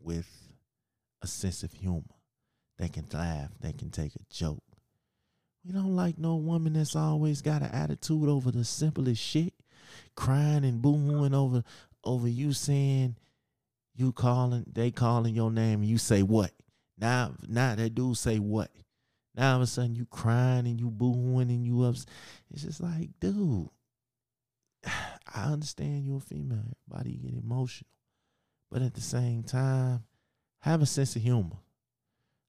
with 0.00 0.28
a 1.22 1.26
sense 1.26 1.62
of 1.62 1.72
humor. 1.72 2.02
that 2.78 2.92
can 2.92 3.06
laugh, 3.12 3.50
that 3.60 3.78
can 3.78 3.90
take 3.90 4.14
a 4.16 4.24
joke. 4.30 4.62
We 5.64 5.72
don't 5.72 5.94
like 5.94 6.18
no 6.18 6.36
woman 6.36 6.72
that's 6.72 6.96
always 6.96 7.40
got 7.40 7.62
an 7.62 7.70
attitude 7.70 8.28
over 8.28 8.50
the 8.50 8.64
simplest 8.64 9.22
shit, 9.22 9.54
crying 10.16 10.64
and 10.64 10.82
boo-hooing 10.82 11.34
over 11.34 11.62
over 12.04 12.26
you 12.28 12.52
saying 12.52 13.14
you 13.94 14.12
calling, 14.12 14.64
they 14.72 14.90
calling 14.90 15.34
your 15.34 15.50
name, 15.50 15.80
and 15.80 15.88
you 15.88 15.98
say 15.98 16.22
what? 16.22 16.50
Now, 16.98 17.34
now 17.46 17.74
that 17.74 17.94
dude 17.94 18.16
say 18.16 18.38
what? 18.38 18.70
Now 19.34 19.50
all 19.50 19.56
of 19.56 19.62
a 19.62 19.66
sudden 19.66 19.94
you 19.94 20.06
crying 20.06 20.66
and 20.66 20.80
you 20.80 20.90
boo-hooing 20.90 21.50
and 21.50 21.64
you 21.64 21.82
ups. 21.82 22.06
It's 22.50 22.62
just 22.62 22.80
like, 22.80 23.10
dude, 23.20 23.68
I 25.34 25.44
understand 25.52 26.04
you're 26.04 26.18
a 26.18 26.20
female. 26.20 26.64
Everybody 26.90 27.16
get 27.18 27.34
emotional. 27.42 27.88
But 28.70 28.82
at 28.82 28.94
the 28.94 29.00
same 29.00 29.42
time, 29.42 30.04
have 30.60 30.82
a 30.82 30.86
sense 30.86 31.16
of 31.16 31.22
humor. 31.22 31.56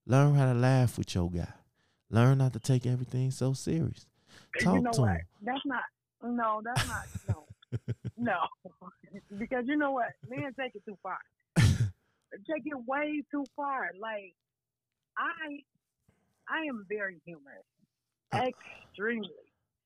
Learn 0.05 0.35
how 0.35 0.51
to 0.51 0.57
laugh 0.57 0.97
with 0.97 1.13
your 1.15 1.29
guy. 1.29 1.47
Learn 2.09 2.37
not 2.39 2.53
to 2.53 2.59
take 2.59 2.85
everything 2.85 3.31
so 3.31 3.53
serious. 3.53 4.05
Talk 4.61 4.75
you 4.75 4.81
know 4.81 4.91
to 4.91 5.01
what? 5.01 5.09
him. 5.11 5.21
That's 5.41 5.65
not. 5.65 5.83
No, 6.23 6.61
that's 6.63 6.87
not. 6.87 7.05
No, 7.27 7.45
no. 8.17 8.37
because 9.37 9.65
you 9.67 9.75
know 9.77 9.91
what? 9.91 10.09
Men 10.29 10.53
take 10.59 10.75
it 10.75 10.83
too 10.85 10.97
far. 11.01 11.17
take 11.57 12.63
it 12.65 12.77
way 12.87 13.23
too 13.31 13.45
far. 13.55 13.89
Like 13.99 14.33
I, 15.17 15.59
I 16.49 16.59
am 16.69 16.85
very 16.87 17.19
humorous, 17.25 17.65
Uh. 18.31 18.49
extremely. 18.87 19.29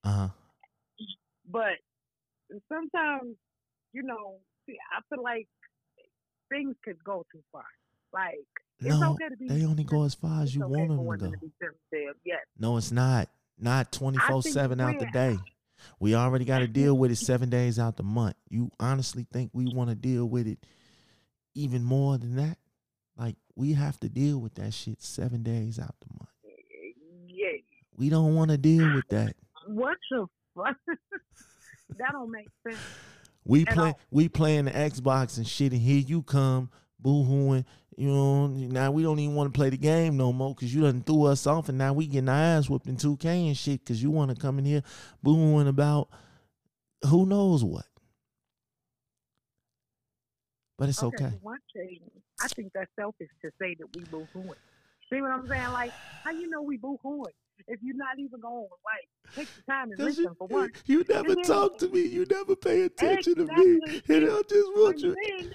Uh-huh. 0.03 0.29
But 1.49 1.77
sometimes, 2.71 3.35
you 3.93 4.03
know, 4.03 4.37
see, 4.65 4.77
I 4.95 5.01
feel 5.13 5.23
like 5.23 5.47
things 6.49 6.75
could 6.83 7.03
go 7.03 7.25
too 7.31 7.41
far. 7.51 7.65
Like 8.13 8.35
it's 8.79 8.97
No, 8.99 9.13
okay 9.13 9.29
to 9.29 9.35
be. 9.37 9.47
they 9.47 9.65
only 9.65 9.83
go 9.83 10.03
as 10.03 10.13
far 10.15 10.41
as 10.41 10.55
you 10.55 10.63
okay 10.63 10.71
want 10.73 10.89
them 10.89 10.97
to 10.97 11.25
go. 11.25 11.31
to 11.31 11.37
be. 11.91 12.07
Yes. 12.25 12.39
No, 12.57 12.77
it's 12.77 12.91
not. 12.91 13.29
Not 13.59 13.91
24 13.91 14.43
7 14.43 14.79
out 14.79 14.99
the 14.99 15.07
day. 15.07 15.37
We 15.99 16.15
already 16.15 16.45
got 16.45 16.59
to 16.59 16.67
deal 16.67 16.97
with 16.97 17.11
it 17.11 17.17
seven 17.17 17.49
days 17.49 17.79
out 17.79 17.97
the 17.97 18.03
month. 18.03 18.35
You 18.49 18.71
honestly 18.79 19.25
think 19.31 19.51
we 19.53 19.65
want 19.73 19.89
to 19.89 19.95
deal 19.95 20.25
with 20.25 20.47
it 20.47 20.59
even 21.55 21.83
more 21.83 22.17
than 22.17 22.35
that? 22.37 22.57
Like, 23.17 23.35
we 23.55 23.73
have 23.73 23.99
to 24.01 24.09
deal 24.09 24.37
with 24.39 24.53
that 24.55 24.73
shit 24.73 25.01
seven 25.01 25.41
days 25.41 25.79
out 25.79 25.95
the 26.01 26.13
month. 26.19 26.29
Eh, 26.45 26.49
eh, 26.49 26.91
yeah. 27.27 27.47
We 27.97 28.09
don't 28.09 28.35
want 28.35 28.51
to 28.51 28.57
deal 28.57 28.93
with 28.93 29.07
that. 29.09 29.35
What 29.65 29.97
the 30.11 30.27
fuck? 30.55 30.75
that 31.99 32.11
don't 32.11 32.31
make 32.31 32.47
sense. 32.67 32.79
We 33.45 33.65
play 33.65 33.89
all. 33.89 33.99
we 34.11 34.29
playing 34.29 34.65
the 34.65 34.71
Xbox 34.71 35.37
and 35.37 35.47
shit, 35.47 35.71
and 35.71 35.81
here 35.81 35.99
you 35.99 36.21
come 36.21 36.69
boo-hooing. 36.99 37.65
You 37.95 38.09
know, 38.09 38.47
now 38.47 38.91
we 38.91 39.01
don't 39.01 39.17
even 39.19 39.35
want 39.35 39.53
to 39.53 39.57
play 39.57 39.69
the 39.69 39.77
game 39.77 40.17
no 40.17 40.31
more 40.31 40.53
because 40.53 40.73
you 40.73 40.81
done 40.81 41.01
threw 41.01 41.23
us 41.23 41.47
off, 41.47 41.69
and 41.69 41.77
now 41.77 41.93
we 41.93 42.07
getting 42.07 42.29
our 42.29 42.35
ass 42.35 42.69
whooped 42.69 42.87
in 42.87 42.97
2K 42.97 43.47
and 43.47 43.57
shit 43.57 43.83
because 43.83 44.03
you 44.03 44.11
want 44.11 44.29
to 44.29 44.39
come 44.39 44.59
in 44.59 44.65
here 44.65 44.83
boo-hooing 45.23 45.67
about 45.67 46.09
who 47.05 47.25
knows 47.25 47.63
what. 47.63 47.85
But 50.77 50.89
it's 50.89 51.01
okay. 51.01 51.29
for 51.29 51.39
One 51.41 51.59
thing, 51.73 51.99
I 52.39 52.47
think 52.49 52.71
that's 52.73 52.91
selfish 52.95 53.29
to 53.41 53.49
say 53.59 53.75
that 53.79 53.95
we 53.95 54.03
boo 54.05 54.27
hooing. 54.33 54.59
See 55.11 55.21
what 55.21 55.31
I'm 55.31 55.47
saying? 55.47 55.71
Like, 55.71 55.91
how 56.23 56.31
you 56.31 56.49
know 56.49 56.61
we 56.61 56.77
boo 56.77 56.99
hooing 57.01 57.33
if 57.67 57.79
you're 57.81 57.95
not 57.95 58.19
even 58.19 58.39
going 58.39 58.67
like 58.85 59.35
take 59.35 59.47
the 59.55 59.61
time 59.71 59.89
and 59.91 59.99
listen 59.99 60.23
you, 60.25 60.35
for 60.37 60.47
one? 60.47 60.71
you 60.85 61.03
never 61.09 61.29
And 61.33 61.37
then- 61.37 61.43
talk 61.43 61.77
to 61.79 61.89
me. 61.89 62.01
You 62.05 62.25
never 62.29 62.55
pay 62.55 62.83
attention 62.83 63.35
to 63.35 63.45
me. 63.45 63.79
Exactly. 63.83 64.15
And 64.17 64.25
I 64.31 64.41
just 64.49 64.69
want 64.75 64.93
And 64.95 65.03
you. 65.03 65.15
then, 65.41 65.53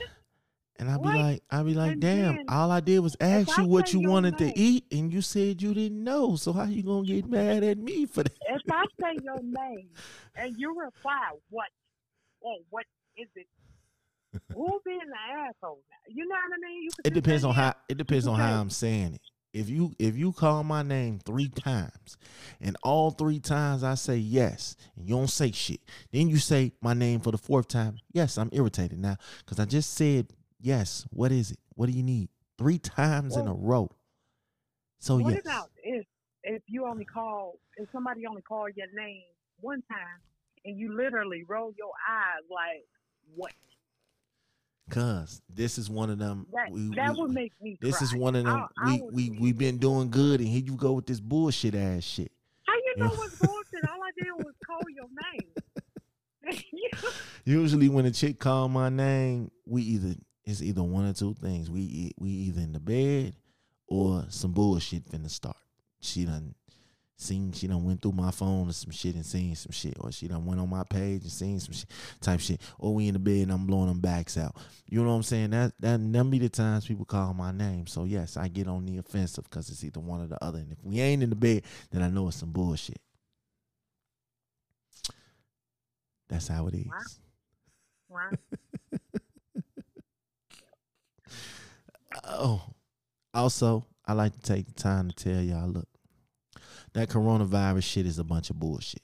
And 0.79 0.91
I'd 0.91 1.01
be 1.03 1.09
Right. 1.09 1.21
like, 1.23 1.43
I'd 1.51 1.67
be 1.67 1.75
like, 1.75 1.93
And 1.93 2.01
damn, 2.01 2.37
then 2.37 2.45
all 2.49 2.71
I 2.73 2.81
did 2.81 2.99
was 3.01 3.17
ask 3.21 3.57
you 3.57 3.67
what 3.67 3.93
you 3.93 4.01
wanted 4.09 4.41
name- 4.41 4.53
to 4.53 4.59
eat, 4.59 4.87
and 4.91 5.13
you 5.13 5.21
said 5.23 5.63
you 5.63 5.75
didn't 5.75 6.03
know. 6.03 6.35
So 6.35 6.53
how 6.53 6.65
you 6.65 6.83
gonna 6.83 7.07
get 7.07 7.27
mad 7.27 7.63
at 7.63 7.79
me 7.79 8.07
for 8.07 8.25
that? 8.25 8.33
If 8.49 8.63
I 8.71 8.85
say 9.01 9.17
your 9.23 9.41
name 9.43 9.91
and 10.35 10.57
you 10.59 10.75
reply, 10.77 11.31
what? 11.51 11.69
Oh, 12.45 12.59
what 12.71 12.85
is 13.17 13.29
it? 13.37 13.47
Who 14.55 14.81
being 14.85 14.99
the 14.99 15.33
asshole? 15.41 15.83
now? 15.91 15.97
You 16.09 16.27
know 16.27 16.35
what 16.35 16.55
I 16.55 16.69
mean? 16.69 16.83
You 16.85 16.89
It 17.05 17.15
depends 17.15 17.45
on 17.45 17.55
how 17.55 17.75
it 17.89 17.97
depends 17.99 18.27
on 18.27 18.39
how 18.41 18.61
I'm 18.61 18.71
saying 18.71 19.15
it. 19.15 19.21
If 19.53 19.69
you 19.69 19.95
if 19.99 20.17
you 20.17 20.33
call 20.33 20.65
my 20.65 20.83
name 20.83 21.19
three 21.19 21.49
times 21.49 22.17
and 22.61 22.77
all 22.83 23.11
three 23.11 23.39
times 23.39 23.85
I 23.85 23.95
say 23.95 24.17
yes 24.17 24.77
and 24.97 25.07
you 25.07 25.17
don't 25.17 25.29
say 25.29 25.53
shit, 25.53 25.81
then 26.11 26.29
you 26.29 26.39
say 26.39 26.73
my 26.81 26.95
name 26.95 27.21
for 27.21 27.33
the 27.33 27.39
fourth 27.39 27.69
time. 27.69 27.99
Yes, 28.13 28.39
I'm 28.39 28.49
irritated 28.53 28.99
now 28.99 29.17
because 29.41 29.61
I 29.61 29.67
just 29.67 29.93
said 29.93 30.29
yes. 30.59 31.07
What 31.11 31.33
is 31.33 31.51
it? 31.51 31.59
What 31.75 31.87
do 31.87 31.93
you 31.93 32.03
need? 32.03 32.31
Three 32.57 32.79
times 32.79 33.37
in 33.37 33.47
a 33.47 33.53
row. 33.53 33.91
So 34.99 35.19
What 35.19 35.35
yes, 35.35 35.43
about 35.45 35.71
if 35.83 36.07
if 36.45 36.63
you 36.67 36.87
only 36.87 37.05
call 37.05 37.59
if 37.77 37.89
somebody 37.93 38.27
only 38.27 38.43
called 38.43 38.71
your 38.75 38.87
name 38.95 39.23
one 39.61 39.83
time 39.91 40.21
and 40.65 40.79
you 40.79 40.97
literally 40.97 41.45
roll 41.47 41.73
your 41.77 41.93
eyes 42.09 42.43
like 42.51 42.87
what? 43.35 43.53
Cause 44.93 45.41
this 45.49 45.79
is 45.79 45.89
one 45.91 46.11
of 46.11 46.19
them. 46.19 46.47
That 46.53 46.71
we- 46.71 46.95
that 46.95 47.13
we- 47.15 47.21
would 47.23 47.31
make 47.33 47.53
me. 47.61 47.77
this 47.81 48.01
is 48.03 48.15
one 48.15 48.37
of 48.37 48.45
them. 48.45 48.55
I- 48.79 48.95
I 48.95 49.01
we 49.13 49.31
we 49.31 49.39
we 49.39 49.53
been 49.53 49.79
doing 49.79 50.11
good, 50.11 50.41
and 50.41 50.49
here 50.49 50.63
you 50.63 50.77
go 50.77 50.93
with 50.93 51.07
this 51.07 51.21
bullshit 51.21 51.75
ass 51.75 52.05
shit. 52.05 52.31
How 52.67 52.75
you 52.75 52.95
know 52.99 53.09
what's 53.09 53.39
bullshit? 53.41 53.89
All 53.91 54.03
I 54.03 54.11
did 54.17 54.33
was 54.45 54.55
call 54.65 54.81
your 54.95 55.09
name. 55.33 55.49
Usually, 57.45 57.89
when 57.89 58.07
a 58.07 58.11
chick 58.11 58.39
call 58.39 58.69
my 58.69 58.89
name, 58.89 59.51
we 59.67 59.83
either 59.83 60.15
it's 60.45 60.63
either 60.63 60.83
one 60.83 61.07
or 61.07 61.13
two 61.13 61.35
things. 61.35 61.71
We 61.71 62.13
we 62.19 62.31
either 62.31 62.61
in 62.61 62.73
the 62.73 62.81
bed 62.81 63.35
or 63.87 64.25
some 64.29 64.53
bullshit 64.53 65.05
finna 65.11 65.31
start. 65.31 65.57
She 66.01 66.25
done 66.25 66.55
seen 67.23 67.53
she 67.53 67.67
done 67.67 67.85
went 67.85 68.03
through 68.03 68.13
my 68.13 68.31
phone 68.31 68.69
or 68.69 68.73
some 68.73 68.91
shit 68.91 69.15
and 69.15 69.25
seen 69.25 69.55
some 69.55 69.73
shit, 69.73 69.95
or 70.01 70.13
she 70.13 70.29
done 70.29 70.45
went 70.45 70.61
on 70.61 70.69
my 70.69 70.85
page 70.85 71.23
and 71.23 71.31
seen 71.31 71.61
some 71.61 71.73
shit 71.73 71.89
type 72.21 72.41
shit, 72.41 72.61
or 72.79 72.95
we 72.95 73.09
in 73.09 73.15
the 73.15 73.19
bed 73.19 73.43
and 73.43 73.53
I'm 73.53 73.67
blowing 73.67 73.89
them 73.89 74.01
backs 74.01 74.37
out. 74.37 74.57
You 74.87 75.03
know 75.03 75.09
what 75.11 75.17
I'm 75.17 75.23
saying? 75.23 75.51
That 75.51 75.73
that 75.81 76.13
them 76.13 76.31
be 76.31 76.39
the 76.39 76.49
times 76.49 76.87
people 76.87 77.05
call 77.05 77.35
my 77.35 77.53
name. 77.53 77.87
So 77.87 78.05
yes, 78.05 78.37
I 78.37 78.49
get 78.49 78.69
on 78.69 78.87
the 78.87 78.99
offensive 78.99 79.45
because 79.45 79.71
it's 79.71 79.85
either 79.85 80.01
one 80.01 80.21
or 80.21 80.27
the 80.27 80.43
other. 80.45 80.59
And 80.59 80.73
if 80.73 80.79
we 80.85 81.01
ain't 81.01 81.23
in 81.23 81.31
the 81.31 81.37
bed, 81.37 81.63
then 81.91 82.03
I 82.03 82.09
know 82.09 82.29
it's 82.29 82.37
some 82.39 82.53
bullshit. 82.53 83.01
That's 86.29 86.49
how 86.49 86.67
it 86.67 86.75
is. 86.75 86.87
Wow. 88.09 88.31
Oh, 92.25 92.63
also, 93.35 93.87
I 94.07 94.13
like 94.13 94.35
to 94.35 94.41
take 94.41 94.67
the 94.67 94.75
time 94.75 95.11
to 95.11 95.15
tell 95.15 95.43
y'all, 95.43 95.69
look, 95.69 95.89
that 96.95 97.09
coronavirus 97.09 97.85
shit 97.85 98.07
is 98.07 98.19
a 98.19 98.25
bunch 98.25 98.51
of 98.51 98.59
bullshit. 98.59 99.03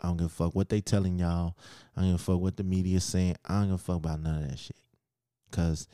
I 0.00 0.08
don't 0.08 0.16
give 0.16 0.26
a 0.26 0.30
fuck 0.30 0.54
what 0.54 0.68
they 0.68 0.80
telling 0.80 1.18
y'all. 1.18 1.56
I 1.96 2.00
don't 2.00 2.10
give 2.10 2.20
a 2.20 2.24
fuck 2.24 2.40
what 2.40 2.56
the 2.56 2.64
media 2.64 3.00
saying. 3.00 3.36
I 3.44 3.60
don't 3.60 3.66
give 3.66 3.74
a 3.74 3.78
fuck 3.78 3.96
about 3.96 4.20
none 4.20 4.42
of 4.42 4.50
that 4.50 4.58
shit. 4.58 4.76
Cause 5.50 5.86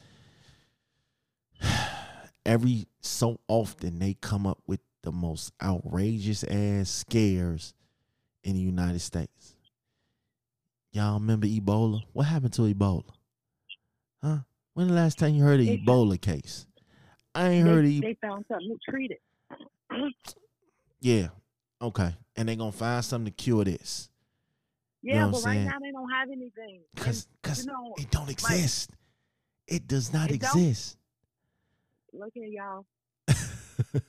every 2.46 2.86
so 3.00 3.38
often 3.48 3.98
they 3.98 4.14
come 4.14 4.46
up 4.46 4.58
with 4.66 4.80
the 5.02 5.12
most 5.12 5.52
outrageous 5.62 6.44
ass 6.44 6.90
scares 6.90 7.74
in 8.44 8.54
the 8.54 8.60
United 8.60 9.00
States. 9.00 9.54
Y'all 10.92 11.18
remember 11.18 11.46
Ebola? 11.46 12.00
What 12.12 12.24
happened 12.24 12.54
to 12.54 12.62
Ebola? 12.62 13.04
Huh? 14.22 14.38
When 14.74 14.88
the 14.88 14.94
last 14.94 15.18
time 15.18 15.34
you 15.34 15.42
heard 15.42 15.60
of 15.60 15.66
They 15.66 15.78
Ebola 15.78 16.20
case? 16.20 16.66
I 17.34 17.50
ain't 17.50 17.66
heard 17.66 17.84
of 17.84 17.84
They, 17.84 17.90
E- 17.90 18.00
they 18.00 18.16
found 18.22 18.44
something 18.48 18.68
to 18.68 18.90
treat 18.90 19.10
it. 19.10 19.20
Yeah. 21.00 21.28
Okay. 21.80 22.14
And 22.36 22.48
they 22.48 22.56
gonna 22.56 22.72
find 22.72 23.04
something 23.04 23.32
to 23.32 23.36
cure 23.42 23.64
this. 23.64 24.08
Yeah, 25.02 25.26
what 25.26 25.32
but 25.42 25.44
right 25.44 25.60
now 25.60 25.78
they 25.80 25.92
don't 25.92 26.10
have 26.10 26.28
anything. 26.28 26.80
And, 26.96 27.04
Cause 27.04 27.28
cause 27.42 27.64
you 27.64 27.72
know, 27.72 27.94
it 27.98 28.10
don't 28.10 28.28
exist. 28.28 28.90
it 29.66 29.86
does 29.86 30.12
not 30.12 30.30
It 30.30 30.34
exist. 30.36 30.96
look 32.12 32.32
at 32.36 32.50
y'all. 32.50 32.86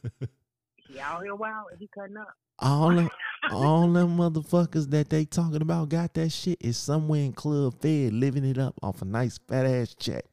He 0.88 1.00
out 1.00 1.22
here 1.22 1.36
wild. 1.36 1.68
He 1.78 1.88
cutting 1.94 2.18
up. 2.18 2.30
all 2.58 2.90
them, 2.90 3.10
all 3.52 3.88
them 3.92 4.18
motherfuckers 4.18 4.90
that 4.90 5.08
they 5.12 5.24
talking 5.24 5.62
about 5.62 5.90
got 5.90 6.16
that 6.16 6.32
shit 6.32 6.58
is 6.60 6.78
somewhere 6.78 7.22
in 7.22 7.34
Club 7.34 7.76
Fed 7.80 8.12
living 8.14 8.44
it 8.44 8.58
up 8.58 8.74
off 8.82 9.04
a 9.04 9.06
nice 9.06 9.38
fat 9.48 9.68
ass 9.68 9.94
check. 9.94 10.26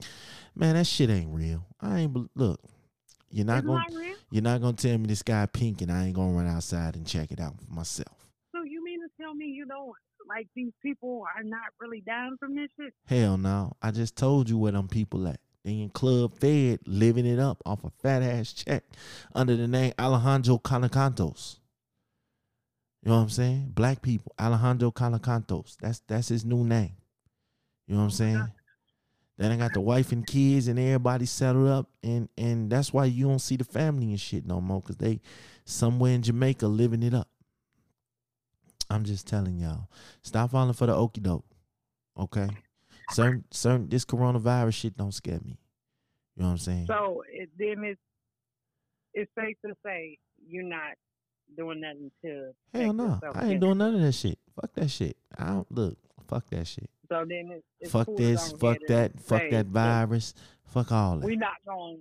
Man, 0.55 0.75
that 0.77 0.87
shit 0.87 1.11
ain't 1.11 1.29
real. 1.35 1.67
I 1.79 1.99
ain't 1.99 2.31
look. 2.35 2.59
You're 3.37 3.45
not 3.45 3.67
gonna 3.67 3.85
you're 4.31 4.43
not 4.43 4.63
gonna 4.63 4.79
tell 4.79 4.97
me 4.97 5.09
this 5.09 5.23
guy 5.23 5.45
pink 5.45 5.83
and 5.83 5.93
I 5.93 6.07
ain't 6.07 6.17
gonna 6.17 6.33
run 6.33 6.47
outside 6.47 6.97
and 6.97 7.07
check 7.07 7.31
it 7.31 7.39
out 7.39 7.53
for 7.61 7.71
myself. 7.71 8.31
So 8.55 8.63
you 8.63 8.83
mean 8.83 8.99
to 9.01 9.09
tell 9.21 9.35
me 9.35 9.45
you 9.45 9.67
don't 9.67 9.93
like 10.27 10.49
these 10.57 10.73
people 10.83 11.23
are 11.37 11.45
not 11.45 11.69
really 11.79 12.01
down 12.01 12.39
from 12.39 12.57
this 12.57 12.71
shit? 12.81 12.95
Hell 13.05 13.37
no. 13.37 13.75
I 13.83 13.91
just 13.91 14.17
told 14.17 14.49
you 14.49 14.57
where 14.57 14.73
them 14.73 14.89
people 14.89 15.29
at. 15.29 15.39
They 15.67 15.83
in 15.83 15.91
Club 15.91 16.33
Fed 16.41 16.81
living 16.87 17.27
it 17.27 17.39
up 17.39 17.63
off 17.67 17.85
a 17.85 17.91
fat 17.91 18.23
ass 18.23 18.55
check 18.55 18.85
under 19.35 19.55
the 19.55 19.69
name 19.69 19.93
Alejandro 19.99 20.57
Calacantos. 20.57 21.59
You 23.03 23.11
know 23.11 23.17
what 23.17 23.23
I'm 23.25 23.29
saying? 23.29 23.73
Black 23.75 24.01
people, 24.01 24.33
Alejandro 24.41 24.93
Calacantos. 24.93 25.77
That's 25.79 26.01
that's 26.09 26.29
his 26.29 26.47
new 26.47 26.65
name. 26.65 26.97
You 27.87 27.97
know 27.97 28.01
what 28.01 28.05
I'm 28.05 28.07
oh 28.07 28.09
saying? 28.09 28.53
Then 29.39 29.53
I 29.53 29.57
got 29.57 29.75
the 29.75 29.81
wife 29.81 30.13
and 30.13 30.27
kids 30.27 30.67
and 30.67 30.79
everybody 30.79 31.27
settled 31.27 31.69
up 31.69 31.91
and 32.03 32.29
and 32.39 32.71
that's 32.71 32.93
why 32.93 33.05
you 33.05 33.27
don't 33.27 33.39
see 33.39 33.57
the 33.57 33.65
family 33.65 34.07
and 34.11 34.21
shit 34.21 34.47
no 34.47 34.61
more 34.61 34.81
cuz 34.81 34.97
they 34.97 35.21
somewhere 35.65 36.15
in 36.15 36.23
Jamaica 36.23 36.67
living 36.67 37.03
it 37.03 37.13
up. 37.13 37.29
I'm 38.89 39.05
just 39.05 39.27
telling 39.27 39.59
y'all. 39.59 39.89
Stop 40.23 40.53
falling 40.53 40.73
for 40.73 40.87
the 40.87 40.95
okey 40.95 41.21
doke. 41.21 41.45
Okay? 42.19 42.49
Certain 43.11 43.45
certain 43.51 43.89
this 43.89 44.05
coronavirus 44.05 44.75
shit 44.75 44.97
don't 44.97 45.13
scare 45.13 45.41
me. 45.45 45.59
You 46.37 46.43
know 46.43 46.49
what 46.49 46.53
I'm 46.53 46.59
saying? 46.59 46.87
So 46.87 47.23
it, 47.31 47.51
then 47.59 47.85
it's 47.85 48.01
it's 49.13 49.31
safe 49.39 49.57
to 49.65 49.75
say 49.85 50.19
you're 50.49 50.63
not 50.63 50.95
doing 51.57 51.81
nothing 51.81 52.11
to 52.23 52.53
Hell 52.73 52.93
no. 52.93 53.21
I 53.35 53.51
ain't 53.51 53.61
doing 53.61 53.79
none 53.79 53.95
of 53.95 54.01
that 54.01 54.13
shit. 54.13 54.39
Fuck 54.55 54.73
that 54.75 54.91
shit. 54.91 55.17
I 55.37 55.47
don't 55.47 55.71
look. 55.71 55.99
Fuck 56.27 56.49
that 56.51 56.67
shit. 56.67 56.91
So 57.09 57.25
then 57.29 57.51
it's, 57.53 57.67
it's 57.81 57.93
fuck 57.93 58.07
cool 58.07 58.17
this. 58.17 58.53
Fuck 58.53 58.79
that. 58.89 59.21
Fuck 59.21 59.51
that 59.51 59.67
virus. 59.67 60.35
Fuck 60.65 60.93
all 60.93 61.19
that. 61.19 61.27
We're 61.27 61.37
not 61.37 61.57
going. 61.67 62.01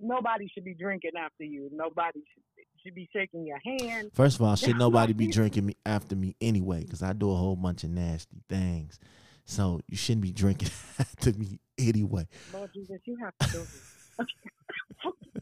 Nobody 0.00 0.48
should 0.52 0.64
be 0.64 0.74
drinking 0.74 1.12
after 1.18 1.44
you. 1.44 1.70
Nobody 1.72 2.20
should 2.20 2.42
should 2.82 2.94
be 2.94 3.08
shaking 3.12 3.46
your 3.46 3.60
hand. 3.64 4.10
First 4.12 4.36
of 4.36 4.42
all, 4.42 4.56
should 4.56 4.76
nobody 4.76 5.12
be 5.12 5.28
drinking 5.28 5.66
me 5.66 5.76
after 5.86 6.16
me 6.16 6.34
anyway? 6.40 6.82
Because 6.82 7.02
I 7.02 7.12
do 7.12 7.30
a 7.30 7.34
whole 7.36 7.54
bunch 7.54 7.84
of 7.84 7.90
nasty 7.90 8.42
things. 8.48 8.98
So 9.44 9.80
you 9.86 9.96
shouldn't 9.96 10.22
be 10.22 10.32
drinking 10.32 10.70
after 10.98 11.32
me 11.32 11.60
anyway. 11.78 12.26
Lord 12.52 12.70
Jesus, 12.74 13.00
you 13.04 13.16
have 13.22 13.50
to 13.52 13.66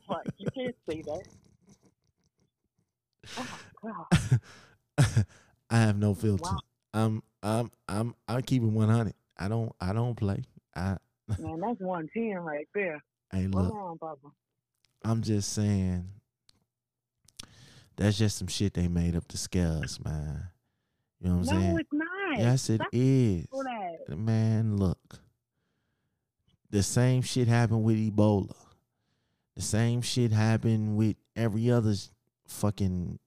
what? 0.06 0.26
You 0.38 0.48
can't 0.50 0.76
say 0.88 1.02
that. 1.02 1.22
Oh 3.38 3.58
God. 3.82 5.24
I 5.70 5.76
have 5.78 5.98
no 5.98 6.14
filter. 6.14 6.42
Wow. 6.42 6.58
I'm 6.92 7.22
I'm 7.42 7.70
I'm 7.88 8.14
I 8.28 8.40
keep 8.42 8.62
it 8.62 8.66
one 8.66 8.88
hundred. 8.88 9.14
I 9.38 9.48
don't 9.48 9.72
I 9.80 9.92
don't 9.92 10.14
play. 10.14 10.42
I 10.74 10.96
Man, 11.38 11.60
that's 11.60 11.80
one 11.80 12.08
ten 12.12 12.38
right 12.38 12.68
there. 12.74 13.02
hey 13.32 13.46
look. 13.46 13.72
on, 13.72 13.98
Papa. 13.98 14.28
I'm 15.04 15.22
just 15.22 15.52
saying 15.52 16.08
that's 17.96 18.18
just 18.18 18.38
some 18.38 18.48
shit 18.48 18.74
they 18.74 18.88
made 18.88 19.16
up 19.16 19.26
to 19.28 19.38
scare 19.38 19.80
us, 19.82 19.98
man. 20.04 20.48
You 21.20 21.28
know 21.30 21.36
what 21.36 21.48
I'm 21.50 21.54
No, 21.54 21.60
saying? 21.60 21.72
No, 21.74 21.78
it's 21.78 21.92
not. 21.92 22.38
Yes, 22.38 22.70
it 22.70 22.76
Stop 22.76 22.88
is. 22.92 23.46
Man, 24.08 24.76
look. 24.76 25.20
The 26.70 26.82
same 26.82 27.22
shit 27.22 27.48
happened 27.48 27.82
with 27.82 27.96
Ebola. 27.96 28.54
The 29.56 29.62
same 29.62 30.00
shit 30.02 30.32
happened 30.32 30.96
with 30.96 31.16
every 31.36 31.70
other 31.70 31.94
fucking 32.46 33.18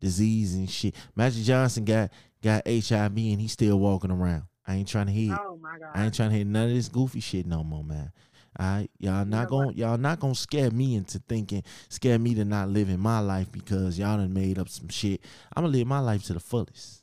disease 0.00 0.54
and 0.54 0.68
shit. 0.68 0.94
Magic 1.14 1.44
Johnson 1.44 1.84
got 1.84 2.10
got 2.42 2.66
HIV 2.66 3.16
and 3.16 3.40
he's 3.40 3.52
still 3.52 3.78
walking 3.78 4.10
around. 4.10 4.44
I 4.66 4.74
ain't 4.74 4.88
trying 4.88 5.06
to 5.06 5.12
hear. 5.12 5.36
Oh 5.40 5.58
my 5.60 5.78
God. 5.78 5.90
I 5.94 6.04
ain't 6.04 6.14
trying 6.14 6.30
to 6.30 6.36
hear 6.36 6.44
none 6.44 6.68
of 6.68 6.74
this 6.74 6.88
goofy 6.88 7.20
shit 7.20 7.46
no 7.46 7.64
more, 7.64 7.84
man. 7.84 8.12
Right, 8.58 8.88
y'all 8.98 9.24
not 9.24 9.48
gonna 9.48 9.72
y'all 9.72 9.96
not 9.96 10.20
gonna 10.20 10.34
scare 10.34 10.70
me 10.70 10.94
into 10.94 11.18
thinking, 11.20 11.64
scare 11.88 12.18
me 12.18 12.34
to 12.34 12.44
not 12.44 12.68
living 12.68 13.00
my 13.00 13.18
life 13.18 13.50
because 13.50 13.98
y'all 13.98 14.18
done 14.18 14.34
made 14.34 14.58
up 14.58 14.68
some 14.68 14.88
shit. 14.88 15.22
I'm 15.56 15.64
gonna 15.64 15.72
live 15.72 15.86
my 15.86 16.00
life 16.00 16.24
to 16.24 16.34
the 16.34 16.40
fullest. 16.40 17.02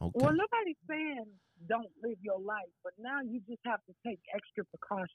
Okay. 0.00 0.12
Well, 0.14 0.34
nobody's 0.34 0.76
saying 0.86 1.24
don't 1.66 1.88
live 2.02 2.18
your 2.20 2.38
life, 2.38 2.68
but 2.84 2.92
now 2.98 3.20
you 3.22 3.40
just 3.48 3.62
have 3.64 3.80
to 3.86 3.94
take 4.06 4.20
extra 4.34 4.64
precautions 4.66 5.08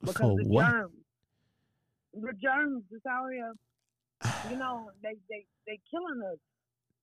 because 0.00 0.16
For 0.16 0.36
the 0.42 0.48
what? 0.48 0.68
germs, 0.68 0.94
the 2.14 2.32
germs 2.42 2.82
is 2.90 3.02
out 3.08 3.30
here. 3.32 3.52
You 4.50 4.56
know, 4.58 4.90
they 5.00 5.14
they 5.30 5.46
they 5.66 5.78
killing 5.90 6.22
us 6.32 6.38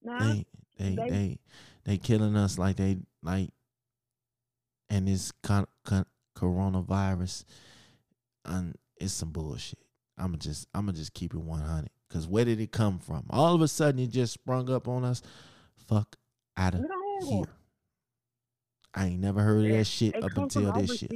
now. 0.04 0.44
They 0.82 0.96
They- 0.96 1.10
they 1.10 1.40
they 1.84 1.98
killing 1.98 2.36
us 2.36 2.58
like 2.58 2.76
they 2.78 2.98
like 3.24 3.50
and 4.90 5.08
this 5.08 5.32
con, 5.44 5.66
con, 5.86 6.06
coronavirus 6.36 7.46
and 8.46 8.76
it's 8.98 9.14
some 9.14 9.32
bullshit. 9.32 9.80
I'ma 10.18 10.38
just 10.38 10.68
I'ma 10.74 10.92
just 10.92 11.14
keep 11.14 11.34
it 11.34 11.40
one 11.40 11.62
hundred. 11.62 11.90
Cause 12.10 12.28
where 12.28 12.44
did 12.46 12.60
it 12.60 12.72
come 12.72 13.00
from? 13.00 13.26
All 13.30 13.56
of 13.56 13.62
a 13.62 13.68
sudden 13.68 14.00
it 14.02 14.10
just 14.10 14.34
sprung 14.34 14.70
up 14.70 14.88
on 14.88 15.06
us. 15.06 15.22
Fuck 15.88 16.18
out 16.58 16.76
of 16.76 16.82
here. 17.30 17.46
I 18.94 19.06
ain't 19.08 19.22
never 19.22 19.42
heard 19.42 19.66
of 19.66 19.72
that 19.72 19.86
shit 19.86 20.16
It 20.16 20.24
up 20.24 20.32
until 20.36 20.74
this 20.74 21.00
shit. 21.00 21.12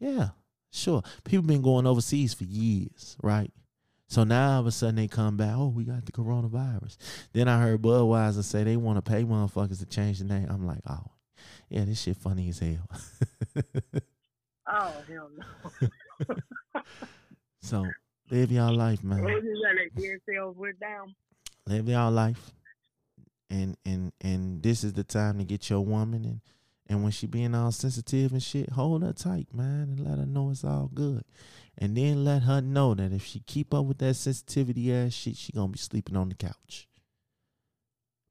Yeah, 0.00 0.30
sure. 0.72 1.02
People 1.24 1.44
been 1.46 1.62
going 1.62 1.86
overseas 1.86 2.34
for 2.34 2.44
years, 2.44 3.16
right? 3.22 3.52
So 4.10 4.24
now 4.24 4.54
all 4.54 4.60
of 4.60 4.66
a 4.66 4.72
sudden 4.72 4.96
they 4.96 5.08
come 5.08 5.36
back. 5.36 5.54
Oh, 5.56 5.68
we 5.68 5.84
got 5.84 6.04
the 6.04 6.12
coronavirus. 6.12 6.96
Then 7.32 7.48
I 7.48 7.60
heard 7.62 7.80
Budweiser 7.80 8.44
say 8.44 8.64
they 8.64 8.76
want 8.76 9.02
to 9.02 9.08
pay 9.08 9.22
motherfuckers 9.22 9.78
to 9.78 9.86
change 9.86 10.18
the 10.18 10.24
name. 10.24 10.46
I'm 10.50 10.66
like, 10.66 10.80
oh, 10.88 11.06
yeah, 11.68 11.84
this 11.84 12.02
shit 12.02 12.16
funny 12.16 12.48
as 12.48 12.58
hell. 12.58 12.88
Oh 14.72 14.94
hell 15.08 15.28
no! 15.36 16.36
so 17.60 17.84
live 18.30 18.52
y'all 18.52 18.72
life, 18.72 19.02
man. 19.02 19.20
What 19.20 19.38
is 19.38 19.42
that? 19.42 19.90
They 19.96 20.02
did 20.02 20.78
down. 20.78 21.12
live 21.66 21.88
y'all 21.88 22.12
life 22.12 22.52
and 23.50 23.76
and 23.84 24.12
and 24.20 24.62
this 24.62 24.84
is 24.84 24.92
the 24.92 25.04
time 25.04 25.38
to 25.38 25.44
get 25.44 25.68
your 25.68 25.84
woman 25.84 26.24
and 26.24 26.40
and 26.88 27.02
when 27.02 27.12
she 27.12 27.26
being 27.26 27.54
all 27.54 27.72
sensitive 27.72 28.32
and 28.32 28.42
shit 28.42 28.70
hold 28.70 29.02
her 29.02 29.12
tight 29.12 29.48
man 29.52 29.96
and 29.96 30.00
let 30.00 30.18
her 30.18 30.26
know 30.26 30.50
it's 30.50 30.64
all 30.64 30.90
good 30.94 31.24
and 31.80 31.96
then 31.96 32.24
let 32.24 32.42
her 32.42 32.60
know 32.60 32.94
that 32.94 33.12
if 33.12 33.24
she 33.24 33.40
keep 33.40 33.72
up 33.72 33.86
with 33.86 33.98
that 33.98 34.14
sensitivity 34.14 34.92
ass 34.92 35.12
shit 35.12 35.36
she 35.36 35.52
gonna 35.52 35.68
be 35.68 35.78
sleeping 35.78 36.16
on 36.16 36.28
the 36.28 36.34
couch 36.34 36.86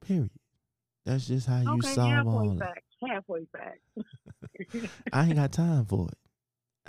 period 0.06 0.30
that's 1.06 1.28
just 1.28 1.48
how 1.48 1.62
you 1.62 1.80
okay, 1.80 1.94
solve 1.94 2.28
all 2.28 2.50
that 2.50 2.60
back. 2.60 2.84
Halfway 3.08 3.46
back. 3.54 3.80
i 5.14 5.26
ain't 5.26 5.36
got 5.36 5.52
time 5.52 5.86
for 5.86 6.08
it 6.10 6.18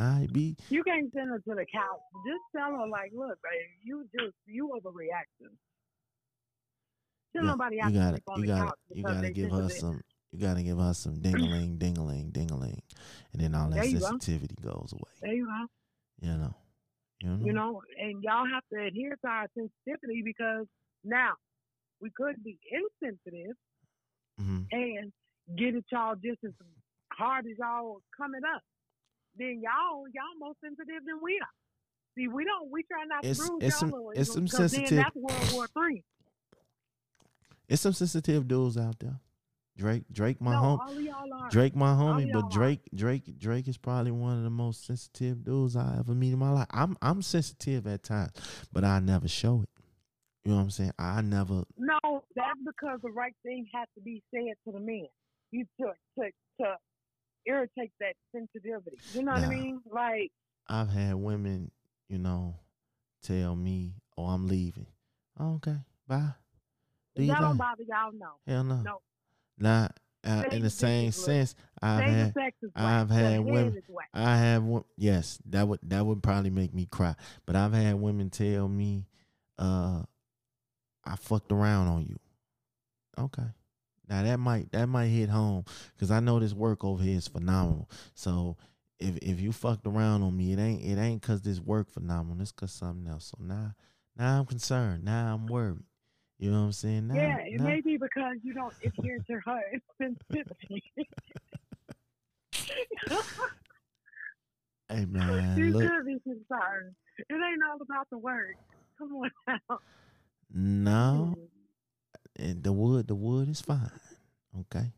i 0.02 0.26
be 0.32 0.56
you 0.68 0.82
can't 0.82 1.12
send 1.12 1.28
her 1.28 1.38
to 1.38 1.54
the 1.54 1.66
couch. 1.72 2.00
Just 2.26 2.40
tell 2.56 2.72
her 2.72 2.88
like, 2.88 3.12
look, 3.14 3.38
babe, 3.42 3.68
you 3.82 4.06
just 4.18 4.34
you 4.46 4.70
overreacting. 4.74 5.54
Tell 7.34 7.44
Yeah, 7.44 7.50
nobody 7.50 7.76
you 7.76 7.82
gotta 7.92 8.22
you 8.36 8.42
the 8.42 8.46
gotta 8.46 8.72
you 8.94 9.02
gotta 9.02 9.30
give 9.30 9.50
her 9.52 9.68
some 9.68 10.00
you 10.32 10.38
gotta 10.40 10.62
give 10.62 10.78
her 10.78 10.94
some 10.94 11.20
ding-a-ling 11.20 11.76
ding-a-ling 11.76 12.30
ding-a-ling 12.30 12.82
and 13.32 13.42
then 13.42 13.54
all 13.54 13.68
that 13.70 13.88
you 13.88 13.98
go. 14.00 14.06
sensitivity 14.06 14.56
goes 14.62 14.92
away 14.92 15.12
There 15.22 15.32
you 15.32 15.46
go. 15.46 15.66
You 16.20 16.36
know 16.36 16.54
you 17.20 17.28
know 17.28 17.44
You 17.46 17.52
know, 17.52 17.82
and 17.98 18.22
y'all 18.22 18.46
have 18.52 18.62
to 18.72 18.80
adhere 18.86 19.16
to 19.22 19.28
our 19.28 19.46
sensitivity 19.54 20.22
because 20.24 20.66
now 21.04 21.32
we 22.00 22.10
could 22.10 22.42
be 22.42 22.58
insensitive 22.70 23.56
Mhm. 24.40 24.66
and 24.72 25.12
get 25.56 25.74
at 25.74 25.84
y'all 25.92 26.14
just 26.16 26.42
as 26.44 26.52
hard 27.12 27.44
as 27.46 27.58
y'all 27.58 28.00
coming 28.16 28.40
up. 28.54 28.62
Then 29.36 29.60
y'all 29.62 30.04
y'all 30.14 30.38
more 30.38 30.54
sensitive 30.62 31.04
than 31.04 31.20
we 31.22 31.38
are. 31.40 31.54
See, 32.16 32.26
we 32.28 32.44
don't 32.44 32.70
we 32.70 32.82
try 32.84 33.04
not 33.04 33.22
to 33.22 33.28
It's- 33.28 33.46
bruise 33.48 33.62
it's 33.64 33.78
some- 33.78 33.92
it's 34.14 34.32
some 34.32 34.46
'cause 34.48 34.72
then 34.72 34.86
sensitive- 34.86 35.04
that's 35.04 35.16
World 35.16 35.52
War 35.52 35.66
Three. 35.68 36.02
It's 37.68 37.82
some 37.82 37.92
sensitive 37.92 38.48
dudes 38.48 38.76
out 38.76 38.98
there. 38.98 39.20
Drake, 39.80 40.02
Drake, 40.12 40.42
my 40.42 40.52
no, 40.52 40.58
home, 40.58 40.80
all 40.82 40.92
of 40.92 41.00
y'all 41.00 41.32
are. 41.32 41.48
Drake, 41.48 41.74
my 41.74 41.94
homie, 41.94 42.30
but. 42.30 42.50
Drake, 42.50 42.80
Drake, 42.94 43.38
Drake 43.38 43.66
is 43.66 43.78
probably 43.78 44.10
one 44.10 44.36
of 44.36 44.44
the 44.44 44.50
most 44.50 44.84
sensitive 44.84 45.42
dudes 45.42 45.74
I 45.74 45.96
ever 45.98 46.12
meet 46.12 46.34
in 46.34 46.38
my 46.38 46.50
life. 46.50 46.66
I'm, 46.70 46.98
I'm 47.00 47.22
sensitive 47.22 47.86
at 47.86 48.02
times, 48.02 48.32
but 48.70 48.84
I 48.84 49.00
never 49.00 49.26
show 49.26 49.62
it. 49.62 49.70
You 50.44 50.50
know 50.50 50.58
what 50.58 50.64
I'm 50.64 50.70
saying? 50.70 50.92
I 50.98 51.22
never. 51.22 51.64
No, 51.78 52.24
that's 52.36 52.58
because 52.64 53.00
the 53.02 53.10
right 53.10 53.34
thing 53.42 53.68
has 53.72 53.88
to 53.94 54.02
be 54.02 54.22
said 54.34 54.52
to 54.66 54.72
the 54.72 54.80
man. 54.80 55.06
You 55.50 55.64
to 55.80 55.92
to 56.18 56.30
to 56.60 56.74
irritate 57.46 57.92
that 58.00 58.16
sensitivity. 58.32 58.98
You 59.14 59.22
know 59.22 59.32
what 59.32 59.44
I 59.44 59.48
mean? 59.48 59.80
Like 59.90 60.30
I've 60.68 60.90
had 60.90 61.14
women, 61.14 61.70
you 62.08 62.18
know, 62.18 62.56
tell 63.22 63.56
me, 63.56 63.94
"Oh, 64.16 64.26
I'm 64.26 64.46
leaving." 64.46 64.86
Oh, 65.38 65.54
okay, 65.54 65.76
bye. 66.06 66.34
Do 67.16 67.26
that 67.26 67.40
don't 67.40 67.56
bother 67.56 67.82
y'all. 67.82 68.12
No, 68.12 68.32
Hell 68.46 68.64
no. 68.64 68.82
no. 68.82 69.00
Nah, 69.60 69.88
uh, 70.24 70.42
in 70.52 70.62
the 70.62 70.70
same 70.70 71.06
sense, 71.12 71.54
I've 71.82 72.00
had. 72.12 72.34
I've 72.74 73.10
had 73.10 73.32
women- 73.52 73.72
I 74.14 74.36
have 74.38 74.64
one. 74.64 74.84
Yes, 74.96 75.38
that 75.46 75.68
would 75.68 75.80
that 75.82 76.04
would 76.04 76.22
probably 76.22 76.50
make 76.50 76.74
me 76.74 76.86
cry. 76.86 77.14
But 77.46 77.56
I've 77.56 77.72
had 77.72 77.94
women 77.96 78.30
tell 78.30 78.68
me, 78.68 79.06
uh, 79.58 80.02
"I 81.04 81.16
fucked 81.16 81.52
around 81.52 81.88
on 81.88 82.06
you." 82.06 82.18
Okay, 83.18 83.48
now 84.08 84.22
that 84.22 84.38
might 84.38 84.72
that 84.72 84.86
might 84.88 85.08
hit 85.08 85.28
home 85.28 85.64
because 85.94 86.10
I 86.10 86.20
know 86.20 86.38
this 86.40 86.54
work 86.54 86.84
over 86.84 87.02
here 87.02 87.18
is 87.18 87.28
phenomenal. 87.28 87.88
So 88.14 88.56
if 88.98 89.16
if 89.18 89.40
you 89.40 89.52
fucked 89.52 89.86
around 89.86 90.22
on 90.22 90.36
me, 90.36 90.52
it 90.52 90.58
ain't 90.58 90.82
it 90.82 90.98
ain't 90.98 91.22
cause 91.22 91.42
this 91.42 91.60
work 91.60 91.90
phenomenal. 91.90 92.40
It's 92.40 92.52
cause 92.52 92.72
something 92.72 93.06
else. 93.10 93.26
So 93.26 93.38
now 93.42 93.74
now 94.16 94.38
I'm 94.40 94.46
concerned. 94.46 95.04
Now 95.04 95.34
I'm 95.34 95.46
worried. 95.46 95.82
You 96.40 96.50
know 96.50 96.60
what 96.60 96.66
I'm 96.66 96.72
saying? 96.72 97.10
Yeah, 97.14 97.36
it 97.40 97.60
may 97.60 97.82
be 97.82 97.98
because 97.98 98.36
you 98.42 98.54
don't 98.54 98.72
adhere 98.82 99.18
to 99.18 99.40
her 99.44 99.62
sensitivity. 99.98 100.82
Hey 104.90 105.04
man, 105.04 105.56
you 105.56 105.70
look. 105.70 105.82
should 105.84 106.04
be 106.04 106.18
concerned. 106.24 106.96
It 107.16 107.32
ain't 107.32 107.62
all 107.70 107.80
about 107.80 108.10
the 108.10 108.18
work. 108.18 108.56
Come 108.98 109.12
on 109.14 109.30
now. 109.46 109.78
No, 110.52 111.36
mm-hmm. 111.38 112.42
and 112.44 112.64
the 112.64 112.72
wood, 112.72 113.06
the 113.06 113.14
wood 113.14 113.48
is 113.48 113.60
fine. 113.60 113.92
Okay, 114.58 114.92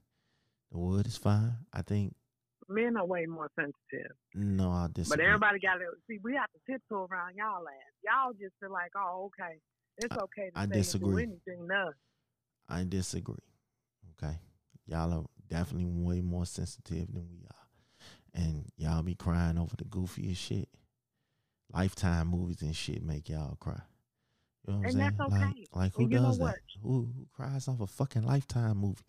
the 0.70 0.78
wood 0.78 1.06
is 1.06 1.18
fine. 1.18 1.56
I 1.74 1.82
think 1.82 2.14
Men 2.70 2.96
are 2.96 3.04
way 3.04 3.26
more 3.26 3.50
sensitive. 3.54 4.16
no, 4.34 4.70
I 4.70 4.86
disagree. 4.90 5.18
But 5.18 5.26
everybody 5.26 5.58
got 5.60 5.74
to 5.74 5.90
see. 6.08 6.18
We 6.22 6.36
have 6.36 6.48
to 6.52 6.72
tiptoe 6.72 7.06
around 7.10 7.36
y'all 7.36 7.68
ass. 7.68 7.92
Y'all 8.02 8.32
just 8.32 8.54
feel 8.60 8.72
like, 8.72 8.92
oh, 8.96 9.30
okay, 9.30 9.58
it's 9.98 10.16
okay 10.16 10.50
to 10.50 10.58
I 10.58 10.64
and 10.64 10.72
disagree. 10.72 11.22
anything 11.24 11.68
us. 11.70 11.94
I 12.68 12.84
disagree. 12.84 13.36
Okay, 14.22 14.36
y'all 14.86 15.12
are 15.12 15.24
definitely 15.48 15.86
way 15.86 16.20
more 16.20 16.46
sensitive 16.46 17.12
than 17.12 17.28
we 17.30 17.44
are, 17.44 18.42
and 18.42 18.66
y'all 18.76 19.02
be 19.02 19.14
crying 19.14 19.58
over 19.58 19.74
the 19.76 19.84
goofiest 19.84 20.36
shit. 20.36 20.68
Lifetime 21.72 22.28
movies 22.28 22.60
and 22.62 22.76
shit 22.76 23.02
make 23.02 23.28
y'all 23.28 23.56
cry. 23.58 23.80
You 24.66 24.74
know 24.74 24.78
what 24.78 24.80
I'm 24.80 24.84
And 24.84 24.92
saying? 24.92 25.16
that's 25.18 25.30
Like, 25.32 25.42
okay. 25.42 25.66
like 25.72 25.94
who 25.94 26.02
And 26.02 26.12
you 26.12 26.20
know 26.20 26.26
does 26.26 26.38
that? 26.38 26.56
Who, 26.82 26.88
who 27.16 27.26
cries 27.34 27.66
off 27.66 27.80
a 27.80 27.86
fucking 27.86 28.22
Lifetime 28.24 28.76
movie? 28.78 29.02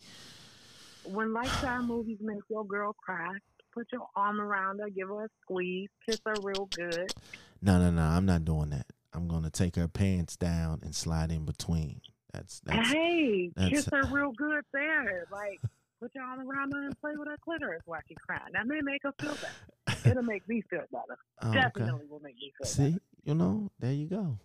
When 1.06 1.34
Lifetime 1.34 1.88
movies 1.88 2.20
make 2.22 2.40
your 2.50 2.66
girl 2.66 2.94
cry, 2.94 3.34
put 3.74 3.88
your 3.92 4.08
arm 4.16 4.40
around 4.40 4.80
her, 4.80 4.90
give 4.90 5.10
her 5.10 5.26
a 5.26 5.30
squeeze, 5.42 5.90
kiss 6.08 6.20
her 6.26 6.34
real 6.42 6.70
good. 6.74 7.14
No, 7.62 7.78
no, 7.80 7.92
no. 7.92 8.02
I'm 8.02 8.26
not 8.26 8.46
doing 8.46 8.70
that. 8.70 8.86
I'm 9.14 9.28
gonna 9.28 9.50
take 9.50 9.76
her 9.76 9.88
pants 9.88 10.36
down 10.36 10.80
and 10.84 10.96
slide 10.96 11.32
in 11.32 11.46
between. 11.46 12.02
That's 12.34 12.62
that's 12.62 12.92
hey, 12.92 13.52
kiss 13.70 13.88
her 13.92 14.04
real 14.12 14.32
good 14.32 14.64
there. 14.74 15.28
Like, 15.32 15.62
put 16.00 16.14
your 16.16 16.24
arm 16.24 16.50
around 16.50 16.74
her 16.74 16.86
and 16.86 17.00
play 17.00 17.12
with 17.16 17.28
her 17.28 17.38
clitoris 17.44 17.82
while 17.86 18.00
she's 18.08 18.18
crying. 18.28 18.42
That 18.54 18.68
may 18.68 18.82
make 18.82 19.04
her 19.04 19.14
feel 19.20 19.36
better. 19.36 20.10
It'll 20.10 20.24
make 20.24 20.48
me 20.50 20.62
feel 20.70 20.84
better. 20.92 21.18
Okay. 21.44 21.62
Definitely 21.62 22.08
will 22.10 22.22
make 22.22 22.36
me 22.36 22.52
feel 22.58 22.64
better. 22.86 22.94
See, 22.94 23.00
you 23.24 23.36
know, 23.36 23.70
there 23.80 23.94
you 23.94 24.08
go. 24.08 24.38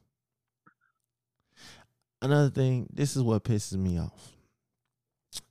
Another 2.21 2.51
thing, 2.51 2.89
this 2.93 3.17
is 3.17 3.23
what 3.23 3.45
pisses 3.45 3.77
me 3.79 3.99
off. 3.99 4.33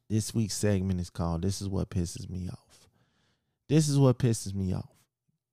This 0.10 0.34
week's 0.34 0.56
segment 0.56 1.00
is 1.00 1.10
called 1.10 1.42
This 1.42 1.62
is 1.62 1.70
what 1.70 1.90
pisses 1.90 2.30
me 2.30 2.50
off. 2.50 2.88
This 3.68 3.90
is 3.90 3.98
what 3.98 4.20
pisses 4.20 4.54
me 4.54 4.74
off. 4.74 4.97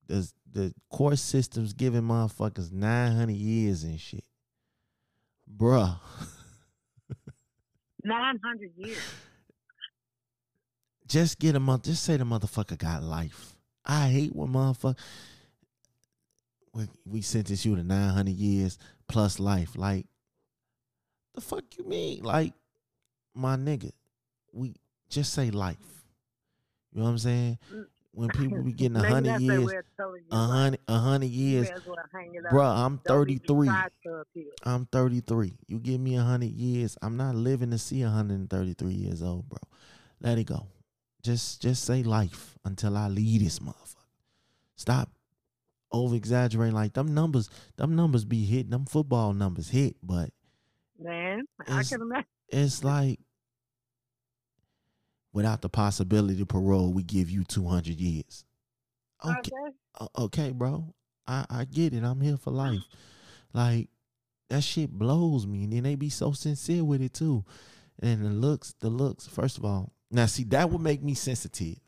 The 0.07 0.31
the 0.53 0.75
court 0.91 1.19
system's 1.19 1.73
giving 1.73 2.03
motherfuckers 2.03 2.73
900 2.73 3.35
years 3.35 3.83
and 3.83 4.01
shit. 4.01 4.25
Bruh. 5.59 5.99
900 8.05 8.71
years. 8.77 8.99
Just 11.07 11.39
get 11.39 11.57
a 11.57 11.61
month. 11.61 11.85
Just 11.85 12.05
say 12.05 12.17
the 12.17 12.25
motherfucker 12.25 12.79
got 12.79 13.03
life. 13.03 13.57
I 13.85 14.09
hate 14.09 14.35
when 14.35 14.49
motherfucker. 14.49 14.99
We, 16.73 16.89
we 17.05 17.23
sentence 17.23 17.65
you 17.65 17.77
to 17.77 17.83
900 17.83 18.31
years 18.35 18.79
plus 19.09 19.39
life. 19.39 19.77
Like, 19.77 20.07
the 21.35 21.41
fuck 21.41 21.65
you 21.79 21.85
mean? 21.87 22.23
Like, 22.23 22.53
my 23.35 23.57
nigga, 23.57 23.93
we 24.53 24.75
just 25.09 25.33
say 25.33 25.51
life. 25.51 25.77
You 26.93 27.01
know 27.01 27.05
what 27.05 27.11
I'm 27.11 27.19
saying? 27.19 27.59
Mm. 27.73 27.87
When 28.15 28.29
people 28.29 28.62
be 28.62 28.73
getting 28.73 28.97
a 28.97 29.09
hundred 29.09 29.41
years, 29.41 29.59
their 29.59 29.67
way 29.67 29.77
of 29.77 29.85
telling 29.97 30.23
you, 30.23 30.29
a 30.31 30.37
hundred, 30.37 30.81
a 30.87 30.99
hundred 30.99 31.31
years, 31.31 31.69
may 31.69 31.75
as 31.75 31.85
well 31.85 31.97
hang 32.12 32.33
bruh. 32.53 32.77
I'm 32.77 33.01
Don't 33.05 33.29
need 33.29 33.43
to 33.43 33.47
33. 33.49 33.67
try 33.69 33.89
to 34.05 34.11
appeal. 34.15 34.45
I'm 34.65 34.87
33. 34.87 35.53
You 35.67 35.79
give 35.81 36.01
me 36.01 36.17
a 36.17 36.23
hundred 36.23 36.51
years, 36.53 36.97
I'm 37.03 37.17
not 37.17 37.35
living 37.35 37.71
to 37.73 37.79
see 37.79 38.03
133 38.03 38.93
years 38.93 39.23
old, 39.23 39.49
bro. 39.49 39.59
Let 40.21 40.39
it 40.39 40.45
go. 40.45 40.69
Just 41.23 41.61
just 41.62 41.85
say 41.85 42.03
life 42.03 42.57
until 42.65 42.97
I 42.97 43.09
leave 43.09 43.43
this 43.43 43.59
motherfucker. 43.59 43.97
Stop 44.77 45.11
over 45.91 46.15
exaggerating 46.15 46.75
like 46.75 46.93
them 46.93 47.15
numbers. 47.15 47.49
Them 47.77 47.97
numbers 47.97 48.25
be 48.25 48.45
hit. 48.45 48.71
Them 48.71 48.85
football 48.85 49.33
numbers 49.33 49.71
hit, 49.71 49.97
but 50.03 50.31
Man, 51.01 51.45
I 51.67 51.83
can 51.83 52.03
imagine. 52.03 52.27
it's 52.49 52.85
like 52.85 53.19
without 55.35 55.61
the 55.61 55.68
possibility 55.68 56.41
of 56.41 56.49
parole, 56.49 56.93
we 56.95 57.03
give 57.03 57.28
you 57.28 57.45
200 57.45 58.01
years. 58.01 58.47
Okay, 59.22 59.51
Okay. 60.01 60.07
okay, 60.18 60.51
bro. 60.53 60.95
I, 61.26 61.45
I 61.51 61.64
get 61.66 61.93
it. 61.93 62.03
I'm 62.05 62.20
here 62.22 62.37
for 62.39 62.51
life. 62.51 62.82
Like 63.53 63.89
that 64.49 64.62
shit 64.62 64.91
blows 64.91 65.47
me. 65.47 65.64
And 65.64 65.72
then 65.74 65.82
they 65.82 65.95
be 65.97 66.09
so 66.11 66.32
sincere 66.32 66.85
with 66.85 67.03
it 67.03 67.12
too. 67.14 67.45
And 68.01 68.24
the 68.24 68.30
looks, 68.30 68.74
the 68.80 68.89
looks, 68.91 69.26
first 69.26 69.59
of 69.59 69.64
all, 69.64 69.93
now 70.11 70.26
see, 70.26 70.45
that 70.45 70.70
would 70.70 70.80
make 70.80 71.03
me 71.03 71.14
sensitive. 71.14 71.78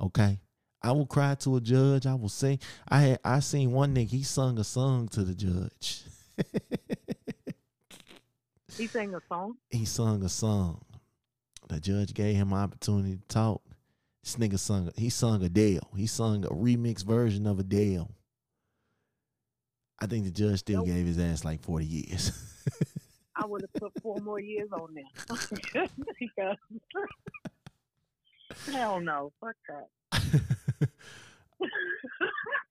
Okay. 0.00 0.40
I 0.82 0.92
will 0.92 1.06
cry 1.06 1.34
to 1.36 1.56
a 1.56 1.60
judge. 1.60 2.06
I 2.06 2.14
will 2.14 2.28
sing. 2.28 2.58
I 2.88 3.00
had 3.00 3.20
I 3.24 3.40
seen 3.40 3.72
one 3.72 3.94
nigga, 3.94 4.08
he 4.10 4.22
sung 4.22 4.58
a 4.58 4.64
song 4.64 5.08
to 5.08 5.24
the 5.24 5.34
judge. 5.34 6.04
He 8.76 8.86
sang 8.86 9.14
a 9.14 9.20
song. 9.28 9.56
he 9.70 9.84
sung 9.86 10.22
a 10.22 10.28
song. 10.28 10.82
The 11.68 11.80
judge 11.80 12.14
gave 12.14 12.36
him 12.36 12.52
an 12.52 12.58
opportunity 12.58 13.16
to 13.16 13.22
talk. 13.28 13.62
This 14.22 14.36
nigga 14.36 14.58
sung 14.58 14.90
he 14.96 15.08
sung 15.10 15.42
Adele. 15.42 15.88
He 15.96 16.06
sung 16.06 16.44
a 16.44 16.48
remix 16.48 17.04
version 17.04 17.46
of 17.46 17.58
Adele. 17.58 18.10
I 20.00 20.06
think 20.06 20.24
the 20.24 20.30
judge 20.30 20.58
still 20.60 20.78
Nope. 20.78 20.86
gave 20.86 21.06
his 21.06 21.18
ass 21.18 21.44
like 21.44 21.62
40 21.62 21.86
years. 21.86 22.32
I 23.34 23.46
would 23.46 23.62
have 23.62 23.72
put 23.74 24.02
four 24.02 24.16
more 24.20 24.40
years 24.40 24.68
on 24.72 24.94
there. 24.94 25.86
hell 28.72 29.00
no, 29.00 29.32
fuck 29.40 29.56
that. 29.68 30.88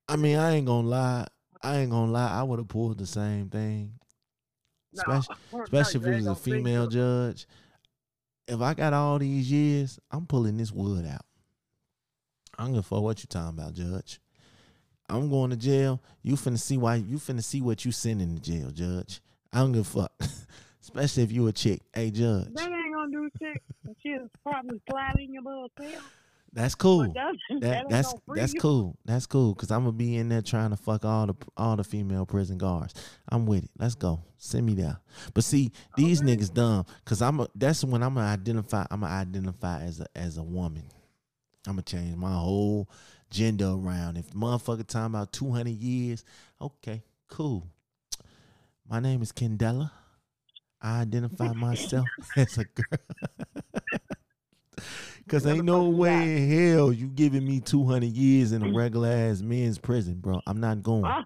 I 0.07 0.15
mean, 0.15 0.37
I 0.37 0.55
ain't 0.55 0.67
gonna 0.67 0.87
lie. 0.87 1.27
I 1.61 1.77
ain't 1.77 1.91
gonna 1.91 2.11
lie. 2.11 2.31
I 2.31 2.43
would 2.43 2.59
have 2.59 2.67
pulled 2.67 2.97
the 2.97 3.07
same 3.07 3.49
thing. 3.49 3.93
No, 4.93 5.21
Especially, 5.63 5.99
no, 5.99 6.07
if 6.07 6.13
it 6.13 6.15
was 6.15 6.27
a 6.27 6.35
female 6.35 6.87
judge. 6.87 7.47
If 8.47 8.61
I 8.61 8.73
got 8.73 8.93
all 8.93 9.17
these 9.19 9.51
years, 9.51 9.99
I'm 10.11 10.25
pulling 10.25 10.57
this 10.57 10.71
wood 10.71 11.05
out. 11.05 11.25
I 12.57 12.63
don't 12.63 12.73
give 12.73 12.79
a 12.79 12.83
fuck 12.83 13.01
what 13.01 13.19
you 13.19 13.27
talking 13.27 13.59
about, 13.59 13.73
Judge. 13.73 14.19
I'm 15.09 15.29
going 15.29 15.49
to 15.51 15.55
jail. 15.55 16.01
You 16.21 16.35
finna 16.35 16.59
see 16.59 16.77
why 16.77 16.95
you 16.95 17.17
finna 17.17 17.43
see 17.43 17.61
what 17.61 17.85
you 17.85 17.91
sending 17.91 18.35
to 18.35 18.41
jail, 18.41 18.71
Judge. 18.71 19.21
I 19.51 19.59
don't 19.59 19.71
give 19.71 19.81
a 19.81 20.01
fuck. 20.01 20.11
Especially 20.81 21.23
if 21.23 21.31
you 21.31 21.47
a 21.47 21.51
chick. 21.51 21.81
Hey, 21.93 22.11
Judge. 22.11 22.53
That 22.53 22.71
ain't 22.71 22.93
gonna 22.93 23.11
do 23.11 23.29
shit. 23.39 23.61
She'll 24.01 24.29
probably 24.43 24.79
slide 24.89 25.15
in 25.19 25.33
your 25.33 25.43
little 25.43 25.69
tail. 25.79 26.01
That's 26.55 26.73
cool. 26.73 27.13
That, 27.13 27.35
that, 27.49 27.61
That 27.61 27.89
that's 27.89 28.15
that's 28.27 28.53
you. 28.53 28.59
cool. 28.59 28.97
That's 29.05 29.25
cool. 29.27 29.53
Cause 29.55 29.69
I'm 29.71 29.81
gonna 29.81 29.91
be 29.91 30.17
in 30.17 30.29
there 30.29 30.41
trying 30.41 30.71
to 30.71 30.77
fuck 30.77 31.05
all 31.05 31.27
the 31.27 31.35
all 31.55 31.75
the 31.75 31.83
female 31.83 32.25
prison 32.25 32.57
guards. 32.57 32.93
I'm 33.29 33.45
with 33.45 33.65
it. 33.65 33.69
Let's 33.77 33.95
go. 33.95 34.23
Send 34.37 34.65
me 34.65 34.73
there. 34.73 34.97
But 35.33 35.43
see, 35.43 35.71
these 35.95 36.21
Okay. 36.21 36.35
niggas 36.35 36.53
dumb. 36.53 36.85
Cause 37.05 37.21
I'm 37.21 37.39
a, 37.41 37.47
that's 37.55 37.83
when 37.83 38.01
I'm 38.01 38.15
gonna 38.15 38.27
identify. 38.27 38.85
I'm 38.89 39.01
gonna 39.01 39.13
identify 39.13 39.83
as 39.83 39.99
a 39.99 40.07
as 40.15 40.37
a 40.37 40.43
woman. 40.43 40.83
I'm 41.67 41.73
gonna 41.73 41.83
change 41.83 42.15
my 42.15 42.33
whole 42.33 42.89
gender 43.29 43.67
around. 43.69 44.17
If 44.17 44.29
the 44.31 44.37
motherfucker 44.37 44.87
talking 44.87 45.05
about 45.07 45.33
200 45.33 45.69
years, 45.69 46.23
okay, 46.61 47.03
cool. 47.29 47.67
My 48.89 48.99
name 48.99 49.21
is 49.21 49.31
Kendella. 49.31 49.91
I 50.81 51.01
identify 51.01 51.53
myself 51.53 52.09
as 52.35 52.57
a 52.57 52.65
girl. 52.65 52.99
Cause 55.27 55.45
ain't 55.47 55.65
no 55.65 55.89
way 55.89 56.37
in 56.37 56.51
hell 56.75 56.93
you 56.93 57.07
giving 57.07 57.45
me 57.45 57.59
200 57.59 58.05
years 58.05 58.51
in 58.51 58.61
a 58.63 58.71
regular 58.71 59.09
ass 59.09 59.41
men's 59.41 59.79
prison, 59.79 60.15
bro. 60.19 60.39
I'm 60.45 60.59
not 60.59 60.83
going. 60.83 61.03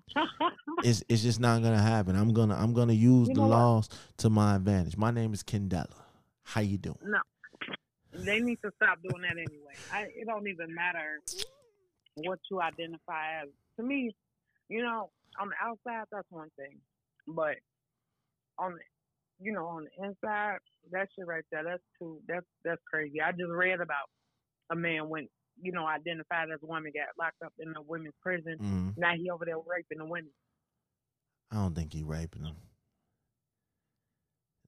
It's 0.82 1.04
it's 1.10 1.22
just 1.24 1.42
not 1.42 1.62
gonna 1.62 1.82
happen. 1.82 2.16
I'm 2.16 2.32
gonna 2.32 2.56
I'm 2.56 2.74
gonna 2.74 2.94
use 2.94 3.28
You 3.28 3.34
the 3.34 3.42
know 3.42 3.48
what? 3.48 3.58
laws 3.58 3.90
to 4.20 4.30
my 4.30 4.56
advantage. 4.56 4.96
My 4.96 5.12
name 5.12 5.34
is 5.34 5.44
Kendella. 5.44 5.92
How 6.44 6.62
you 6.62 6.78
doing? 6.78 6.96
no, 7.04 7.20
they 8.14 8.40
need 8.40 8.60
to 8.64 8.72
stop 8.78 9.00
doing 9.04 9.24
that 9.24 9.34
anyway. 9.34 9.74
I, 9.92 10.04
it 10.04 10.26
don't 10.26 10.48
even 10.48 10.74
matter 10.74 11.20
what 12.16 12.40
you 12.50 12.62
identify 12.62 13.42
as. 13.42 13.50
To 13.76 13.84
me, 13.84 14.16
you 14.70 14.82
know, 14.82 15.10
on 15.38 15.50
the 15.50 15.56
outside 15.62 16.06
that's 16.14 16.28
one 16.30 16.50
thing, 16.56 16.78
but 17.28 17.58
on 18.58 18.76
the 18.76 18.80
you 19.40 19.52
know 19.54 19.66
on 19.66 19.86
the 19.86 20.06
inside 20.06 20.58
that 20.92 21.08
shit 21.16 21.26
right 21.28 21.44
there 21.52 21.64
that's 21.64 21.84
too 22.00 22.20
that's 22.28 22.46
that's 22.64 22.82
crazy. 22.92 23.22
I 23.22 23.32
just 23.32 23.50
read 23.52 23.80
about 23.82 24.10
a 24.72 24.76
man 24.76 25.10
when 25.10 25.28
you 25.62 25.72
know 25.72 25.86
identified 25.88 26.50
as 26.54 26.60
a 26.64 26.66
woman 26.66 26.92
got 26.94 27.08
locked 27.24 27.42
up 27.44 27.54
in 27.60 27.74
a 27.76 27.82
women's 27.82 28.14
prison. 28.22 28.58
Mm, 28.62 28.98
Now 28.98 29.14
he 29.16 29.30
over 29.30 29.46
there 29.46 29.58
raping 29.58 30.00
the 30.00 30.06
women. 30.06 30.32
I 31.52 31.56
don't 31.56 31.74
think 31.76 31.94
he 31.94 32.04
raping 32.04 32.44
them. 32.44 32.56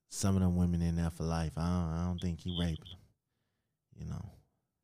Some 0.10 0.36
of 0.36 0.42
them 0.42 0.56
women 0.58 0.82
in 0.82 0.96
there 0.98 1.10
for 1.10 1.24
life. 1.24 1.54
I 1.58 1.62
don't, 1.62 1.94
I 2.00 2.04
don't 2.06 2.20
think 2.20 2.42
he 2.42 2.56
raping 2.60 2.78
them. 2.92 3.00
You 3.98 4.06
know. 4.10 4.32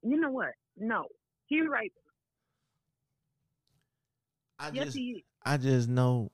You 0.03 0.19
know 0.21 0.31
what? 0.31 0.51
No, 0.77 1.05
he 1.47 1.61
raping. 1.61 1.91
I 4.59 4.69
Yes, 4.71 4.85
just 4.85 4.97
he 4.97 5.03
is. 5.11 5.23
I 5.45 5.57
just 5.57 5.87
know 5.89 6.31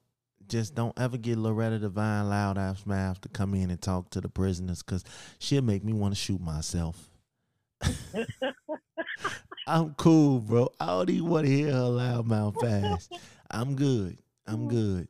just 0.47 0.75
don't 0.75 0.97
ever 0.99 1.17
get 1.17 1.37
Loretta 1.37 1.79
Devine 1.79 2.29
loud 2.29 2.57
ass 2.57 2.85
mouth 2.85 3.19
to 3.21 3.29
come 3.29 3.53
in 3.53 3.69
and 3.69 3.81
talk 3.81 4.09
to 4.11 4.21
the 4.21 4.29
prisoners 4.29 4.81
because 4.83 5.03
she'll 5.39 5.61
make 5.61 5.83
me 5.83 5.93
want 5.93 6.13
to 6.13 6.19
shoot 6.19 6.41
myself. 6.41 7.09
I'm 9.67 9.93
cool, 9.95 10.39
bro. 10.39 10.69
I 10.79 10.87
don't 10.87 11.09
even 11.09 11.29
want 11.29 11.45
to 11.45 11.51
hear 11.51 11.71
her 11.71 11.83
loud 11.83 12.27
mouth 12.27 12.59
fast. 12.59 13.13
I'm 13.49 13.75
good. 13.75 14.17
I'm 14.45 14.67
good. 14.67 15.07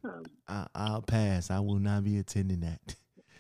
I, 0.48 0.68
I'll 0.76 1.02
pass. 1.02 1.50
I 1.50 1.60
will 1.60 1.80
not 1.80 2.04
be 2.04 2.18
attending 2.20 2.60
that. 2.62 2.96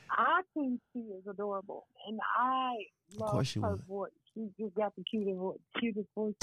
I 0.09 0.41
think 0.53 0.79
she 0.91 0.99
is 0.99 1.25
adorable, 1.29 1.85
and 2.07 2.19
I 2.37 2.73
love 3.17 3.31
course 3.31 3.55
you 3.55 3.61
her 3.61 3.71
would. 3.71 3.85
voice. 3.85 4.11
She 4.33 4.49
just 4.59 4.75
got 4.75 4.95
the 4.95 5.03
cutest 5.03 5.37
voice. 5.37 5.59
Cutest 5.79 6.07
voice. 6.15 6.33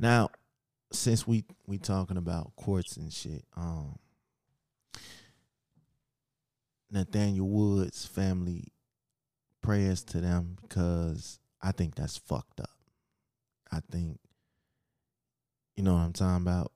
Now, 0.00 0.30
since 0.92 1.26
we 1.26 1.44
we 1.66 1.78
talking 1.78 2.16
about 2.16 2.52
courts 2.56 2.96
and 2.96 3.12
shit, 3.12 3.44
um, 3.56 3.98
Nathaniel 6.94 7.48
Woods 7.48 8.06
family 8.06 8.72
prayers 9.60 10.04
to 10.04 10.20
them 10.20 10.56
because 10.62 11.40
I 11.60 11.72
think 11.72 11.96
that's 11.96 12.16
fucked 12.16 12.60
up. 12.60 12.70
I 13.72 13.80
think 13.90 14.18
you 15.76 15.82
know 15.82 15.94
what 15.94 16.00
I'm 16.00 16.12
talking 16.12 16.46
about. 16.46 16.70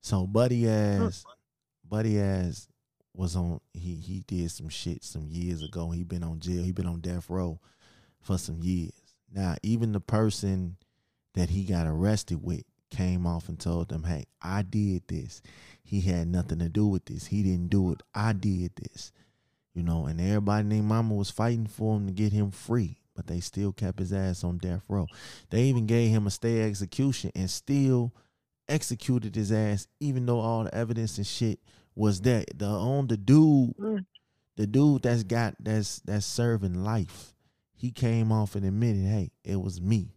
So 0.00 0.26
Buddy 0.26 0.68
ass, 0.68 1.24
Buddy 1.88 2.20
ass 2.20 2.68
was 3.14 3.34
on. 3.34 3.60
He 3.72 3.96
he 3.96 4.22
did 4.26 4.50
some 4.52 4.68
shit 4.68 5.02
some 5.02 5.26
years 5.28 5.62
ago. 5.62 5.90
He 5.90 6.04
been 6.04 6.22
on 6.22 6.38
jail. 6.38 6.62
He 6.62 6.70
been 6.72 6.86
on 6.86 7.00
death 7.00 7.28
row 7.28 7.58
for 8.20 8.38
some 8.38 8.62
years. 8.62 8.92
Now 9.34 9.56
even 9.64 9.92
the 9.92 10.00
person 10.00 10.76
that 11.34 11.50
he 11.50 11.64
got 11.64 11.86
arrested 11.88 12.42
with 12.42 12.62
came 12.92 13.26
off 13.26 13.48
and 13.48 13.58
told 13.58 13.88
them, 13.88 14.04
"Hey, 14.04 14.26
I 14.40 14.62
did 14.62 15.08
this. 15.08 15.42
He 15.82 16.02
had 16.02 16.28
nothing 16.28 16.60
to 16.60 16.68
do 16.68 16.86
with 16.86 17.06
this. 17.06 17.26
He 17.26 17.42
didn't 17.42 17.70
do 17.70 17.90
it. 17.92 18.02
I 18.14 18.32
did 18.32 18.76
this." 18.76 19.10
You 19.74 19.82
know, 19.82 20.06
and 20.06 20.20
everybody 20.20 20.68
named 20.68 20.86
Mama 20.86 21.14
was 21.14 21.30
fighting 21.30 21.66
for 21.66 21.96
him 21.96 22.06
to 22.06 22.12
get 22.12 22.32
him 22.32 22.50
free, 22.50 22.98
but 23.16 23.26
they 23.26 23.40
still 23.40 23.72
kept 23.72 23.98
his 23.98 24.12
ass 24.12 24.44
on 24.44 24.58
death 24.58 24.82
row. 24.88 25.06
They 25.50 25.64
even 25.64 25.86
gave 25.86 26.10
him 26.10 26.26
a 26.26 26.30
stay 26.30 26.62
execution 26.62 27.32
and 27.34 27.50
still 27.50 28.12
executed 28.68 29.34
his 29.34 29.50
ass, 29.50 29.88
even 29.98 30.26
though 30.26 30.40
all 30.40 30.64
the 30.64 30.74
evidence 30.74 31.16
and 31.16 31.26
shit 31.26 31.58
was 31.94 32.20
there. 32.20 32.44
The 32.54 32.66
on 32.66 33.06
the 33.08 33.16
dude, 33.16 33.74
Mm. 33.78 34.04
the 34.56 34.66
dude 34.66 35.02
that's 35.02 35.24
got 35.24 35.56
that's 35.58 36.00
that's 36.00 36.26
serving 36.26 36.84
life, 36.84 37.34
he 37.74 37.90
came 37.90 38.30
off 38.30 38.54
and 38.54 38.64
admitted, 38.64 39.04
hey, 39.04 39.32
it 39.42 39.56
was 39.60 39.80
me. 39.80 40.14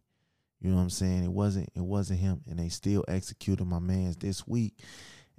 You 0.65 0.71
know 0.71 0.77
what 0.77 0.83
I'm 0.83 0.89
saying? 0.89 1.23
It 1.23 1.31
wasn't 1.31 1.69
it 1.75 1.83
wasn't 1.83 2.21
him, 2.21 2.41
and 2.49 2.57
they 2.57 2.69
still 2.69 3.05
executed 3.07 3.63
my 3.65 3.77
man's 3.77 4.17
this 4.17 4.47
week. 4.47 4.79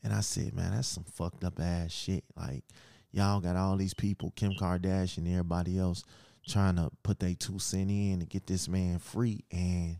And 0.04 0.12
I 0.12 0.20
said, 0.20 0.54
man, 0.54 0.70
that's 0.70 0.86
some 0.86 1.02
fucked 1.02 1.42
up 1.42 1.58
ass 1.58 1.90
shit. 1.90 2.22
Like 2.36 2.62
y'all 3.10 3.40
got 3.40 3.56
all 3.56 3.76
these 3.76 3.92
people, 3.92 4.32
Kim 4.36 4.52
Kardashian, 4.52 5.18
and 5.18 5.32
everybody 5.32 5.80
else, 5.80 6.04
trying 6.46 6.76
to 6.76 6.92
put 7.02 7.18
their 7.18 7.34
two 7.34 7.58
cent 7.58 7.90
in 7.90 8.20
to 8.20 8.26
get 8.26 8.46
this 8.46 8.68
man 8.68 9.00
free, 9.00 9.44
and 9.50 9.96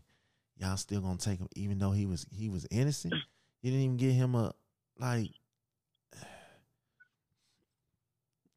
y'all 0.55 0.77
still 0.77 1.01
gonna 1.01 1.17
take 1.17 1.39
him, 1.39 1.49
even 1.57 1.77
though 1.77 1.91
he 1.91 2.05
was 2.05 2.25
he 2.31 2.47
was 2.47 2.65
innocent. 2.71 3.13
You 3.61 3.71
didn't 3.71 3.83
even 3.83 3.97
get 3.97 4.13
him 4.13 4.33
a 4.33 4.53
like. 4.97 5.31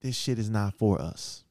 This 0.02 0.16
shit 0.16 0.38
is 0.38 0.48
not 0.48 0.74
for 0.74 0.98
us. 1.02 1.44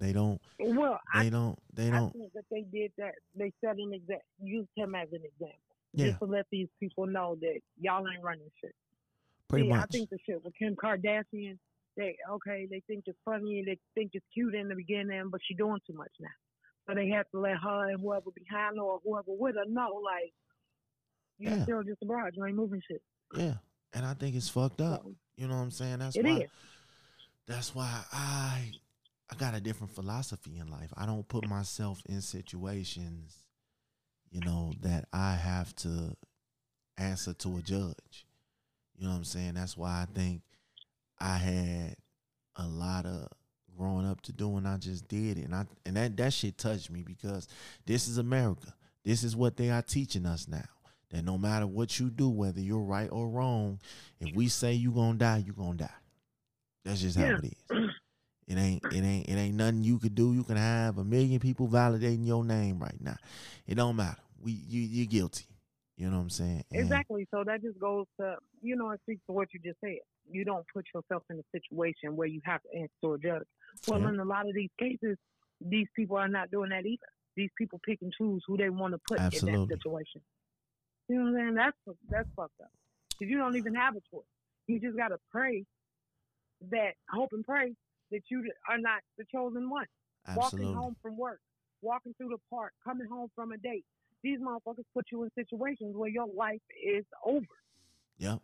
They 0.00 0.12
don't. 0.12 0.40
Well, 0.60 1.00
I, 1.12 1.24
They 1.24 1.30
don't. 1.30 1.58
They 1.74 1.88
I 1.88 1.98
don't. 1.98 2.12
think 2.12 2.32
that 2.34 2.44
they 2.50 2.62
did 2.62 2.92
that. 2.98 3.14
They 3.34 3.52
set 3.60 3.76
an 3.78 3.92
example, 3.92 4.24
used 4.40 4.68
him 4.76 4.94
as 4.94 5.08
an 5.12 5.22
example, 5.24 5.58
Yeah, 5.92 6.06
just 6.06 6.18
to 6.20 6.26
let 6.26 6.46
these 6.50 6.68
people 6.78 7.06
know 7.06 7.36
that 7.40 7.60
y'all 7.80 8.06
ain't 8.08 8.22
running 8.22 8.50
shit. 8.62 8.74
pretty 9.48 9.68
much. 9.68 9.82
I 9.82 9.86
think 9.86 10.10
the 10.10 10.18
shit 10.24 10.44
with 10.44 10.54
Kim 10.56 10.76
Kardashian, 10.76 11.58
they 11.96 12.16
okay, 12.30 12.66
they 12.70 12.80
think 12.86 13.04
it's 13.06 13.18
funny 13.24 13.58
and 13.58 13.66
they 13.66 13.78
think 13.94 14.12
it's 14.14 14.26
cute 14.32 14.54
in 14.54 14.68
the 14.68 14.76
beginning, 14.76 15.30
but 15.30 15.40
she 15.46 15.54
doing 15.54 15.80
too 15.86 15.94
much 15.94 16.12
now. 16.20 16.28
So 16.86 16.94
they 16.94 17.08
have 17.08 17.28
to 17.32 17.40
let 17.40 17.56
her 17.56 17.90
and 17.90 18.00
whoever 18.00 18.30
behind 18.30 18.76
her 18.76 18.82
or 18.82 19.00
whoever 19.04 19.32
with 19.32 19.56
her 19.56 19.64
know, 19.66 20.00
like, 20.04 20.32
you 21.38 21.50
Yeah. 21.50 21.62
still 21.64 21.82
just 21.82 22.02
a 22.02 22.06
bride. 22.06 22.34
You 22.36 22.44
ain't 22.46 22.56
moving 22.56 22.82
shit. 22.88 23.02
Yeah, 23.34 23.54
and 23.92 24.06
I 24.06 24.14
think 24.14 24.36
it's 24.36 24.48
fucked 24.48 24.80
up. 24.80 25.02
So, 25.02 25.14
You 25.36 25.48
know 25.48 25.56
what 25.56 25.62
I'm 25.62 25.70
saying? 25.70 25.98
That's 25.98 26.16
It 26.16 26.24
why. 26.24 26.38
is. 26.38 26.50
That's 27.46 27.74
why 27.74 28.04
I 28.12 28.72
I 29.30 29.36
got 29.36 29.54
a 29.54 29.60
different 29.60 29.94
philosophy 29.94 30.58
in 30.58 30.70
life. 30.70 30.92
I 30.96 31.06
don't 31.06 31.26
put 31.28 31.46
myself 31.48 32.00
in 32.08 32.20
situations, 32.22 33.44
you 34.30 34.40
know, 34.40 34.72
that 34.80 35.06
I 35.12 35.34
have 35.34 35.74
to 35.76 36.16
answer 36.96 37.34
to 37.34 37.58
a 37.58 37.62
judge. 37.62 38.26
You 38.96 39.04
know 39.04 39.10
what 39.10 39.18
I'm 39.18 39.24
saying? 39.24 39.54
That's 39.54 39.76
why 39.76 40.02
I 40.02 40.06
think 40.12 40.42
I 41.20 41.36
had 41.36 41.96
a 42.56 42.66
lot 42.66 43.06
of 43.06 43.28
growing 43.76 44.06
up 44.06 44.20
to 44.22 44.32
do 44.32 44.56
and 44.56 44.66
I 44.66 44.76
just 44.76 45.06
did 45.08 45.38
it. 45.38 45.44
And 45.44 45.54
I 45.54 45.64
and 45.86 45.96
that, 45.96 46.16
that 46.16 46.32
shit 46.32 46.58
touched 46.58 46.90
me 46.90 47.02
because 47.02 47.46
this 47.86 48.08
is 48.08 48.18
America. 48.18 48.74
This 49.04 49.22
is 49.22 49.36
what 49.36 49.56
they 49.56 49.70
are 49.70 49.82
teaching 49.82 50.26
us 50.26 50.48
now. 50.48 50.64
That 51.10 51.24
no 51.24 51.38
matter 51.38 51.66
what 51.66 51.98
you 51.98 52.10
do, 52.10 52.28
whether 52.28 52.60
you're 52.60 52.80
right 52.80 53.08
or 53.10 53.28
wrong, 53.28 53.78
if 54.20 54.34
we 54.34 54.48
say 54.48 54.72
you're 54.72 54.92
gonna 54.92 55.18
die, 55.18 55.42
you're 55.46 55.54
gonna 55.54 55.78
die. 55.78 55.90
That's 56.84 57.00
just 57.00 57.16
how 57.16 57.26
it 57.26 57.44
is. 57.70 57.87
It 58.48 58.56
ain't 58.56 58.82
it 58.90 59.04
ain't 59.04 59.28
it 59.28 59.34
ain't 59.34 59.54
nothing 59.56 59.84
you 59.84 59.98
could 59.98 60.14
do. 60.14 60.32
You 60.32 60.42
can 60.42 60.56
have 60.56 60.96
a 60.96 61.04
million 61.04 61.38
people 61.38 61.68
validating 61.68 62.26
your 62.26 62.42
name 62.44 62.78
right 62.78 62.98
now. 63.00 63.16
It 63.66 63.74
don't 63.74 63.94
matter. 63.96 64.20
We 64.42 64.52
you 64.52 64.80
you're 64.80 65.06
guilty. 65.06 65.44
You 65.98 66.08
know 66.08 66.16
what 66.16 66.22
I'm 66.22 66.30
saying? 66.30 66.64
And 66.72 66.80
Exactly. 66.82 67.26
So 67.34 67.42
that 67.44 67.60
just 67.60 67.78
goes 67.78 68.06
to, 68.20 68.36
you 68.62 68.76
know, 68.76 68.90
it 68.92 69.00
speaks 69.02 69.20
to 69.26 69.32
what 69.32 69.48
you 69.52 69.60
just 69.62 69.78
said. 69.80 69.98
You 70.30 70.44
don't 70.44 70.64
put 70.72 70.86
yourself 70.94 71.24
in 71.28 71.38
a 71.40 71.42
situation 71.52 72.16
where 72.16 72.28
you 72.28 72.40
have 72.44 72.62
to 72.62 72.68
answer 72.78 73.14
a 73.14 73.18
judge. 73.18 73.46
Well, 73.88 74.00
Yeah. 74.00 74.08
in 74.10 74.20
a 74.20 74.24
lot 74.24 74.48
of 74.48 74.54
these 74.54 74.70
cases, 74.78 75.18
these 75.60 75.88
people 75.96 76.16
are 76.16 76.28
not 76.28 76.50
doing 76.52 76.70
that 76.70 76.86
either. 76.86 77.02
These 77.36 77.50
people 77.58 77.80
pick 77.84 77.98
and 78.00 78.12
choose 78.16 78.42
who 78.46 78.56
they 78.56 78.70
want 78.70 78.94
to 78.94 78.98
put 79.08 79.18
in 79.18 79.24
Absolutely. 79.24 79.66
that 79.66 79.74
situation. 79.76 80.22
You 81.08 81.16
know 81.16 81.32
what 81.32 81.40
I'm 81.40 81.46
saying? 81.46 81.54
That's 81.54 81.98
that's 82.08 82.28
fucked 82.36 82.60
up. 82.62 82.70
Because 83.10 83.30
you 83.30 83.36
don't 83.38 83.56
even 83.56 83.74
have 83.74 83.96
a 83.96 84.00
choice. 84.10 84.24
You 84.68 84.78
just 84.78 84.96
got 84.96 85.08
to 85.08 85.18
pray 85.32 85.64
that, 86.70 86.92
hope 87.10 87.30
and 87.32 87.44
pray 87.44 87.74
that 88.10 88.22
you 88.30 88.50
are 88.68 88.78
not 88.78 89.00
the 89.16 89.24
chosen 89.32 89.68
one. 89.70 89.86
Absolutely. 90.26 90.66
Walking 90.66 90.76
home 90.76 90.96
from 91.02 91.16
work, 91.16 91.40
walking 91.82 92.14
through 92.18 92.28
the 92.30 92.38
park, 92.50 92.72
coming 92.84 93.06
home 93.08 93.28
from 93.34 93.52
a 93.52 93.58
date. 93.58 93.84
These 94.22 94.40
motherfuckers 94.40 94.84
put 94.94 95.06
you 95.12 95.22
in 95.24 95.30
situations 95.34 95.94
where 95.96 96.08
your 96.10 96.26
life 96.36 96.60
is 96.84 97.04
over. 97.24 97.46
Yep. 98.18 98.40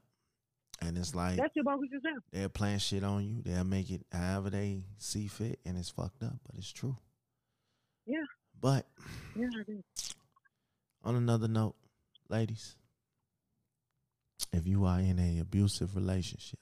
And 0.82 0.98
it's 0.98 1.14
like 1.14 1.36
That's 1.36 1.54
your 1.56 1.64
bogus 1.64 1.88
yourself. 1.90 2.22
they'll 2.32 2.48
plan 2.48 2.78
shit 2.78 3.02
on 3.04 3.24
you. 3.24 3.42
They'll 3.42 3.64
make 3.64 3.90
it 3.90 4.02
however 4.12 4.50
they 4.50 4.84
see 4.98 5.26
fit, 5.28 5.58
and 5.64 5.76
it's 5.78 5.90
fucked 5.90 6.22
up, 6.22 6.34
but 6.46 6.56
it's 6.56 6.72
true. 6.72 6.96
Yeah. 8.06 8.24
But 8.60 8.86
Yeah, 9.36 9.46
on 11.02 11.16
another 11.16 11.48
note, 11.48 11.74
ladies, 12.28 12.76
if 14.52 14.66
you 14.66 14.84
are 14.84 15.00
in 15.00 15.18
a 15.18 15.40
abusive 15.40 15.94
relationship, 15.96 16.58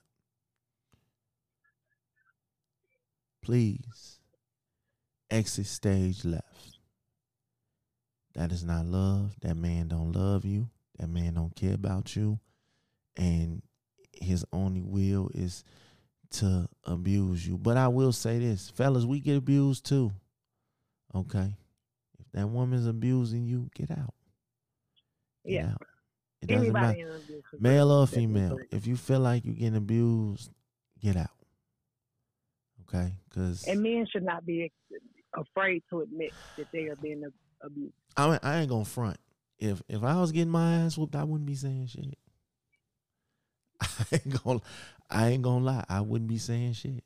please 3.43 4.19
exit 5.31 5.67
stage 5.67 6.25
left. 6.25 6.79
That 8.35 8.53
is 8.53 8.65
not 8.65 8.87
love. 8.87 9.35
That 9.43 9.57
man 9.57 9.89
don't 9.89 10.13
love 10.13 10.45
you. 10.45 10.69
That 10.99 11.09
man 11.09 11.35
don't 11.35 11.55
care 11.55 11.75
about 11.75 12.17
you. 12.17 12.39
And 13.17 13.63
his 14.13 14.45
only 14.53 14.83
will 14.83 15.31
is 15.35 15.65
to 16.33 16.69
abuse 16.85 17.47
you. 17.47 17.59
But 17.59 17.77
I 17.77 17.89
will 17.89 18.13
say 18.13 18.39
this, 18.39 18.71
fellas, 18.71 19.05
we 19.05 19.21
get 19.21 19.37
abused 19.37 19.85
too. 19.85 20.13
Okay. 21.15 21.55
If 22.19 22.33
that 22.33 22.49
woman's 22.49 22.87
abusing 22.87 23.45
you, 23.45 23.69
get 23.75 23.91
out. 23.91 24.15
Get 25.45 25.53
Yeah. 25.53 25.71
out. 25.73 25.83
It 26.41 26.47
doesn't 26.47 26.73
matter. 26.73 26.99
Anybody 26.99 27.01
an 27.03 27.17
abusive 27.23 27.61
Male 27.61 27.91
or 27.91 28.07
female. 28.07 28.59
If 28.71 28.87
you 28.87 28.97
feel 28.97 29.21
like 29.21 29.45
you're 29.45 29.55
getting 29.55 29.77
abused, 29.77 30.51
get 31.01 31.17
out. 31.17 31.31
Okay? 32.89 33.13
Because 33.29 33.65
And 33.67 33.83
men 33.83 34.07
should 34.11 34.25
not 34.25 34.45
be 34.45 34.71
afraid 35.35 35.83
to 35.91 36.01
admit 36.01 36.33
that 36.57 36.67
they 36.73 36.87
are 36.87 36.97
being 36.97 37.25
abused. 37.63 37.95
I, 38.17 38.39
I 38.43 38.61
ain't 38.61 38.69
gonna 38.69 38.85
front. 38.85 39.19
If 39.59 39.83
if 39.89 40.03
I 40.03 40.21
was 40.21 40.33
getting 40.33 40.51
my 40.51 40.75
ass 40.77 40.99
whooped, 40.99 41.17
I 41.17 41.25
wouldn't 41.25 41.47
be 41.47 41.55
saying 41.55 41.87
shit. 41.87 42.19
I 43.81 44.05
ain't 44.13 44.45
gonna 44.45 44.61
I 45.09 45.29
ain't 45.29 45.43
gonna 45.43 45.65
lie. 45.65 45.85
I 45.89 46.01
wouldn't 46.01 46.29
be 46.29 46.39
saying 46.39 46.75
shit. 46.75 47.05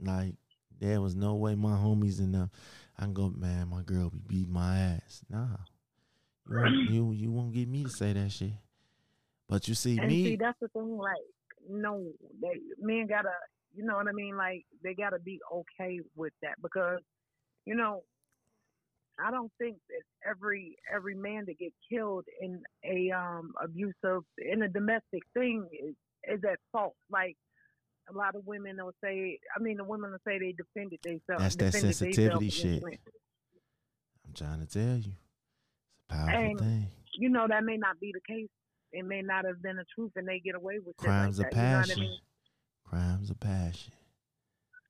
Like 0.00 0.34
there 0.80 1.00
was 1.00 1.14
no 1.14 1.34
way 1.34 1.54
my 1.54 1.76
homies 1.76 2.18
and 2.18 2.34
them 2.34 2.50
I 2.98 3.02
can 3.02 3.14
go, 3.14 3.32
man, 3.36 3.68
my 3.68 3.82
girl 3.82 4.10
be 4.10 4.20
beating 4.26 4.52
my 4.52 4.78
ass. 4.78 5.24
Nah. 5.28 5.46
You 6.48 6.56
won't, 6.56 6.74
you, 6.90 7.12
you 7.12 7.32
won't 7.32 7.52
get 7.52 7.68
me 7.68 7.84
to 7.84 7.90
say 7.90 8.12
that 8.12 8.30
shit. 8.30 8.52
But 9.48 9.68
you 9.68 9.74
see 9.74 9.98
And 9.98 10.08
me 10.08 10.24
see, 10.24 10.36
that's 10.36 10.58
the 10.60 10.68
thing. 10.68 10.96
Like, 10.96 11.16
no, 11.68 12.06
they 12.40 12.60
men 12.78 13.06
gotta, 13.06 13.30
you 13.74 13.84
know 13.84 13.96
what 13.96 14.08
I 14.08 14.12
mean? 14.12 14.36
Like, 14.36 14.64
they 14.82 14.94
gotta 14.94 15.18
be 15.18 15.40
okay 15.52 16.00
with 16.14 16.32
that 16.42 16.54
because, 16.62 17.00
you 17.64 17.74
know, 17.74 18.02
I 19.18 19.30
don't 19.30 19.52
think 19.58 19.76
that 19.88 20.28
every 20.28 20.76
every 20.92 21.14
man 21.14 21.44
that 21.46 21.58
get 21.58 21.72
killed 21.90 22.24
in 22.40 22.60
a 22.84 23.10
um 23.12 23.52
abusive 23.62 24.22
in 24.38 24.62
a 24.62 24.68
domestic 24.68 25.22
thing 25.34 25.66
is 25.72 25.94
is 26.24 26.40
at 26.44 26.58
fault. 26.72 26.94
Like 27.10 27.36
a 28.12 28.16
lot 28.16 28.34
of 28.34 28.46
women 28.46 28.76
will 28.76 28.92
say, 29.02 29.38
I 29.56 29.62
mean, 29.62 29.76
the 29.76 29.84
women 29.84 30.10
will 30.10 30.18
say 30.26 30.38
they 30.38 30.52
defended 30.52 31.00
themselves. 31.02 31.56
That's 31.56 31.74
that 31.74 31.80
sensitivity 31.80 32.50
shit. 32.50 32.82
I'm 32.82 34.32
trying 34.34 34.66
to 34.66 34.66
tell 34.66 34.96
you. 34.96 35.12
It's 35.12 36.10
a 36.10 36.14
powerful 36.14 36.40
And 36.40 36.58
thing. 36.58 36.86
You 37.14 37.28
know 37.28 37.46
that 37.48 37.64
may 37.64 37.76
not 37.76 38.00
be 38.00 38.12
the 38.12 38.20
case. 38.34 38.48
It 38.92 39.04
may 39.04 39.22
not 39.22 39.44
have 39.44 39.62
been 39.62 39.76
the 39.76 39.84
truth, 39.94 40.12
and 40.16 40.26
they 40.26 40.40
get 40.40 40.54
away 40.54 40.78
with 40.84 40.96
Crimes 40.96 41.38
like 41.38 41.48
of 41.48 41.54
that. 41.54 41.60
You 41.60 41.68
know 41.68 41.76
what 41.76 41.84
I 41.84 41.86
passion. 41.88 42.00
mean? 42.02 42.18
Crimes 42.94 43.28
of 43.28 43.40
passion. 43.40 43.92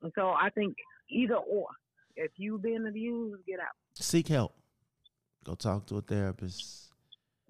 And 0.03 0.13
so 0.15 0.29
I 0.29 0.51
think 0.51 0.77
either 1.09 1.37
or. 1.37 1.69
If 2.17 2.33
you've 2.37 2.61
been 2.61 2.87
abused, 2.87 3.47
get 3.47 3.61
out. 3.61 3.75
Seek 3.95 4.29
help. 4.29 4.55
Go 5.43 5.55
talk 5.55 5.87
to 5.87 5.97
a 5.97 6.03
therapist. 6.03 6.91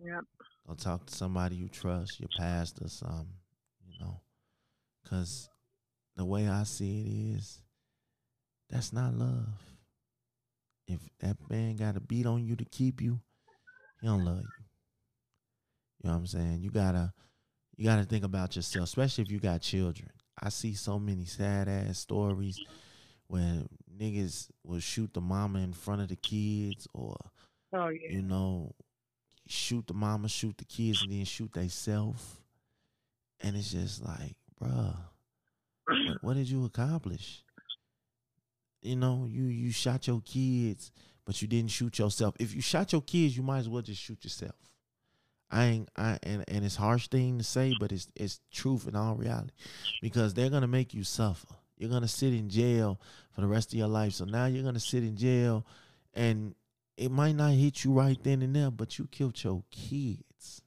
Yep. 0.02 0.24
Go 0.68 0.74
talk 0.74 1.06
to 1.06 1.14
somebody 1.14 1.56
you 1.56 1.68
trust, 1.68 2.20
your 2.20 2.28
pastor, 2.38 2.88
something, 2.88 3.26
you 3.84 3.98
know. 4.00 4.20
Because 5.02 5.50
the 6.16 6.24
way 6.24 6.48
I 6.48 6.62
see 6.62 7.00
it 7.00 7.36
is, 7.36 7.60
that's 8.70 8.92
not 8.92 9.12
love. 9.12 9.60
If 10.86 11.00
that 11.18 11.36
man 11.50 11.74
got 11.76 11.94
to 11.94 12.00
beat 12.00 12.26
on 12.26 12.44
you 12.44 12.54
to 12.54 12.64
keep 12.64 13.02
you, 13.02 13.20
he 14.00 14.06
don't 14.06 14.24
love 14.24 14.38
you. 14.38 14.64
You 16.02 16.10
know 16.10 16.12
what 16.12 16.20
I'm 16.20 16.26
saying? 16.26 16.60
You 16.62 16.70
gotta, 16.70 17.12
you 17.76 17.84
gotta 17.84 18.04
think 18.04 18.24
about 18.24 18.54
yourself, 18.54 18.84
especially 18.84 19.24
if 19.24 19.32
you 19.32 19.40
got 19.40 19.60
children. 19.60 20.10
I 20.40 20.48
see 20.48 20.74
so 20.74 20.98
many 20.98 21.24
sad 21.24 21.68
ass 21.68 21.98
stories 21.98 22.58
where 23.28 23.62
niggas 23.98 24.48
will 24.64 24.80
shoot 24.80 25.12
the 25.14 25.20
mama 25.20 25.60
in 25.60 25.72
front 25.72 26.02
of 26.02 26.08
the 26.08 26.16
kids, 26.16 26.86
or 26.92 27.16
Oh 27.72 27.88
yeah. 27.88 28.10
you 28.10 28.22
know, 28.22 28.74
shoot 29.46 29.86
the 29.86 29.94
mama, 29.94 30.28
shoot 30.28 30.56
the 30.58 30.64
kids, 30.64 31.02
and 31.02 31.12
then 31.12 31.24
shoot 31.24 31.52
theyself. 31.52 32.40
And 33.40 33.56
it's 33.56 33.72
just 33.72 34.04
like, 34.04 34.34
bruh, 34.60 34.96
what, 35.86 36.22
what 36.22 36.34
did 36.36 36.48
you 36.48 36.64
accomplish? 36.64 37.42
You 38.82 38.96
know, 38.96 39.26
you 39.28 39.44
you 39.44 39.70
shot 39.72 40.06
your 40.06 40.20
kids, 40.20 40.92
but 41.24 41.40
you 41.40 41.48
didn't 41.48 41.70
shoot 41.70 41.98
yourself. 41.98 42.34
If 42.38 42.54
you 42.54 42.60
shot 42.60 42.92
your 42.92 43.02
kids, 43.02 43.36
you 43.36 43.42
might 43.42 43.60
as 43.60 43.68
well 43.68 43.82
just 43.82 44.00
shoot 44.02 44.22
yourself. 44.22 44.54
I 45.54 45.64
ain't 45.66 45.88
I 45.96 46.18
and, 46.24 46.44
and 46.48 46.64
it's 46.64 46.74
harsh 46.74 47.06
thing 47.06 47.38
to 47.38 47.44
say, 47.44 47.74
but 47.78 47.92
it's 47.92 48.08
it's 48.16 48.40
truth 48.52 48.88
in 48.88 48.96
all 48.96 49.14
reality. 49.14 49.52
Because 50.00 50.34
they're 50.34 50.50
gonna 50.50 50.66
make 50.66 50.92
you 50.92 51.04
suffer. 51.04 51.54
You're 51.78 51.90
gonna 51.90 52.08
sit 52.08 52.34
in 52.34 52.48
jail 52.48 53.00
for 53.30 53.40
the 53.40 53.46
rest 53.46 53.72
of 53.72 53.78
your 53.78 53.88
life. 53.88 54.14
So 54.14 54.24
now 54.24 54.46
you're 54.46 54.64
gonna 54.64 54.80
sit 54.80 55.04
in 55.04 55.16
jail 55.16 55.64
and 56.12 56.56
it 56.96 57.12
might 57.12 57.36
not 57.36 57.52
hit 57.52 57.84
you 57.84 57.92
right 57.92 58.18
then 58.22 58.42
and 58.42 58.54
there, 58.54 58.70
but 58.70 58.98
you 58.98 59.06
killed 59.06 59.42
your 59.44 59.62
kids. 59.70 60.62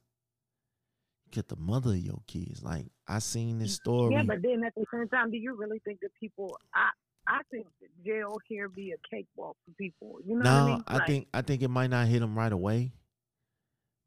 You 1.26 1.30
killed 1.32 1.48
the 1.48 1.56
mother 1.56 1.90
of 1.90 1.98
your 1.98 2.22
kids. 2.26 2.62
Like 2.62 2.86
I 3.06 3.18
seen 3.18 3.58
this 3.58 3.72
mm, 3.72 3.82
story. 3.82 4.14
Yeah, 4.14 4.22
but 4.22 4.40
then 4.42 4.64
at 4.64 4.74
the 4.74 4.86
same 4.92 5.08
time, 5.08 5.30
do 5.30 5.36
you 5.36 5.54
really 5.54 5.80
think 5.84 6.00
that 6.00 6.14
people? 6.18 6.58
I 6.74 6.90
I 7.26 7.40
think 7.50 7.66
jail 8.06 8.38
here 8.48 8.70
be 8.70 8.92
a 8.92 8.96
cakewalk 9.14 9.56
for 9.66 9.72
people. 9.74 10.18
You 10.24 10.36
know 10.36 10.44
no, 10.44 10.50
what 10.50 10.60
I 10.62 10.66
mean? 10.66 10.84
I 10.86 10.94
Like, 10.94 11.06
think 11.06 11.28
I 11.34 11.42
think 11.42 11.62
it 11.62 11.68
might 11.68 11.90
not 11.90 12.06
hit 12.08 12.20
them 12.20 12.38
right 12.38 12.52
away, 12.52 12.92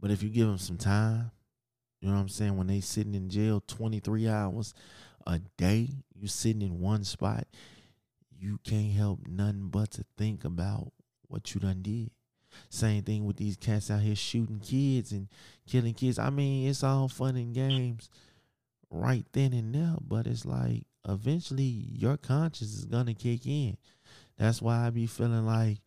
but 0.01 0.11
if 0.11 0.23
you 0.23 0.29
give 0.29 0.47
them 0.47 0.57
some 0.57 0.77
time, 0.77 1.31
you 2.01 2.09
know 2.09 2.15
what 2.15 2.21
I'm 2.21 2.29
saying. 2.29 2.57
When 2.57 2.67
they 2.67 2.81
sitting 2.81 3.13
in 3.13 3.29
jail 3.29 3.63
23 3.67 4.27
hours 4.27 4.73
a 5.27 5.39
day, 5.57 5.89
you 6.13 6.27
sitting 6.27 6.63
in 6.63 6.81
one 6.81 7.03
spot, 7.03 7.47
you 8.37 8.59
can't 8.63 8.91
help 8.91 9.27
nothing 9.27 9.69
but 9.69 9.91
to 9.91 10.05
think 10.17 10.43
about 10.43 10.91
what 11.27 11.53
you 11.53 11.61
done 11.61 11.83
did. 11.83 12.09
Same 12.69 13.03
thing 13.03 13.25
with 13.25 13.37
these 13.37 13.55
cats 13.55 13.91
out 13.91 14.01
here 14.01 14.15
shooting 14.15 14.59
kids 14.59 15.11
and 15.11 15.27
killing 15.67 15.93
kids. 15.93 16.19
I 16.19 16.31
mean, 16.31 16.67
it's 16.67 16.83
all 16.83 17.07
fun 17.07 17.37
and 17.37 17.53
games 17.53 18.09
right 18.89 19.25
then 19.31 19.53
and 19.53 19.73
there, 19.73 19.95
but 20.01 20.27
it's 20.27 20.45
like 20.45 20.83
eventually 21.07 21.63
your 21.63 22.17
conscience 22.17 22.73
is 22.73 22.85
gonna 22.85 23.13
kick 23.13 23.45
in. 23.45 23.77
That's 24.37 24.61
why 24.61 24.85
I 24.85 24.89
be 24.89 25.05
feeling 25.05 25.45
like 25.45 25.77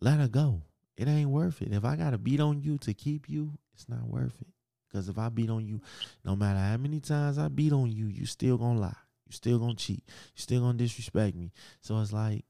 let 0.00 0.18
her 0.18 0.28
go. 0.28 0.62
It 0.96 1.08
ain't 1.08 1.30
worth 1.30 1.62
it. 1.62 1.72
If 1.72 1.84
I 1.84 1.96
gotta 1.96 2.18
beat 2.18 2.40
on 2.40 2.60
you 2.62 2.78
to 2.78 2.94
keep 2.94 3.28
you, 3.28 3.52
it's 3.74 3.88
not 3.88 4.06
worth 4.06 4.36
it. 4.40 4.48
Cause 4.92 5.08
if 5.08 5.18
I 5.18 5.30
beat 5.30 5.48
on 5.48 5.66
you, 5.66 5.80
no 6.24 6.36
matter 6.36 6.58
how 6.58 6.76
many 6.76 7.00
times 7.00 7.38
I 7.38 7.48
beat 7.48 7.72
on 7.72 7.90
you, 7.90 8.06
you 8.06 8.26
still 8.26 8.58
gonna 8.58 8.78
lie. 8.78 8.96
You 9.26 9.32
still 9.32 9.58
gonna 9.58 9.74
cheat. 9.74 10.04
You 10.06 10.42
still 10.42 10.60
gonna 10.60 10.76
disrespect 10.76 11.34
me. 11.34 11.52
So 11.80 11.98
it's 12.00 12.12
like, 12.12 12.44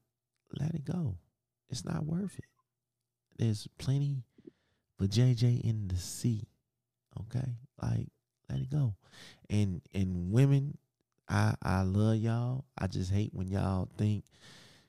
let 0.59 0.75
it 0.75 0.83
go. 0.83 1.15
It's 1.69 1.85
not 1.85 2.05
worth 2.05 2.37
it. 2.37 2.45
There's 3.37 3.67
plenty 3.77 4.23
for 4.97 5.05
JJ 5.07 5.61
in 5.61 5.87
the 5.87 5.97
sea. 5.97 6.47
Okay? 7.21 7.55
Like, 7.81 8.07
Let 8.49 8.59
it 8.59 8.69
go. 8.69 8.95
And 9.49 9.81
and 9.93 10.31
women, 10.31 10.77
I 11.29 11.55
I 11.61 11.83
love 11.83 12.17
y'all. 12.17 12.65
I 12.77 12.87
just 12.87 13.11
hate 13.11 13.33
when 13.33 13.47
y'all 13.47 13.89
think 13.97 14.25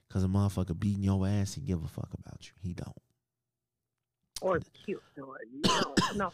because 0.09 0.25
a 0.25 0.27
motherfucker 0.27 0.79
beating 0.79 1.05
your 1.05 1.27
ass, 1.27 1.55
he 1.55 1.61
give 1.61 1.83
a 1.83 1.89
fuck 1.89 2.09
about 2.19 2.47
you. 2.47 2.53
He 2.61 2.75
don't. 2.75 3.04
Or 4.41 4.61
cute, 4.85 5.03
or 5.17 5.37
you 5.51 5.61
know, 5.65 5.95
no. 6.17 6.33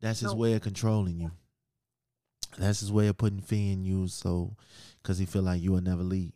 That's 0.00 0.20
his 0.20 0.32
No. 0.32 0.38
way 0.38 0.54
of 0.54 0.62
controlling 0.62 1.20
you. 1.20 1.30
That's 2.58 2.80
his 2.80 2.90
way 2.92 3.08
of 3.08 3.16
putting 3.18 3.40
fear 3.40 3.72
in 3.72 3.84
you, 3.84 4.08
so 4.08 4.56
because 5.02 5.18
he 5.18 5.26
feel 5.26 5.42
like 5.42 5.60
you 5.62 5.72
will 5.72 5.80
never 5.82 6.02
leave. 6.02 6.32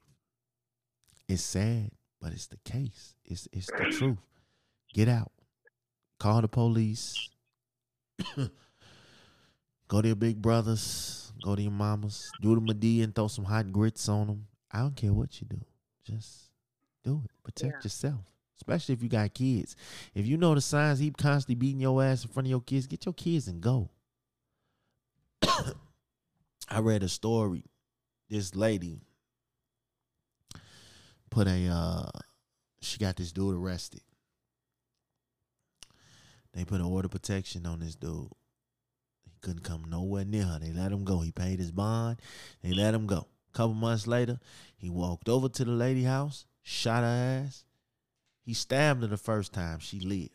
It's 1.29 1.43
sad, 1.43 1.91
but 2.21 2.33
it's 2.33 2.47
the 2.47 2.59
case. 2.65 3.15
It's 3.25 3.49
it's 3.53 3.67
the 3.67 3.91
truth. 3.99 4.19
Get 4.93 5.09
out. 5.09 5.33
Call 6.21 6.41
the 6.43 6.49
police. 6.49 7.31
go 9.89 10.03
to 10.03 10.09
your 10.09 10.17
big 10.17 10.41
brothers. 10.41 11.33
Go 11.43 11.55
to 11.57 11.63
your 11.63 11.73
mamas. 11.73 12.31
Do 12.41 12.55
the 12.55 12.61
Madea 12.61 13.05
and 13.05 13.15
throw 13.15 13.29
some 13.29 13.45
hot 13.45 13.71
grits 13.73 14.09
on 14.09 14.27
them. 14.29 14.47
I 14.71 14.81
don't 14.81 14.97
care 14.97 15.13
what 15.13 15.41
you 15.41 15.47
do. 15.49 15.61
Just 16.05 16.51
do 17.03 17.23
it. 17.25 17.31
Protect 17.43 17.75
Yeah. 17.75 17.81
yourself. 17.85 18.21
Especially 18.57 18.95
if 18.95 19.03
you 19.03 19.09
got 19.09 19.35
kids. 19.35 19.77
If 20.15 20.27
you 20.27 20.37
know 20.37 20.55
the 20.55 20.61
signs 20.61 20.99
he 20.99 21.11
constantly 21.11 21.57
beating 21.57 21.81
your 21.81 22.03
ass 22.03 22.25
in 22.25 22.31
front 22.31 22.47
of 22.47 22.51
your 22.51 22.61
kids, 22.61 22.87
get 22.87 23.05
your 23.05 23.15
kids 23.15 23.49
and 23.49 23.61
go. 23.61 23.91
I 26.69 26.79
read 26.81 27.03
a 27.03 27.09
story. 27.09 27.65
This 28.31 28.55
lady 28.55 29.01
put 31.31 31.47
a 31.47 31.69
uh 31.69 32.11
she 32.81 32.99
got 32.99 33.17
this 33.17 33.33
dude 33.33 33.55
arrested. 33.55 34.03
They 36.53 36.65
put 36.65 36.81
an 36.81 36.87
order 36.87 37.09
protection 37.09 37.67
on 37.67 37.81
this 37.81 37.97
dude. 37.97 38.29
He 39.25 39.33
couldn't 39.41 39.65
come 39.65 39.85
nowhere 39.89 40.25
near 40.25 40.45
her. 40.45 40.59
They 40.61 40.73
let 40.73 40.93
him 40.93 41.05
go. 41.05 41.21
He 41.21 41.33
paid 41.33 41.59
his 41.59 41.73
bond. 41.73 42.21
They 42.63 42.73
let 42.73 42.95
him 42.95 43.07
go. 43.07 43.27
A 43.53 43.57
couple 43.57 43.75
months 43.75 44.07
later, 44.07 44.39
he 44.77 44.89
walked 44.91 45.29
over 45.29 45.49
to 45.49 45.65
the 45.65 45.73
lady 45.73 46.05
house, 46.05 46.47
shot 46.63 47.03
her 47.03 47.45
ass. 47.47 47.65
He 48.45 48.55
stabbed 48.55 49.03
her 49.03 49.09
the 49.09 49.17
first 49.17 49.53
time. 49.53 49.79
She 49.79 50.01
lived. 50.01 50.31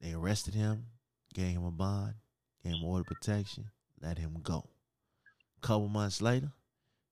They 0.00 0.12
arrested 0.12 0.54
him, 0.54 0.86
gave 1.34 1.56
him 1.56 1.64
a 1.64 1.70
bond, 1.70 2.14
gave 2.62 2.74
him 2.74 2.84
order 2.84 3.04
protection, 3.04 3.70
let 4.00 4.18
him 4.18 4.38
go. 4.42 4.68
couple 5.62 5.88
months 5.88 6.22
later, 6.22 6.52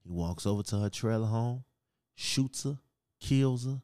he 0.05 0.11
walks 0.11 0.47
over 0.47 0.63
to 0.63 0.79
her 0.81 0.91
trailer 0.91 1.27
home, 1.27 1.65
shoots 2.15 2.63
her, 2.63 2.79
kills 3.21 3.65
her, 3.65 3.81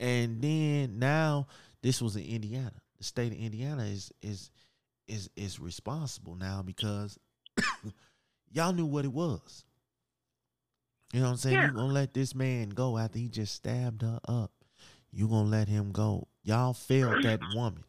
and 0.00 0.40
then 0.40 0.98
now 0.98 1.48
this 1.82 2.00
was 2.00 2.14
in 2.14 2.24
Indiana. 2.24 2.72
The 2.98 3.04
state 3.04 3.32
of 3.32 3.38
Indiana 3.38 3.84
is 3.84 4.12
is 4.22 4.50
is 5.08 5.30
is 5.34 5.58
responsible 5.58 6.36
now 6.36 6.62
because 6.62 7.18
y'all 8.52 8.72
knew 8.72 8.86
what 8.86 9.04
it 9.04 9.12
was. 9.12 9.64
You 11.14 11.20
know 11.20 11.26
what 11.26 11.30
I'm 11.30 11.36
saying? 11.36 11.54
Yeah. 11.54 11.66
You 11.68 11.72
gonna 11.74 11.92
let 11.92 12.12
this 12.12 12.34
man 12.34 12.70
go 12.70 12.98
after 12.98 13.20
he 13.20 13.28
just 13.28 13.54
stabbed 13.54 14.02
her 14.02 14.18
up. 14.26 14.50
You 15.12 15.28
gonna 15.28 15.48
let 15.48 15.68
him 15.68 15.92
go. 15.92 16.26
Y'all 16.42 16.72
failed 16.72 17.22
that 17.22 17.38
woman. 17.54 17.84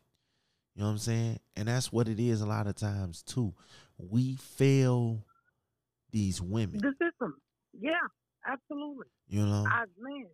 You 0.75 0.81
know 0.81 0.85
what 0.85 0.91
I'm 0.91 0.97
saying? 0.99 1.39
And 1.55 1.67
that's 1.67 1.91
what 1.91 2.07
it 2.07 2.19
is 2.19 2.41
a 2.41 2.45
lot 2.45 2.67
of 2.67 2.75
times 2.75 3.23
too. 3.23 3.55
We 3.97 4.35
fail 4.35 5.25
these 6.11 6.39
women. 6.39 6.77
The 6.77 6.93
system. 7.03 7.35
Yeah, 7.73 7.93
absolutely. 8.47 9.07
You 9.27 9.43
know? 9.47 9.65
I've 9.71 9.89
man, 9.99 10.27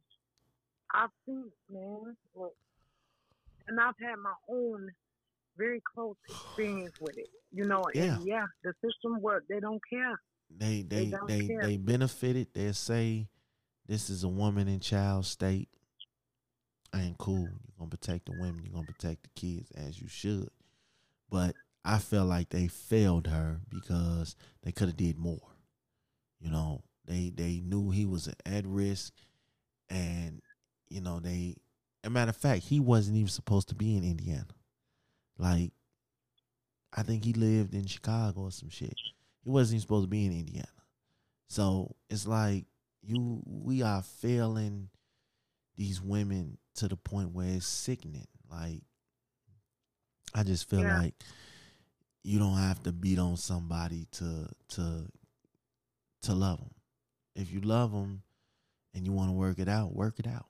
I've 0.94 1.12
seen 1.26 1.46
it, 1.48 1.74
man. 1.74 2.18
Look, 2.36 2.56
and 3.70 3.80
I've 3.80 3.96
had 4.02 4.18
my 4.18 4.34
own 4.50 4.90
very 5.58 5.82
close 5.96 6.18
experience 6.28 7.00
with 7.00 7.18
it. 7.18 7.30
You 7.54 7.64
know, 7.64 7.86
Yeah. 7.94 8.16
and 8.18 8.28
yeah, 8.28 8.48
the 8.66 8.74
system 8.84 9.22
work. 9.22 9.46
They 9.48 9.62
don't 9.62 9.82
care. 9.90 10.20
They 10.58 10.84
They 10.84 11.06
they 11.06 11.18
they 11.28 11.58
they 11.62 11.78
benefited. 11.78 12.48
They 12.54 12.72
say 12.74 13.28
this 13.88 14.10
is 14.10 14.24
a 14.24 14.30
woman 14.30 14.68
and 14.68 14.82
child 14.82 15.26
state. 15.26 15.70
I 16.94 17.02
ain't 17.04 17.18
cool. 17.18 17.48
You're 17.48 17.78
gonna 17.80 17.90
protect 17.90 18.26
the 18.26 18.34
women. 18.34 18.62
You're 18.64 18.74
gonna 18.74 18.86
protect 18.86 19.24
the 19.24 19.30
kids 19.36 19.72
as 19.72 20.02
you 20.02 20.08
should. 20.08 20.50
But 21.30 21.56
I 21.84 21.98
felt 21.98 22.28
like 22.28 22.50
they 22.50 22.68
failed 22.68 23.28
her 23.28 23.60
because 23.70 24.36
they 24.64 24.72
could 24.72 24.88
have 24.88 24.98
did 24.98 25.18
more. 25.18 25.40
You 26.40 26.52
know, 26.52 26.84
they 27.06 27.32
they 27.34 27.62
knew 27.64 27.92
he 27.92 28.06
was 28.06 28.30
at 28.46 28.66
risk, 28.66 29.14
and 29.90 30.42
you 30.90 31.02
know 31.02 31.20
they. 31.20 31.56
As 32.04 32.08
a 32.08 32.10
matter 32.10 32.30
of 32.30 32.38
fact, 32.38 32.64
he 32.64 32.80
wasn't 32.80 33.18
even 33.18 33.30
supposed 33.30 33.70
to 33.70 33.76
be 33.76 33.96
in 33.96 34.04
Indiana. 34.04 34.48
Like, 35.38 35.72
I 36.96 37.04
think 37.04 37.24
he 37.24 37.34
lived 37.34 37.76
in 37.76 37.86
Chicago 37.86 38.42
or 38.42 38.52
some 38.52 38.70
shit. 38.70 38.96
He 39.44 39.50
wasn't 39.50 39.76
even 39.76 39.82
supposed 39.82 40.04
to 40.06 40.10
be 40.10 40.26
in 40.26 40.32
Indiana. 40.32 40.68
So 41.48 41.96
it's 42.10 42.28
like 42.28 42.66
you 43.04 43.42
we 43.46 43.82
are 43.82 44.02
failing 44.02 44.90
these 45.76 46.02
women 46.02 46.58
to 46.76 46.88
the 46.88 46.96
point 46.96 47.32
where 47.34 47.48
it's 47.48 47.66
sickening. 47.66 48.28
Like 48.50 48.84
I 50.34 50.44
just 50.44 50.70
feel 50.70 50.84
Yeah. 50.84 50.98
like 51.00 51.16
you 52.24 52.38
don't 52.40 52.58
have 52.58 52.84
to 52.84 52.92
beat 52.92 53.18
on 53.20 53.36
somebody 53.38 54.06
to 54.12 54.48
to 54.70 55.08
to 56.24 56.34
love 56.34 56.60
them. 56.60 56.72
If 57.36 57.52
you 57.52 57.62
love 57.62 57.92
them 57.92 58.22
and 58.94 59.06
you 59.06 59.12
want 59.12 59.30
to 59.30 59.34
work 59.34 59.58
it 59.60 59.68
out, 59.68 59.94
work 59.96 60.20
it 60.20 60.28
out. 60.28 60.46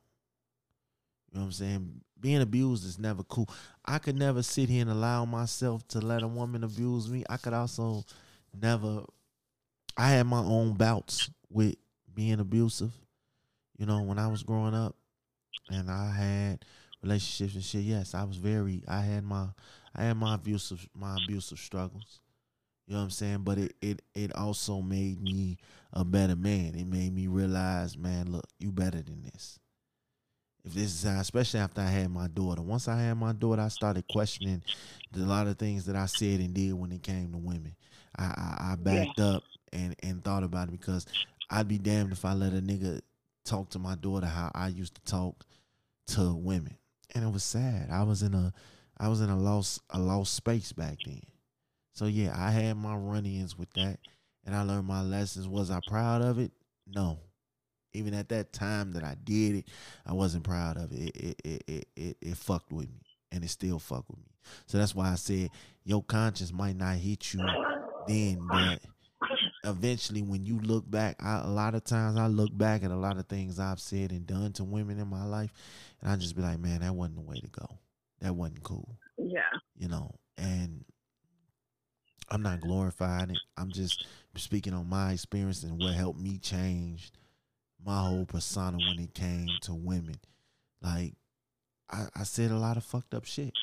You 1.31 1.35
know 1.35 1.41
what 1.41 1.45
I'm 1.45 1.51
saying? 1.53 2.01
Being 2.19 2.41
abused 2.41 2.85
is 2.85 2.99
never 2.99 3.23
cool. 3.23 3.47
I 3.85 3.97
could 3.99 4.17
never 4.17 4.43
sit 4.43 4.67
here 4.69 4.81
and 4.81 4.91
allow 4.91 5.23
myself 5.25 5.87
to 5.89 5.99
let 5.99 6.23
a 6.23 6.27
woman 6.27 6.63
abuse 6.63 7.09
me. 7.09 7.23
I 7.29 7.37
could 7.37 7.53
also 7.53 8.03
never 8.53 9.03
I 9.97 10.09
had 10.09 10.27
my 10.27 10.39
own 10.39 10.73
bouts 10.73 11.29
with 11.49 11.75
being 12.13 12.39
abusive. 12.39 12.91
You 13.77 13.85
know, 13.85 14.01
when 14.01 14.19
I 14.19 14.27
was 14.27 14.43
growing 14.43 14.73
up 14.73 14.95
and 15.69 15.89
I 15.89 16.11
had 16.11 16.65
relationships 17.01 17.55
and 17.55 17.63
shit, 17.63 17.81
yes, 17.81 18.13
I 18.13 18.23
was 18.23 18.37
very 18.37 18.83
I 18.87 19.01
had 19.01 19.23
my 19.23 19.47
I 19.95 20.05
had 20.05 20.17
my 20.17 20.35
abusive 20.35 20.87
my 20.93 21.17
abusive 21.23 21.59
struggles. 21.59 22.21
You 22.87 22.93
know 22.93 22.99
what 22.99 23.05
I'm 23.05 23.11
saying? 23.11 23.39
But 23.39 23.57
it 23.57 23.75
it 23.81 24.01
it 24.15 24.35
also 24.35 24.81
made 24.81 25.21
me 25.21 25.57
a 25.93 26.03
better 26.03 26.35
man. 26.35 26.75
It 26.75 26.87
made 26.87 27.13
me 27.13 27.27
realize, 27.27 27.97
man, 27.97 28.31
look, 28.31 28.45
you 28.59 28.71
better 28.71 29.01
than 29.01 29.23
this. 29.23 29.59
If 30.63 30.73
this 30.73 30.93
is 30.93 31.03
how, 31.03 31.19
especially 31.19 31.59
after 31.59 31.81
I 31.81 31.87
had 31.87 32.11
my 32.11 32.27
daughter. 32.27 32.61
Once 32.61 32.87
I 32.87 33.01
had 33.01 33.15
my 33.15 33.33
daughter, 33.33 33.61
I 33.61 33.69
started 33.69 34.05
questioning 34.07 34.61
a 35.15 35.19
lot 35.19 35.47
of 35.47 35.57
things 35.57 35.85
that 35.85 35.95
I 35.95 36.05
said 36.05 36.39
and 36.39 36.53
did 36.53 36.73
when 36.73 36.91
it 36.91 37.01
came 37.01 37.31
to 37.31 37.37
women. 37.37 37.75
I 38.17 38.23
I, 38.23 38.71
I 38.71 38.75
backed 38.75 39.19
up 39.19 39.43
and 39.73 39.95
and 40.03 40.23
thought 40.23 40.43
about 40.43 40.69
it 40.69 40.71
because 40.71 41.05
I'd 41.49 41.67
be 41.67 41.77
damned 41.77 42.11
if 42.11 42.25
I 42.25 42.33
let 42.33 42.53
a 42.53 42.61
nigga 42.61 43.01
talk 43.45 43.69
to 43.71 43.79
my 43.79 43.95
daughter 43.95 44.27
how 44.27 44.51
I 44.53 44.67
used 44.67 44.95
to 44.95 45.01
talk 45.01 45.43
to 46.07 46.33
women, 46.35 46.77
and 47.13 47.23
it 47.23 47.31
was 47.31 47.43
sad. 47.43 47.89
I 47.91 48.03
was 48.03 48.23
in 48.23 48.33
a 48.33 48.53
I 48.97 49.07
was 49.07 49.21
in 49.21 49.29
a 49.29 49.37
lost 49.37 49.81
a 49.89 49.99
lost 49.99 50.33
space 50.33 50.71
back 50.71 50.97
then. 51.05 51.21
So 51.93 52.05
yeah, 52.05 52.33
I 52.37 52.51
had 52.51 52.77
my 52.77 52.95
run-ins 52.95 53.57
with 53.57 53.71
that, 53.73 53.99
and 54.45 54.55
I 54.55 54.63
learned 54.63 54.87
my 54.87 55.01
lessons. 55.01 55.47
Was 55.47 55.71
I 55.71 55.79
proud 55.87 56.21
of 56.21 56.39
it? 56.39 56.51
No. 56.87 57.19
Even 57.93 58.13
at 58.13 58.29
that 58.29 58.53
time 58.53 58.93
that 58.93 59.03
I 59.03 59.15
did 59.21 59.55
it, 59.55 59.65
I 60.05 60.13
wasn't 60.13 60.45
proud 60.45 60.77
of 60.77 60.93
it. 60.93 60.97
It 60.97 61.15
it 61.15 61.41
it 61.43 61.63
it, 61.67 61.87
it, 61.95 62.17
it 62.21 62.37
fucked 62.37 62.71
with 62.71 62.87
me, 62.87 63.01
and 63.31 63.43
it 63.43 63.49
still 63.49 63.79
fuck 63.79 64.05
with 64.09 64.19
me. 64.19 64.31
So 64.67 64.77
that's 64.77 64.95
why 64.95 65.11
I 65.11 65.15
said 65.15 65.49
your 65.83 66.01
conscience 66.03 66.53
might 66.53 66.77
not 66.77 66.95
hit 66.95 67.33
you 67.33 67.41
then, 68.11 68.47
but 68.47 68.79
eventually 69.63 70.21
when 70.21 70.45
you 70.45 70.59
look 70.59 70.89
back, 70.89 71.15
I, 71.23 71.41
a 71.43 71.49
lot 71.49 71.75
of 71.75 71.83
times 71.83 72.17
I 72.17 72.27
look 72.27 72.55
back 72.57 72.83
at 72.83 72.91
a 72.91 72.95
lot 72.95 73.17
of 73.17 73.27
things 73.27 73.59
I've 73.59 73.79
said 73.79 74.11
and 74.11 74.25
done 74.25 74.53
to 74.53 74.63
women 74.63 74.99
in 74.99 75.07
my 75.07 75.23
life, 75.25 75.51
and 76.01 76.11
I 76.11 76.15
just 76.15 76.35
be 76.35 76.41
like, 76.41 76.59
man, 76.59 76.81
that 76.81 76.93
wasn't 76.95 77.15
the 77.17 77.21
way 77.21 77.39
to 77.39 77.47
go. 77.47 77.67
That 78.21 78.35
wasn't 78.35 78.63
cool, 78.63 78.97
Yeah. 79.17 79.41
you 79.77 79.87
know. 79.87 80.15
And 80.37 80.83
I'm 82.29 82.41
not 82.41 82.61
glorifying 82.61 83.31
it. 83.31 83.37
I'm 83.57 83.71
just 83.71 84.05
speaking 84.35 84.73
on 84.73 84.87
my 84.87 85.11
experience 85.13 85.63
and 85.63 85.77
what 85.79 85.93
helped 85.93 86.19
me 86.19 86.37
change 86.37 87.11
my 87.83 87.99
whole 88.07 88.25
persona 88.25 88.77
when 88.77 88.99
it 88.99 89.13
came 89.13 89.47
to 89.63 89.73
women. 89.73 90.15
Like 90.81 91.13
I, 91.89 92.07
I 92.15 92.23
said 92.23 92.51
a 92.51 92.57
lot 92.57 92.77
of 92.77 92.83
fucked 92.85 93.13
up 93.13 93.25
shit. 93.25 93.53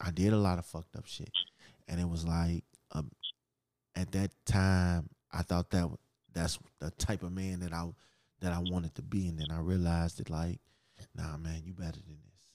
I 0.00 0.10
did 0.10 0.32
a 0.32 0.38
lot 0.38 0.58
of 0.58 0.66
fucked 0.66 0.96
up 0.96 1.06
shit, 1.06 1.30
and 1.88 2.00
it 2.00 2.08
was 2.08 2.24
like 2.26 2.64
um, 2.92 3.10
at 3.96 4.12
that 4.12 4.30
time 4.44 5.08
I 5.32 5.42
thought 5.42 5.70
that 5.70 5.90
that's 6.32 6.58
the 6.80 6.90
type 6.92 7.22
of 7.22 7.32
man 7.32 7.60
that 7.60 7.72
I 7.72 7.88
that 8.40 8.52
I 8.52 8.58
wanted 8.58 8.94
to 8.96 9.02
be, 9.02 9.28
and 9.28 9.38
then 9.38 9.50
I 9.50 9.60
realized 9.60 10.18
that 10.18 10.30
like, 10.30 10.60
nah, 11.14 11.36
man, 11.38 11.62
you 11.64 11.72
better 11.72 11.92
than 11.92 12.18
this. 12.22 12.50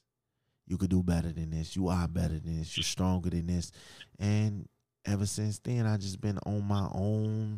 You 0.68 0.78
could 0.78 0.92
do 0.92 1.02
better 1.02 1.32
than 1.32 1.50
this. 1.50 1.76
You 1.76 1.88
are 1.88 2.08
better 2.08 2.40
than 2.40 2.60
this. 2.60 2.78
You're 2.78 2.84
stronger 2.84 3.32
than 3.32 3.48
this, 3.48 3.72
and 4.20 4.68
ever 5.06 5.26
since 5.26 5.60
then, 5.60 5.86
I 5.86 5.98
just 5.98 6.22
been 6.22 6.40
on 6.46 6.64
my 6.68 6.88
own 6.94 7.58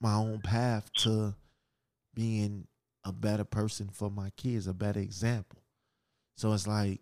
my 0.00 0.14
own 0.14 0.40
path 0.40 0.92
to 0.92 1.34
being 2.14 2.66
a 3.04 3.12
better 3.12 3.44
person 3.44 3.88
for 3.92 4.10
my 4.10 4.30
kids, 4.36 4.66
a 4.66 4.74
better 4.74 5.00
example. 5.00 5.58
So 6.36 6.52
it's 6.52 6.66
like 6.66 7.00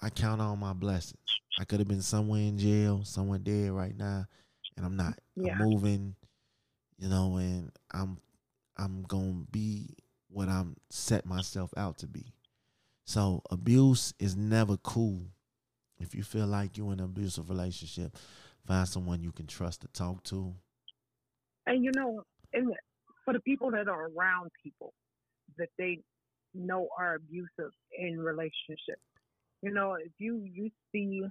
I 0.00 0.10
count 0.10 0.40
on 0.40 0.58
my 0.60 0.72
blessings. 0.72 1.18
I 1.58 1.64
could 1.64 1.80
have 1.80 1.88
been 1.88 2.02
somewhere 2.02 2.40
in 2.40 2.58
jail, 2.58 3.02
somewhere 3.04 3.38
dead 3.38 3.72
right 3.72 3.96
now, 3.96 4.26
and 4.76 4.86
I'm 4.86 4.96
not. 4.96 5.18
Yeah. 5.34 5.52
I'm 5.52 5.68
moving, 5.68 6.14
you 6.98 7.08
know, 7.08 7.36
and 7.36 7.72
I'm 7.90 8.18
I'm 8.76 9.02
gonna 9.02 9.44
be 9.50 9.96
what 10.28 10.48
I'm 10.48 10.76
set 10.90 11.26
myself 11.26 11.72
out 11.76 11.98
to 11.98 12.06
be. 12.06 12.32
So 13.04 13.42
abuse 13.50 14.14
is 14.18 14.36
never 14.36 14.76
cool. 14.76 15.22
If 15.98 16.14
you 16.14 16.22
feel 16.22 16.46
like 16.46 16.76
you're 16.76 16.92
in 16.92 17.00
an 17.00 17.06
abusive 17.06 17.50
relationship, 17.50 18.16
find 18.66 18.86
someone 18.86 19.22
you 19.22 19.32
can 19.32 19.46
trust 19.46 19.80
to 19.80 19.88
talk 19.88 20.22
to. 20.24 20.54
And 21.66 21.82
you 21.82 21.90
know, 21.94 22.22
and 22.52 22.72
for 23.24 23.32
the 23.32 23.40
people 23.40 23.72
that 23.72 23.88
are 23.88 24.08
around 24.16 24.50
people 24.62 24.94
that 25.56 25.70
they 25.76 25.98
know 26.54 26.88
are 26.96 27.16
abusive 27.16 27.72
in 27.98 28.20
relationships, 28.20 29.02
you 29.62 29.72
know, 29.72 29.94
if 29.94 30.12
you 30.18 30.42
you 30.52 30.70
see 30.92 31.22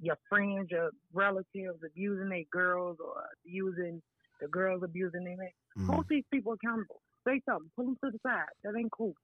your 0.00 0.16
friends, 0.28 0.70
your 0.70 0.90
relatives 1.12 1.78
abusing 1.84 2.28
their 2.28 2.44
girls 2.52 2.98
or 3.04 3.14
abusing 3.44 4.00
the 4.40 4.48
girls 4.48 4.82
abusing 4.84 5.24
their 5.24 5.36
men, 5.36 5.50
Mm. 5.76 5.86
hold 5.86 6.06
these 6.08 6.24
people 6.32 6.52
accountable. 6.52 7.02
Say 7.26 7.40
something. 7.44 7.70
Pull 7.76 7.84
them 7.86 7.96
to 8.04 8.10
the 8.10 8.18
side. 8.22 8.46
That 8.64 8.76
ain't 8.76 8.90
cool. 8.92 9.14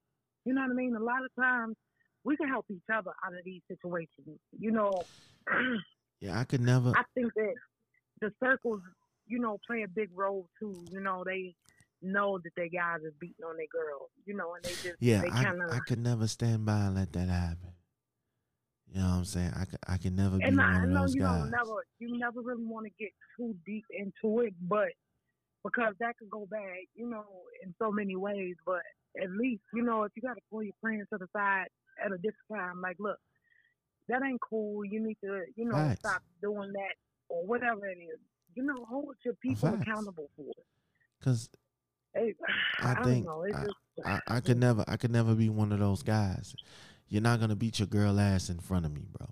You 0.45 0.53
know 0.55 0.63
what 0.63 0.71
I 0.71 0.75
mean? 0.75 0.95
A 0.95 1.01
lot 1.01 1.25
of 1.25 1.31
times 1.41 1.77
we 2.25 2.37
can 2.37 2.49
help 2.49 2.67
each 2.71 2.83
other 2.93 3.13
out 3.25 3.33
of 3.33 3.45
these 3.45 3.63
situations. 3.69 4.39
You 4.59 4.71
know, 4.73 4.93
Yeah, 6.21 6.39
I 6.41 6.45
could 6.45 6.61
never. 6.61 6.91
I 6.97 7.03
think 7.15 7.33
that 7.35 7.55
the 8.21 8.33
circles, 8.43 8.81
you 9.27 9.39
know, 9.39 9.59
play 9.67 9.83
a 9.83 9.89
big 9.89 10.11
role 10.15 10.49
too. 10.59 10.85
You 10.91 11.01
know, 11.01 11.23
they 11.25 11.55
know 12.03 12.39
that 12.39 12.55
their 12.57 12.69
guys 12.69 13.01
is 13.03 13.13
beating 13.21 13.45
on 13.47 13.57
their 13.57 13.67
girls. 13.73 14.11
You 14.25 14.35
know, 14.35 14.55
and 14.55 14.65
they 14.65 14.71
just 14.73 14.97
Yeah, 15.01 15.21
they 15.23 15.29
I, 15.31 15.43
kind 15.45 15.63
of 15.63 15.71
I 15.73 15.81
could 15.81 15.99
never 15.99 16.27
stand 16.27 16.65
by 16.65 16.87
and 16.87 16.95
let 16.95 17.13
that 17.13 17.29
happen. 17.29 17.73
You 18.95 19.01
know 19.01 19.09
what 19.09 19.15
I'm 19.17 19.25
saying? 19.25 19.53
I 19.57 19.95
I 19.95 19.97
could 19.97 20.17
never 20.17 20.39
be 20.39 20.45
and 20.45 20.61
I, 20.61 20.65
I 20.65 20.73
one 20.75 20.85
of 20.85 20.91
know 20.91 21.01
those 21.01 21.15
you 21.17 21.23
guys. 21.23 21.41
don't 21.41 21.51
never 21.51 21.85
you 21.99 22.17
never 22.19 22.41
really 22.43 22.65
want 22.65 22.87
to 22.87 22.93
get 22.99 23.11
too 23.37 23.55
deep 23.67 23.85
into 23.91 24.41
it, 24.41 24.55
but 24.63 24.89
because 25.65 25.95
that 25.99 26.17
could 26.17 26.31
go 26.31 26.47
bad, 26.49 26.77
you 26.95 27.09
know, 27.11 27.25
in 27.65 27.75
so 27.81 27.91
many 27.91 28.15
ways. 28.15 28.55
But 28.65 28.83
at 29.21 29.31
least 29.33 29.63
you 29.75 29.83
know 29.83 30.05
if 30.05 30.13
you 30.15 30.23
got 30.23 30.35
to 30.35 30.41
pull 30.49 30.63
your 30.63 30.75
friends 30.81 31.09
to 31.13 31.19
the 31.19 31.27
side 31.37 31.67
at 32.05 32.13
a 32.13 32.17
different 32.19 32.49
time, 32.53 32.81
like 32.81 32.97
look, 33.01 33.19
that 34.09 34.23
ain't 34.25 34.41
cool. 34.41 34.85
You 34.85 35.05
need 35.05 35.17
to 35.25 35.43
you 35.57 35.65
know 35.65 35.75
Facts. 35.75 35.99
stop 35.99 36.23
doing 36.41 36.73
that 36.73 36.95
or 37.29 37.45
whatever 37.45 37.89
it 37.89 37.99
is. 37.99 38.21
You 38.55 38.63
know, 38.63 38.85
hold 38.89 39.17
your 39.25 39.35
people 39.43 39.71
Facts. 39.71 39.83
accountable 39.83 40.31
for 40.37 40.47
it. 40.51 40.67
Cause 41.21 41.49
Hey, 42.15 42.33
I 42.81 42.93
I, 42.93 43.03
think 43.03 43.27
don't 43.27 43.37
know. 43.39 43.43
It's 43.43 43.57
I- 43.59 43.65
just, 43.65 43.75
I, 44.05 44.21
I 44.37 44.41
could 44.41 44.59
never, 44.59 44.85
I 44.87 44.97
could 44.97 45.11
never 45.11 45.35
be 45.35 45.49
one 45.49 45.73
of 45.73 45.81
those 45.81 46.03
guys. 46.05 46.55
You're 47.09 47.23
not 47.23 47.41
gonna 47.41 47.57
beat 47.57 47.79
your 47.79 47.89
girl 47.89 48.19
ass 48.19 48.49
in 48.51 48.59
front 48.59 48.87
of 48.87 48.93
me, 48.93 49.07
bro. 49.11 49.29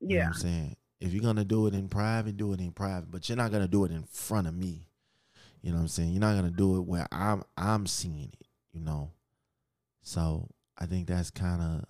You 0.00 0.08
know 0.08 0.14
yeah, 0.14 0.20
what 0.28 0.36
I'm 0.36 0.40
saying? 0.42 0.76
If 1.00 1.12
you're 1.12 1.22
gonna 1.22 1.44
do 1.44 1.66
it 1.66 1.74
in 1.74 1.88
private, 1.88 2.36
do 2.36 2.52
it 2.52 2.60
in 2.60 2.72
private. 2.72 3.10
But 3.10 3.28
you're 3.28 3.36
not 3.36 3.52
gonna 3.52 3.68
do 3.68 3.84
it 3.84 3.90
in 3.90 4.04
front 4.04 4.46
of 4.46 4.54
me. 4.54 4.88
You 5.62 5.70
know 5.70 5.76
what 5.76 5.82
I'm 5.82 5.88
saying? 5.88 6.10
You're 6.10 6.20
not 6.20 6.36
gonna 6.36 6.50
do 6.50 6.76
it 6.76 6.82
where 6.82 7.06
I'm 7.10 7.42
I'm 7.56 7.86
seeing 7.86 8.30
it, 8.32 8.46
you 8.72 8.80
know. 8.80 9.10
So 10.02 10.48
I 10.78 10.86
think 10.86 11.08
that's 11.08 11.30
kinda 11.30 11.86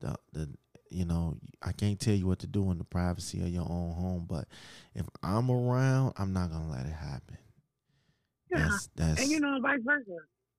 the 0.00 0.16
the 0.32 0.48
you 0.90 1.04
know, 1.04 1.36
I 1.62 1.72
can't 1.72 1.98
tell 1.98 2.14
you 2.14 2.26
what 2.26 2.38
to 2.40 2.46
do 2.46 2.70
in 2.70 2.78
the 2.78 2.84
privacy 2.84 3.40
of 3.40 3.48
your 3.48 3.66
own 3.68 3.92
home, 3.94 4.26
but 4.28 4.46
if 4.94 5.06
I'm 5.22 5.50
around, 5.50 6.14
I'm 6.16 6.32
not 6.32 6.50
gonna 6.50 6.70
let 6.70 6.86
it 6.86 6.92
happen. 6.92 7.38
yeah. 8.50 8.58
That's 8.60 8.88
that's 8.94 9.22
and 9.22 9.30
you 9.30 9.40
know, 9.40 9.58
vice 9.60 9.80
versa. 9.84 10.16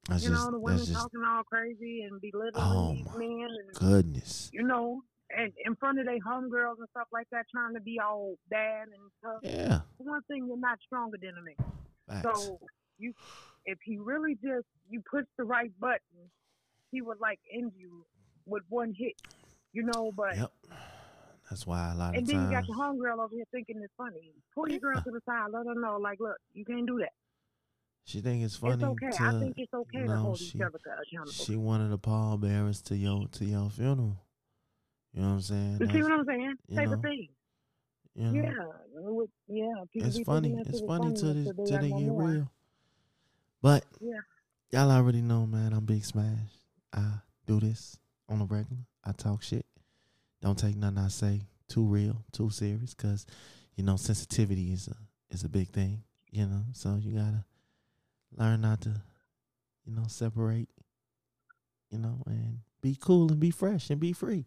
That's 0.07 0.23
you 0.23 0.29
just 0.29 0.45
know, 0.45 0.51
the 0.51 0.59
women 0.59 0.79
just 0.79 0.93
talking 0.93 1.21
all 1.27 1.43
crazy 1.43 2.01
and 2.03 2.19
belittling 2.21 2.53
Oh, 2.55 2.93
these 2.93 3.05
my 3.05 3.17
men, 3.17 3.47
and 3.49 3.73
goodness. 3.75 4.49
you 4.53 4.63
know, 4.63 5.01
and 5.35 5.51
in 5.65 5.75
front 5.75 5.99
of 5.99 6.05
their 6.05 6.19
homegirls 6.19 6.77
and 6.79 6.87
stuff 6.91 7.07
like 7.11 7.27
that, 7.31 7.45
trying 7.53 7.73
to 7.73 7.81
be 7.81 7.99
all 7.99 8.35
bad 8.49 8.87
and 8.87 9.11
stuff. 9.19 9.39
Yeah. 9.43 9.79
For 9.97 10.03
one 10.03 10.21
thing, 10.23 10.45
you're 10.47 10.57
not 10.57 10.79
stronger 10.85 11.17
than 11.21 11.31
a 11.37 11.41
man. 11.41 11.55
Facts. 12.23 12.37
So 12.45 12.59
you, 12.97 13.13
if 13.65 13.77
he 13.83 13.97
really 13.97 14.35
just 14.35 14.65
you 14.89 15.01
push 15.09 15.25
the 15.37 15.43
right 15.43 15.71
button, 15.79 16.31
he 16.91 17.01
would 17.01 17.19
like 17.19 17.39
end 17.53 17.73
you 17.77 18.05
with 18.45 18.63
one 18.69 18.93
hit. 18.97 19.15
You 19.73 19.83
know, 19.83 20.11
but 20.15 20.37
Yep. 20.37 20.51
That's 21.49 21.65
why 21.65 21.91
a 21.93 21.95
lot 21.95 22.13
and 22.13 22.23
of 22.23 22.27
then 22.27 22.35
you 22.43 22.49
got 22.49 22.65
times 22.65 22.67
your 22.67 22.77
homegirl 22.77 23.23
over 23.23 23.33
here 23.35 23.45
thinking 23.51 23.79
it's 23.81 23.93
funny. 23.97 24.33
Pull 24.53 24.69
your 24.69 24.79
girl 24.79 25.01
to 25.01 25.11
the 25.11 25.21
side, 25.25 25.47
let 25.51 25.65
her 25.65 25.75
know, 25.79 25.97
like, 25.97 26.19
look, 26.19 26.35
you 26.53 26.65
can't 26.65 26.85
do 26.85 26.97
that. 26.99 27.13
She 28.07 28.21
think 28.21 28.43
it's 28.43 28.55
funny 28.55 28.73
it's 28.75 28.83
okay. 28.83 29.09
to 29.17 29.23
I 29.23 29.39
think 29.39 29.55
it's 29.57 29.73
okay 29.73 29.99
to 29.99 30.05
no, 30.05 30.15
hold 30.15 30.37
she- 30.39 30.57
each 30.57 30.61
other 30.63 30.79
accountable. 30.79 31.31
she 31.31 31.55
wanted 31.57 31.89
the 31.89 31.97
pallbearers 31.97 32.81
to 32.83 32.95
your 32.95 33.27
to 33.33 33.45
your 33.45 33.69
funeral. 33.69 34.15
You 35.13 35.21
know 35.21 35.27
what 35.29 35.33
I'm 35.35 35.41
saying? 35.41 35.77
You 35.81 35.87
see 35.89 36.03
what 36.03 36.11
I'm 36.13 36.25
saying? 36.25 36.55
Say 36.73 36.85
the 36.85 36.97
thing. 36.97 37.27
you 38.15 38.23
know, 38.23 38.33
Yeah, 38.33 38.49
it 38.49 39.13
would- 39.13 39.29
yeah. 39.47 39.73
People 39.91 40.07
it's 40.09 40.19
funny. 40.21 40.53
It's 40.65 40.79
funny 40.81 41.13
till 41.13 41.33
funny 41.33 41.43
they, 41.43 41.49
until 41.49 41.65
till 41.65 41.75
got 41.75 41.81
they 41.81 41.89
get 41.89 42.07
more. 42.07 42.23
real. 42.29 42.51
But 43.61 43.85
Yeah. 43.99 44.19
y'all 44.71 44.91
already 44.91 45.21
know, 45.21 45.45
man. 45.45 45.73
I'm 45.73 45.85
Big 45.85 46.05
Smash. 46.05 46.49
I 46.93 47.19
do 47.45 47.59
this 47.59 47.97
on 48.29 48.41
a 48.41 48.45
regular. 48.45 48.83
I 49.03 49.11
talk 49.11 49.41
shit. 49.41 49.65
Don't 50.41 50.57
take 50.57 50.75
nothing 50.77 50.97
I 50.99 51.07
say 51.09 51.41
too 51.67 51.83
real, 51.83 52.23
too 52.31 52.49
serious, 52.49 52.93
cause 52.93 53.25
you 53.75 53.83
know 53.83 53.97
sensitivity 53.97 54.71
is 54.71 54.87
a 54.87 54.95
is 55.33 55.43
a 55.43 55.49
big 55.49 55.69
thing. 55.69 56.03
You 56.31 56.45
know, 56.45 56.63
so 56.73 56.95
you 57.01 57.15
gotta 57.17 57.43
learn 58.36 58.61
not 58.61 58.82
to, 58.82 59.01
you 59.86 59.95
know, 59.95 60.05
separate. 60.07 60.69
You 61.89 61.99
know, 61.99 62.21
and 62.25 62.59
be 62.82 62.97
cool 62.99 63.32
and 63.32 63.39
be 63.39 63.51
fresh 63.51 63.89
and 63.89 63.99
be 63.99 64.13
free. 64.13 64.45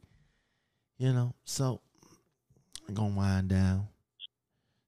You 0.98 1.12
know, 1.12 1.34
so 1.44 1.80
I'm 2.86 2.94
gonna 2.94 3.16
wind 3.16 3.48
down. 3.48 3.88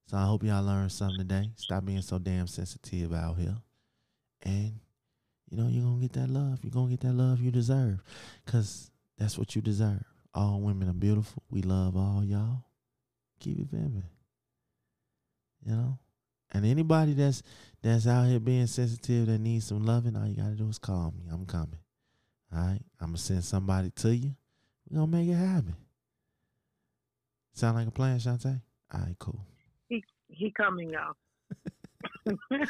So 0.05 0.17
I 0.17 0.25
hope 0.25 0.43
y'all 0.43 0.63
learned 0.63 0.91
something 0.91 1.17
today. 1.17 1.49
Stop 1.55 1.85
being 1.85 2.01
so 2.01 2.19
damn 2.19 2.45
sensitive 2.45 3.13
out 3.13 3.37
here. 3.37 3.57
And 4.43 4.73
you 5.49 5.57
know, 5.57 5.67
you're 5.67 5.83
gonna 5.83 6.01
get 6.01 6.13
that 6.13 6.29
love. 6.29 6.59
You're 6.63 6.71
gonna 6.71 6.91
get 6.91 7.01
that 7.01 7.13
love 7.13 7.41
you 7.41 7.49
deserve. 7.49 8.03
Cause 8.45 8.91
that's 9.17 9.37
what 9.37 9.55
you 9.55 9.61
deserve. 9.61 10.03
All 10.33 10.59
women 10.61 10.89
are 10.89 10.93
beautiful. 10.93 11.43
We 11.49 11.61
love 11.61 11.95
all 11.95 12.23
y'all. 12.23 12.63
Keep 13.39 13.59
it 13.59 13.71
pimping. 13.71 14.03
You 15.65 15.75
know? 15.75 15.97
And 16.53 16.65
anybody 16.65 17.13
that's 17.13 17.41
that's 17.81 18.07
out 18.07 18.27
here 18.27 18.39
being 18.39 18.67
sensitive 18.67 19.25
that 19.27 19.39
needs 19.39 19.65
some 19.67 19.85
loving, 19.85 20.15
all 20.15 20.27
you 20.27 20.35
gotta 20.35 20.55
do 20.55 20.67
is 20.69 20.77
call 20.79 21.11
me. 21.17 21.25
I'm 21.31 21.45
coming. 21.45 21.79
All 22.53 22.59
right? 22.59 22.79
I'm 23.01 23.07
gonna 23.07 23.17
send 23.17 23.43
somebody 23.43 23.89
to 23.97 24.15
you. 24.15 24.35
We're 24.89 24.99
gonna 24.99 25.11
make 25.11 25.27
it 25.29 25.33
happen. 25.33 25.75
Sound 27.53 27.77
like 27.77 27.87
a 27.87 27.91
plan, 27.91 28.19
Chante? 28.19 28.61
All 28.93 28.99
right, 28.99 29.15
cool. 29.19 29.39
He 29.89 30.03
he 30.29 30.51
coming, 30.51 30.89
y'all. 30.91 31.15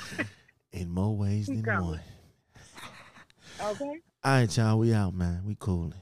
In 0.72 0.90
more 0.90 1.16
ways 1.16 1.48
He 1.48 1.56
than 1.56 1.64
coming. 1.64 1.86
one. 1.90 2.02
okay. 3.62 4.00
All 4.24 4.32
right, 4.32 4.58
y'all. 4.58 4.80
We 4.80 4.94
out, 4.94 5.14
man. 5.14 5.44
We 5.46 5.56
coolin'. 5.60 5.94